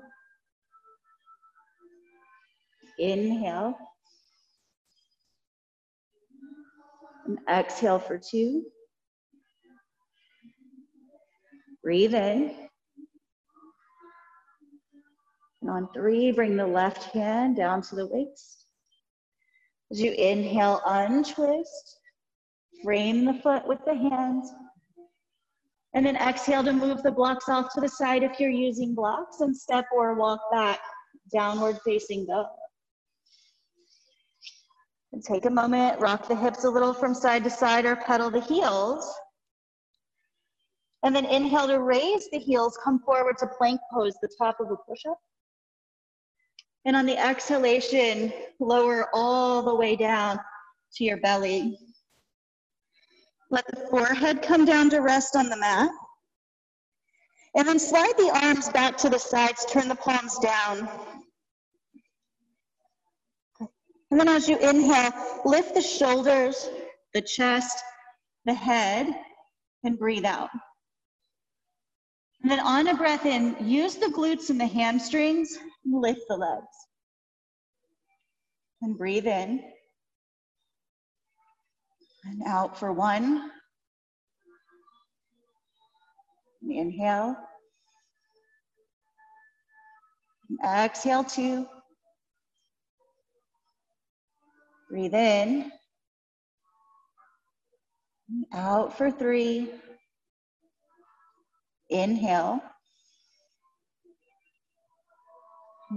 Inhale. 2.98 3.76
And 7.26 7.38
exhale 7.48 7.98
for 7.98 8.18
two. 8.18 8.64
Breathe 11.82 12.14
in. 12.14 12.54
And 15.62 15.70
on 15.70 15.88
three, 15.94 16.30
bring 16.32 16.56
the 16.56 16.66
left 16.66 17.04
hand 17.14 17.56
down 17.56 17.80
to 17.82 17.94
the 17.94 18.06
waist. 18.06 18.66
As 19.90 20.00
you 20.00 20.12
inhale, 20.12 20.82
untwist. 20.86 22.00
Frame 22.82 23.24
the 23.24 23.34
foot 23.34 23.66
with 23.66 23.78
the 23.86 23.94
hands. 23.94 24.52
And 25.94 26.04
then 26.04 26.16
exhale 26.16 26.64
to 26.64 26.72
move 26.72 27.02
the 27.02 27.12
blocks 27.12 27.48
off 27.48 27.72
to 27.74 27.80
the 27.80 27.88
side 27.88 28.22
if 28.22 28.40
you're 28.40 28.50
using 28.50 28.94
blocks 28.94 29.40
and 29.40 29.56
step 29.56 29.86
or 29.94 30.14
walk 30.14 30.40
back, 30.52 30.80
downward 31.32 31.78
facing 31.84 32.26
dog. 32.26 32.46
And 35.14 35.22
take 35.22 35.44
a 35.44 35.50
moment, 35.50 36.00
rock 36.00 36.26
the 36.26 36.34
hips 36.34 36.64
a 36.64 36.68
little 36.68 36.92
from 36.92 37.14
side 37.14 37.44
to 37.44 37.50
side 37.50 37.86
or 37.86 37.94
pedal 37.94 38.30
the 38.30 38.40
heels. 38.40 39.14
And 41.04 41.14
then 41.14 41.24
inhale 41.24 41.68
to 41.68 41.80
raise 41.80 42.28
the 42.32 42.40
heels, 42.40 42.76
come 42.82 42.98
forward 42.98 43.38
to 43.38 43.46
plank 43.56 43.80
pose, 43.92 44.16
the 44.20 44.28
top 44.36 44.58
of 44.58 44.72
a 44.72 44.76
push-up. 44.76 45.20
And 46.84 46.96
on 46.96 47.06
the 47.06 47.16
exhalation, 47.16 48.32
lower 48.58 49.08
all 49.14 49.62
the 49.62 49.76
way 49.76 49.94
down 49.94 50.40
to 50.96 51.04
your 51.04 51.18
belly. 51.18 51.78
Let 53.52 53.68
the 53.68 53.86
forehead 53.90 54.42
come 54.42 54.64
down 54.64 54.90
to 54.90 54.98
rest 54.98 55.36
on 55.36 55.48
the 55.48 55.56
mat. 55.56 55.90
And 57.56 57.68
then 57.68 57.78
slide 57.78 58.14
the 58.18 58.36
arms 58.42 58.68
back 58.70 58.96
to 58.96 59.08
the 59.08 59.20
sides, 59.20 59.64
turn 59.66 59.86
the 59.86 59.94
palms 59.94 60.40
down. 60.40 60.88
And 64.14 64.20
then 64.20 64.28
as 64.28 64.48
you 64.48 64.56
inhale, 64.58 65.10
lift 65.44 65.74
the 65.74 65.82
shoulders, 65.82 66.70
the 67.14 67.20
chest, 67.20 67.82
the 68.44 68.54
head, 68.54 69.12
and 69.82 69.98
breathe 69.98 70.24
out. 70.24 70.50
And 72.40 72.48
then 72.48 72.60
on 72.60 72.86
a 72.86 72.94
breath 72.94 73.26
in, 73.26 73.56
use 73.58 73.96
the 73.96 74.06
glutes 74.06 74.50
and 74.50 74.60
the 74.60 74.68
hamstrings, 74.68 75.58
and 75.84 76.00
lift 76.00 76.20
the 76.28 76.36
legs. 76.36 76.76
And 78.82 78.96
breathe 78.96 79.26
in. 79.26 79.64
And 82.24 82.42
out 82.46 82.78
for 82.78 82.92
one. 82.92 83.50
And 86.62 86.70
inhale. 86.70 87.34
And 90.48 90.84
exhale 90.84 91.24
two. 91.24 91.66
Breathe 94.90 95.14
in. 95.14 95.72
Out 98.52 98.96
for 98.96 99.10
three. 99.10 99.70
Inhale. 101.90 102.60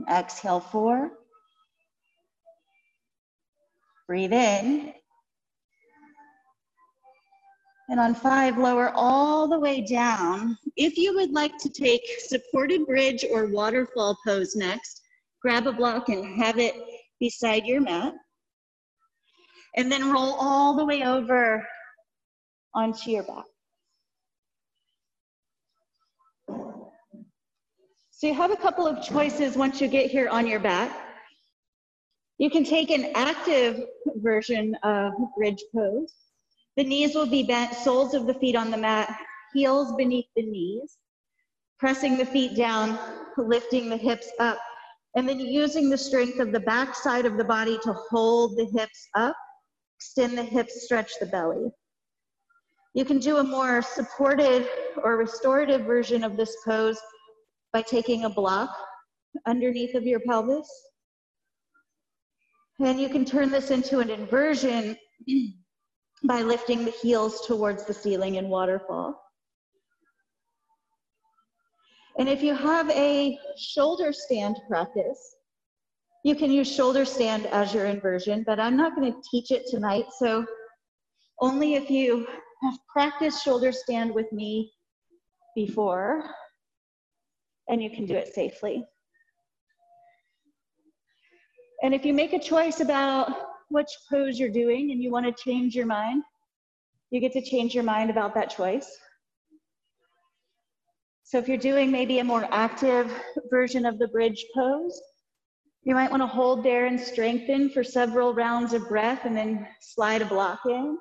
Exhale 0.09 0.59
four. 0.59 1.11
Breathe 4.07 4.33
in. 4.33 4.93
And 7.89 7.99
on 7.99 8.15
five, 8.15 8.57
lower 8.57 8.91
all 8.95 9.47
the 9.47 9.59
way 9.59 9.81
down. 9.81 10.57
If 10.75 10.97
you 10.97 11.15
would 11.15 11.31
like 11.31 11.57
to 11.59 11.69
take 11.69 12.01
supported 12.19 12.85
bridge 12.85 13.25
or 13.31 13.47
waterfall 13.47 14.17
pose 14.25 14.55
next, 14.55 15.01
grab 15.41 15.67
a 15.67 15.71
block 15.71 16.09
and 16.09 16.41
have 16.41 16.59
it 16.59 16.75
beside 17.19 17.65
your 17.65 17.81
mat 17.81 18.13
and 19.77 19.91
then 19.91 20.11
roll 20.11 20.33
all 20.33 20.75
the 20.75 20.83
way 20.83 21.03
over 21.03 21.65
onto 22.73 23.11
your 23.11 23.23
back. 23.23 23.45
So 28.09 28.25
you 28.25 28.33
have 28.33 28.51
a 28.51 28.57
couple 28.57 28.87
of 28.87 29.05
choices 29.05 29.55
once 29.55 29.79
you 29.79 29.87
get 29.87 30.09
here 30.09 30.27
on 30.29 30.47
your 30.47 30.59
back. 30.59 30.91
You 32.39 32.49
can 32.49 32.63
take 32.63 32.89
an 32.89 33.11
active 33.13 33.83
version 34.15 34.75
of 34.81 35.13
bridge 35.37 35.63
pose. 35.73 36.13
The 36.75 36.83
knees 36.83 37.13
will 37.13 37.27
be 37.27 37.43
bent, 37.43 37.75
soles 37.75 38.15
of 38.15 38.25
the 38.25 38.33
feet 38.33 38.55
on 38.55 38.71
the 38.71 38.77
mat, 38.77 39.15
heels 39.53 39.93
beneath 39.95 40.27
the 40.35 40.43
knees, 40.43 40.97
pressing 41.79 42.17
the 42.17 42.25
feet 42.25 42.55
down, 42.55 42.97
lifting 43.37 43.89
the 43.89 43.97
hips 43.97 44.31
up, 44.39 44.57
and 45.15 45.29
then 45.29 45.39
using 45.39 45.89
the 45.89 45.97
strength 45.97 46.39
of 46.39 46.51
the 46.51 46.59
back 46.59 46.95
side 46.95 47.25
of 47.27 47.37
the 47.37 47.43
body 47.43 47.77
to 47.83 47.93
hold 48.09 48.57
the 48.57 48.65
hips 48.65 49.07
up 49.15 49.35
Extend 49.97 50.37
the 50.37 50.43
hips, 50.43 50.83
stretch 50.83 51.13
the 51.19 51.25
belly. 51.25 51.71
You 52.93 53.05
can 53.05 53.19
do 53.19 53.37
a 53.37 53.43
more 53.43 53.81
supported 53.81 54.67
or 55.03 55.17
restorative 55.17 55.81
version 55.81 56.23
of 56.23 56.37
this 56.37 56.55
pose 56.65 56.99
by 57.73 57.81
taking 57.81 58.23
a 58.23 58.29
block 58.29 58.69
underneath 59.45 59.95
of 59.95 60.03
your 60.03 60.19
pelvis. 60.19 60.69
And 62.79 62.99
you 62.99 63.09
can 63.09 63.25
turn 63.25 63.49
this 63.49 63.71
into 63.71 63.99
an 63.99 64.09
inversion 64.09 64.97
by 66.23 66.41
lifting 66.41 66.85
the 66.85 66.91
heels 66.91 67.45
towards 67.47 67.85
the 67.85 67.93
ceiling 67.93 68.35
in 68.35 68.49
waterfall. 68.49 69.19
And 72.19 72.29
if 72.29 72.41
you 72.41 72.55
have 72.55 72.89
a 72.89 73.37
shoulder 73.57 74.11
stand 74.11 74.57
practice, 74.67 75.36
you 76.23 76.35
can 76.35 76.51
use 76.51 76.69
shoulder 76.69 77.05
stand 77.05 77.45
as 77.47 77.73
your 77.73 77.85
inversion, 77.85 78.43
but 78.45 78.59
I'm 78.59 78.75
not 78.75 78.95
going 78.95 79.11
to 79.11 79.21
teach 79.29 79.51
it 79.51 79.65
tonight. 79.67 80.05
So 80.17 80.45
only 81.39 81.75
if 81.75 81.89
you 81.89 82.27
have 82.63 82.77
practiced 82.91 83.43
shoulder 83.43 83.71
stand 83.71 84.13
with 84.13 84.31
me 84.31 84.71
before, 85.55 86.23
and 87.69 87.81
you 87.81 87.89
can 87.89 88.05
do 88.05 88.15
it 88.15 88.33
safely. 88.33 88.85
And 91.83 91.93
if 91.93 92.05
you 92.05 92.13
make 92.13 92.33
a 92.33 92.39
choice 92.39 92.79
about 92.79 93.31
which 93.69 93.89
pose 94.09 94.39
you're 94.39 94.49
doing 94.49 94.91
and 94.91 95.01
you 95.01 95.11
want 95.11 95.25
to 95.25 95.43
change 95.43 95.75
your 95.75 95.85
mind, 95.85 96.23
you 97.11 97.19
get 97.19 97.33
to 97.33 97.41
change 97.41 97.75
your 97.75 97.83
mind 97.83 98.09
about 98.09 98.33
that 98.33 98.49
choice. 98.49 98.89
So 101.23 101.37
if 101.37 101.47
you're 101.47 101.57
doing 101.57 101.91
maybe 101.91 102.19
a 102.19 102.23
more 102.23 102.47
active 102.51 103.13
version 103.49 103.85
of 103.85 103.99
the 103.99 104.07
bridge 104.07 104.45
pose, 104.55 104.99
you 105.83 105.95
might 105.95 106.11
want 106.11 106.21
to 106.21 106.27
hold 106.27 106.63
there 106.63 106.85
and 106.85 106.99
strengthen 106.99 107.69
for 107.69 107.83
several 107.83 108.33
rounds 108.33 108.73
of 108.73 108.87
breath 108.87 109.25
and 109.25 109.35
then 109.35 109.67
slide 109.81 110.21
a 110.21 110.25
block 110.25 110.59
in. 110.65 110.97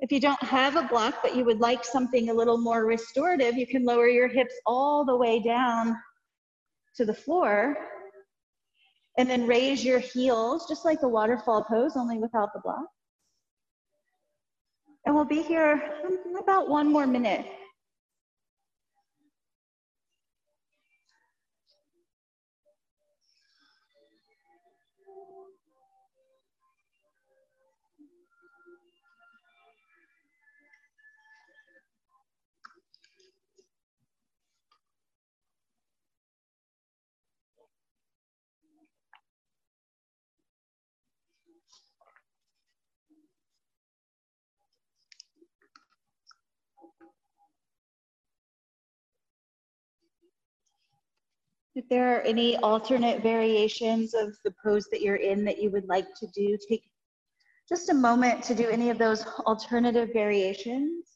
If 0.00 0.10
you 0.10 0.20
don't 0.20 0.42
have 0.42 0.76
a 0.76 0.84
block, 0.84 1.16
but 1.22 1.36
you 1.36 1.44
would 1.44 1.60
like 1.60 1.84
something 1.84 2.30
a 2.30 2.34
little 2.34 2.56
more 2.56 2.86
restorative, 2.86 3.56
you 3.56 3.66
can 3.66 3.84
lower 3.84 4.08
your 4.08 4.28
hips 4.28 4.54
all 4.64 5.04
the 5.04 5.16
way 5.16 5.40
down 5.40 5.94
to 6.96 7.04
the 7.04 7.12
floor 7.14 7.76
and 9.18 9.28
then 9.28 9.46
raise 9.46 9.84
your 9.84 9.98
heels, 9.98 10.66
just 10.66 10.86
like 10.86 11.02
a 11.02 11.08
waterfall 11.08 11.64
pose, 11.64 11.96
only 11.96 12.18
without 12.18 12.54
the 12.54 12.60
block. 12.60 12.86
And 15.04 15.14
we'll 15.14 15.24
be 15.26 15.42
here 15.42 15.92
about 16.40 16.68
one 16.70 16.90
more 16.90 17.06
minute. 17.06 17.46
If 51.76 51.88
there 51.88 52.16
are 52.16 52.22
any 52.22 52.56
alternate 52.58 53.22
variations 53.22 54.12
of 54.14 54.36
the 54.44 54.52
pose 54.62 54.88
that 54.90 55.02
you're 55.02 55.16
in 55.16 55.44
that 55.44 55.62
you 55.62 55.70
would 55.70 55.88
like 55.88 56.06
to 56.16 56.26
do, 56.34 56.58
take 56.68 56.82
just 57.68 57.90
a 57.90 57.94
moment 57.94 58.42
to 58.44 58.54
do 58.54 58.68
any 58.68 58.90
of 58.90 58.98
those 58.98 59.24
alternative 59.46 60.10
variations. 60.12 61.06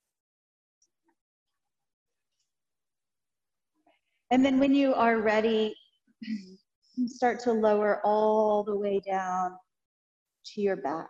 And 4.30 4.44
then 4.44 4.60
when 4.60 4.72
you 4.74 4.94
are 4.94 5.18
ready, 5.18 5.74
start 7.06 7.40
to 7.40 7.52
lower 7.52 8.00
all 8.04 8.62
the 8.62 8.76
way 8.76 9.00
down 9.04 9.56
to 10.46 10.60
your 10.60 10.76
back. 10.76 11.08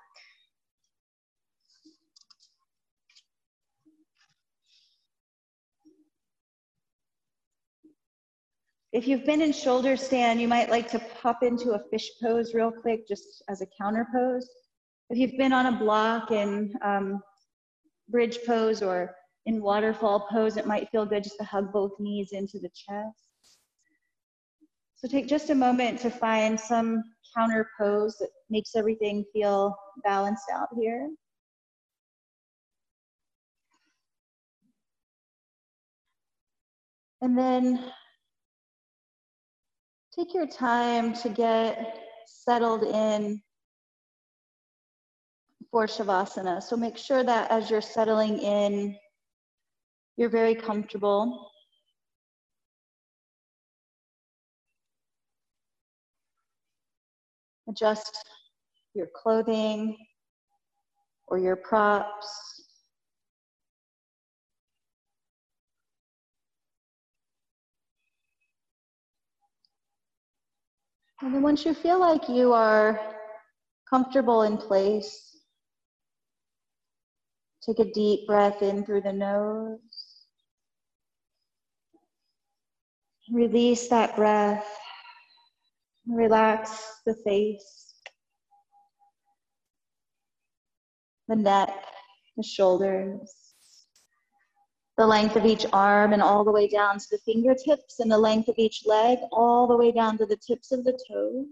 If 8.95 9.09
you've 9.09 9.25
been 9.27 9.43
in 9.43 9.51
shoulder 9.51 9.97
stand, 9.97 10.41
you 10.41 10.47
might 10.47 10.71
like 10.71 10.89
to 10.93 11.01
pop 11.21 11.43
into 11.43 11.73
a 11.73 11.81
fish 11.91 12.09
pose 12.23 12.55
real 12.55 12.71
quick, 12.71 13.09
just 13.09 13.43
as 13.49 13.61
a 13.61 13.67
counter 13.77 14.07
pose. 14.15 14.49
If 15.11 15.19
you've 15.19 15.37
been 15.37 15.53
on 15.53 15.67
a 15.67 15.77
block 15.77 16.31
in 16.31 16.73
um, 16.81 17.21
bridge 18.09 18.39
pose 18.47 18.83
or 18.83 19.13
in 19.47 19.61
waterfall 19.61 20.29
pose, 20.31 20.57
it 20.57 20.69
might 20.69 20.91
feel 20.91 21.05
good 21.05 21.25
just 21.25 21.39
to 21.39 21.45
hug 21.45 21.73
both 21.73 21.91
knees 21.99 22.29
into 22.31 22.61
the 22.61 22.69
chest. 22.69 23.59
So 24.95 25.09
take 25.09 25.27
just 25.27 25.51
a 25.51 25.57
moment 25.57 25.99
to 25.99 26.09
find 26.09 26.59
some 26.59 27.03
counter 27.37 27.69
pose 27.77 28.17
that 28.19 28.31
makes 28.49 28.77
everything 28.77 29.25
feel 29.33 29.77
balanced 30.05 30.47
out 30.53 30.69
here. 30.79 31.11
And 37.23 37.37
then 37.37 37.93
take 40.17 40.33
your 40.33 40.47
time 40.47 41.13
to 41.13 41.29
get 41.29 41.99
settled 42.27 42.85
in 42.85 43.41
for 45.71 45.87
Shavasana. 45.87 46.63
So 46.63 46.77
make 46.77 46.97
sure 46.97 47.25
that 47.25 47.51
as 47.51 47.69
you're 47.69 47.81
settling 47.81 48.39
in, 48.39 48.97
you're 50.17 50.29
very 50.29 50.55
comfortable. 50.55 51.51
Adjust 57.69 58.17
your 58.95 59.09
clothing 59.17 59.97
or 61.27 61.39
your 61.39 61.57
props. 61.57 62.54
And 71.23 71.35
then 71.35 71.43
once 71.43 71.65
you 71.65 71.75
feel 71.75 71.99
like 72.01 72.29
you 72.29 72.53
are 72.53 73.01
comfortable 73.89 74.43
in 74.43 74.57
place, 74.57 75.39
take 77.65 77.79
a 77.79 77.91
deep 77.93 78.27
breath 78.27 78.63
in 78.63 78.85
through 78.85 79.03
the 79.03 79.13
nose. 79.13 79.79
Release 83.33 83.89
that 83.89 84.17
breath. 84.17 84.67
Relax 86.07 87.01
the 87.07 87.15
face, 87.25 87.95
the 91.29 91.37
neck, 91.37 91.73
the 92.37 92.43
shoulders 92.43 93.44
the 94.97 95.07
length 95.07 95.37
of 95.37 95.45
each 95.45 95.67
arm 95.73 96.13
and 96.13 96.23
all 96.23 96.45
the 96.45 96.53
way 96.53 96.69
down 96.69 96.99
to 96.99 97.07
the 97.11 97.19
fingertips 97.19 98.01
and 98.01 98.11
the 98.11 98.19
length 98.19 98.49
of 98.49 98.55
each 98.59 98.85
leg 98.87 99.19
all 99.33 99.67
the 99.67 99.77
way 99.77 99.91
down 99.91 100.17
to 100.19 100.27
the 100.27 100.37
tips 100.37 100.73
of 100.73 100.85
the 100.85 100.99
toes. 101.09 101.47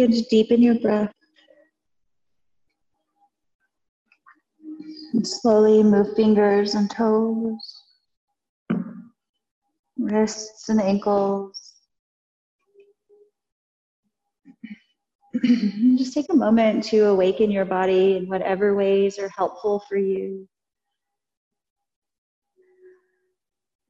Begin 0.00 0.16
to 0.16 0.28
deepen 0.30 0.62
your 0.62 0.76
breath. 0.76 1.12
And 5.12 5.26
slowly 5.26 5.82
move 5.82 6.16
fingers 6.16 6.74
and 6.74 6.90
toes, 6.90 7.82
wrists 9.98 10.70
and 10.70 10.80
ankles. 10.80 11.74
Just 15.44 16.14
take 16.14 16.32
a 16.32 16.34
moment 16.34 16.82
to 16.84 17.00
awaken 17.08 17.50
your 17.50 17.66
body 17.66 18.16
in 18.16 18.26
whatever 18.26 18.74
ways 18.74 19.18
are 19.18 19.30
helpful 19.36 19.84
for 19.86 19.98
you. 19.98 20.48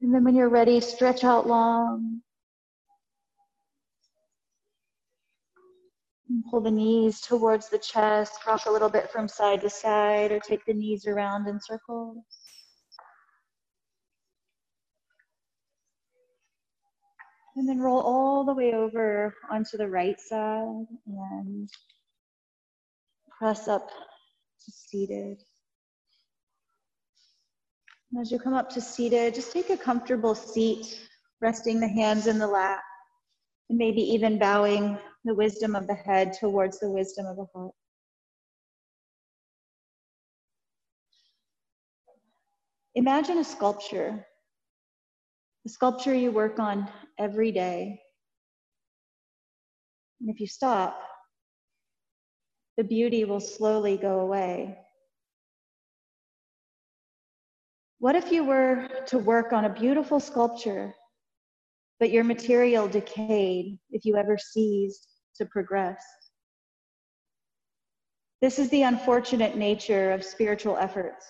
And 0.03 0.13
then 0.13 0.25
when 0.25 0.35
you're 0.35 0.49
ready, 0.49 0.81
stretch 0.81 1.23
out 1.23 1.47
long. 1.47 2.23
Pull 6.51 6.61
the 6.61 6.71
knees 6.71 7.21
towards 7.21 7.69
the 7.69 7.79
chest, 7.79 8.47
rock 8.47 8.67
a 8.67 8.71
little 8.71 8.89
bit 8.89 9.11
from 9.11 9.27
side 9.27 9.61
to 9.63 9.71
side, 9.71 10.31
or 10.31 10.39
take 10.39 10.65
the 10.65 10.75
knees 10.75 11.07
around 11.07 11.49
in 11.49 11.61
circles. 11.61 12.19
And 17.57 17.69
then 17.69 17.81
roll 17.81 18.01
all 18.01 18.45
the 18.45 18.55
way 18.55 18.75
over 18.75 19.35
onto 19.51 19.77
the 19.77 19.89
right 19.89 20.21
side 20.21 20.87
and 21.07 21.69
press 23.37 23.67
up 23.67 23.89
to 23.89 24.71
seated. 24.71 25.43
And 28.13 28.21
as 28.21 28.31
you 28.31 28.39
come 28.39 28.55
up 28.55 28.71
to 28.71 28.81
seated, 28.81 29.35
just 29.35 29.53
take 29.53 29.71
a 29.71 29.77
comfortable 29.77 30.37
seat, 30.37 31.01
resting 31.41 31.81
the 31.81 31.89
hands 31.89 32.29
in 32.29 32.39
the 32.39 32.47
lap, 32.47 32.81
and 33.69 33.79
maybe 33.79 34.01
even 34.01 34.39
bowing 34.39 34.97
the 35.25 35.35
wisdom 35.35 35.75
of 35.75 35.87
the 35.87 35.95
head 35.95 36.33
towards 36.33 36.81
the 36.81 36.91
wisdom 36.91 37.27
of 37.27 37.37
the 37.37 37.47
heart. 37.55 37.73
Imagine 42.95 43.39
a 43.39 43.45
sculpture, 43.45 44.27
a 45.65 45.69
sculpture 45.69 46.15
you 46.15 46.33
work 46.33 46.59
on 46.59 46.91
every 47.19 47.53
day. 47.53 48.01
And 50.21 50.31
if 50.31 50.41
you 50.41 50.47
stop, 50.47 51.01
the 52.77 52.85
beauty 52.85 53.25
will 53.25 53.41
slowly 53.41 53.97
go 53.97 54.21
away. 54.21 54.77
What 57.99 58.17
if 58.17 58.33
you 58.33 58.45
were 58.45 58.89
to 59.09 59.19
work 59.19 59.53
on 59.53 59.67
a 59.67 59.73
beautiful 59.73 60.19
sculpture, 60.19 60.95
but 62.01 62.11
your 62.11 62.25
material 62.25 62.89
decayed 62.89 63.79
if 63.91 64.07
you 64.07 64.17
ever 64.17 64.39
ceased 64.39 65.10
to 65.37 65.47
progress? 65.47 66.03
This 68.41 68.59
is 68.59 68.71
the 68.71 68.83
unfortunate 68.83 69.57
nature 69.57 70.13
of 70.13 70.25
spiritual 70.25 70.77
efforts. 70.79 71.27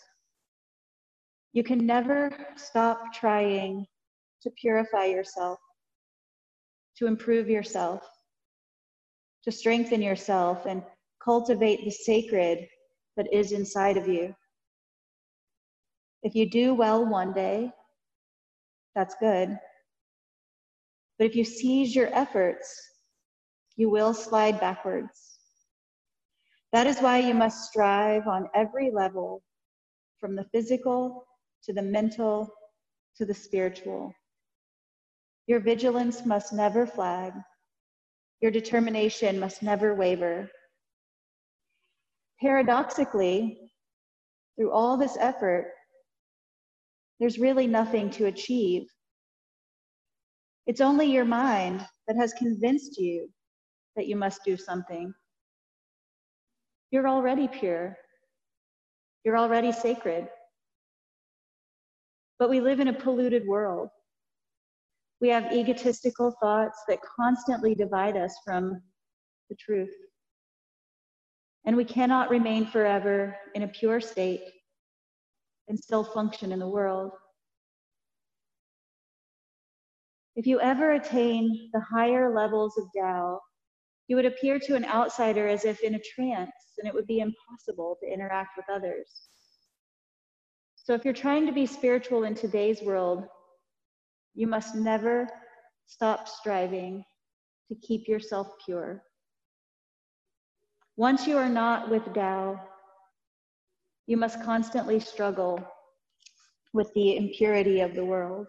You 1.52 1.64
can 1.64 1.84
never 1.84 2.30
stop 2.56 3.12
trying 3.12 3.86
to 4.42 4.50
purify 4.60 5.06
yourself, 5.06 5.58
to 6.98 7.06
improve 7.06 7.48
yourself, 7.48 8.08
to 9.42 9.50
strengthen 9.50 10.00
yourself, 10.00 10.66
and 10.66 10.84
cultivate 11.22 11.84
the 11.84 11.90
sacred 11.90 12.68
that 13.16 13.26
is 13.32 13.52
inside 13.52 13.96
of 13.96 14.06
you. 14.06 14.34
If 16.22 16.34
you 16.34 16.48
do 16.48 16.74
well 16.74 17.04
one 17.04 17.32
day, 17.32 17.72
that's 18.94 19.16
good. 19.18 19.58
But 21.18 21.26
if 21.26 21.34
you 21.34 21.44
seize 21.44 21.94
your 21.94 22.08
efforts, 22.14 22.89
you 23.80 23.88
will 23.88 24.12
slide 24.12 24.60
backwards. 24.60 25.38
That 26.74 26.86
is 26.86 27.00
why 27.00 27.20
you 27.20 27.32
must 27.32 27.64
strive 27.70 28.26
on 28.26 28.46
every 28.54 28.90
level, 28.90 29.42
from 30.18 30.36
the 30.36 30.44
physical 30.52 31.24
to 31.64 31.72
the 31.72 31.80
mental 31.80 32.52
to 33.16 33.24
the 33.24 33.32
spiritual. 33.32 34.12
Your 35.46 35.60
vigilance 35.60 36.26
must 36.26 36.52
never 36.52 36.86
flag. 36.86 37.32
Your 38.42 38.50
determination 38.50 39.40
must 39.40 39.62
never 39.62 39.94
waver. 39.94 40.50
Paradoxically, 42.38 43.72
through 44.56 44.72
all 44.72 44.98
this 44.98 45.16
effort, 45.18 45.72
there's 47.18 47.38
really 47.38 47.66
nothing 47.66 48.10
to 48.10 48.26
achieve. 48.26 48.82
It's 50.66 50.82
only 50.82 51.06
your 51.10 51.24
mind 51.24 51.86
that 52.06 52.16
has 52.18 52.34
convinced 52.34 52.98
you 52.98 53.30
that 53.96 54.06
you 54.06 54.16
must 54.16 54.44
do 54.44 54.56
something. 54.56 55.12
You're 56.90 57.08
already 57.08 57.48
pure. 57.48 57.96
You're 59.24 59.38
already 59.38 59.72
sacred. 59.72 60.28
But 62.38 62.50
we 62.50 62.60
live 62.60 62.80
in 62.80 62.88
a 62.88 62.92
polluted 62.92 63.46
world. 63.46 63.88
We 65.20 65.28
have 65.28 65.52
egotistical 65.52 66.34
thoughts 66.40 66.82
that 66.88 66.98
constantly 67.02 67.74
divide 67.74 68.16
us 68.16 68.34
from 68.44 68.80
the 69.50 69.56
truth. 69.56 69.92
And 71.66 71.76
we 71.76 71.84
cannot 71.84 72.30
remain 72.30 72.66
forever 72.66 73.36
in 73.54 73.62
a 73.62 73.68
pure 73.68 74.00
state 74.00 74.42
and 75.68 75.78
still 75.78 76.02
function 76.02 76.52
in 76.52 76.58
the 76.58 76.68
world. 76.68 77.12
If 80.36 80.46
you 80.46 80.58
ever 80.60 80.92
attain 80.92 81.68
the 81.74 81.80
higher 81.80 82.34
levels 82.34 82.78
of 82.78 82.84
Tao, 82.96 83.40
you 84.10 84.16
would 84.16 84.26
appear 84.26 84.58
to 84.58 84.74
an 84.74 84.84
outsider 84.86 85.46
as 85.46 85.64
if 85.64 85.82
in 85.82 85.94
a 85.94 86.00
trance, 86.00 86.50
and 86.78 86.88
it 86.88 86.92
would 86.92 87.06
be 87.06 87.20
impossible 87.20 87.96
to 88.02 88.12
interact 88.12 88.56
with 88.56 88.66
others. 88.68 89.28
So, 90.74 90.94
if 90.94 91.04
you're 91.04 91.14
trying 91.14 91.46
to 91.46 91.52
be 91.52 91.64
spiritual 91.64 92.24
in 92.24 92.34
today's 92.34 92.82
world, 92.82 93.22
you 94.34 94.48
must 94.48 94.74
never 94.74 95.28
stop 95.86 96.26
striving 96.26 97.04
to 97.68 97.76
keep 97.86 98.08
yourself 98.08 98.48
pure. 98.66 99.00
Once 100.96 101.28
you 101.28 101.36
are 101.36 101.48
not 101.48 101.88
with 101.88 102.02
Tao, 102.12 102.60
you 104.08 104.16
must 104.16 104.42
constantly 104.42 104.98
struggle 104.98 105.64
with 106.72 106.92
the 106.94 107.16
impurity 107.16 107.78
of 107.78 107.94
the 107.94 108.04
world. 108.04 108.48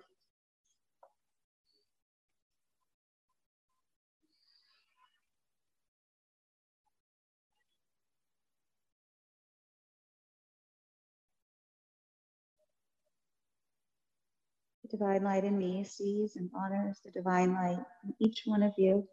Divine 14.92 15.24
light 15.24 15.46
in 15.46 15.58
me 15.58 15.84
sees 15.84 16.36
and 16.36 16.52
honors 16.56 17.00
the 17.04 17.12
divine 17.12 17.54
light 17.54 17.80
in 18.04 18.14
each 18.20 18.44
one 18.46 18.62
of 18.64 18.74
you. 18.78 19.08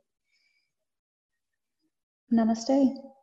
Namaste. 2.32 3.17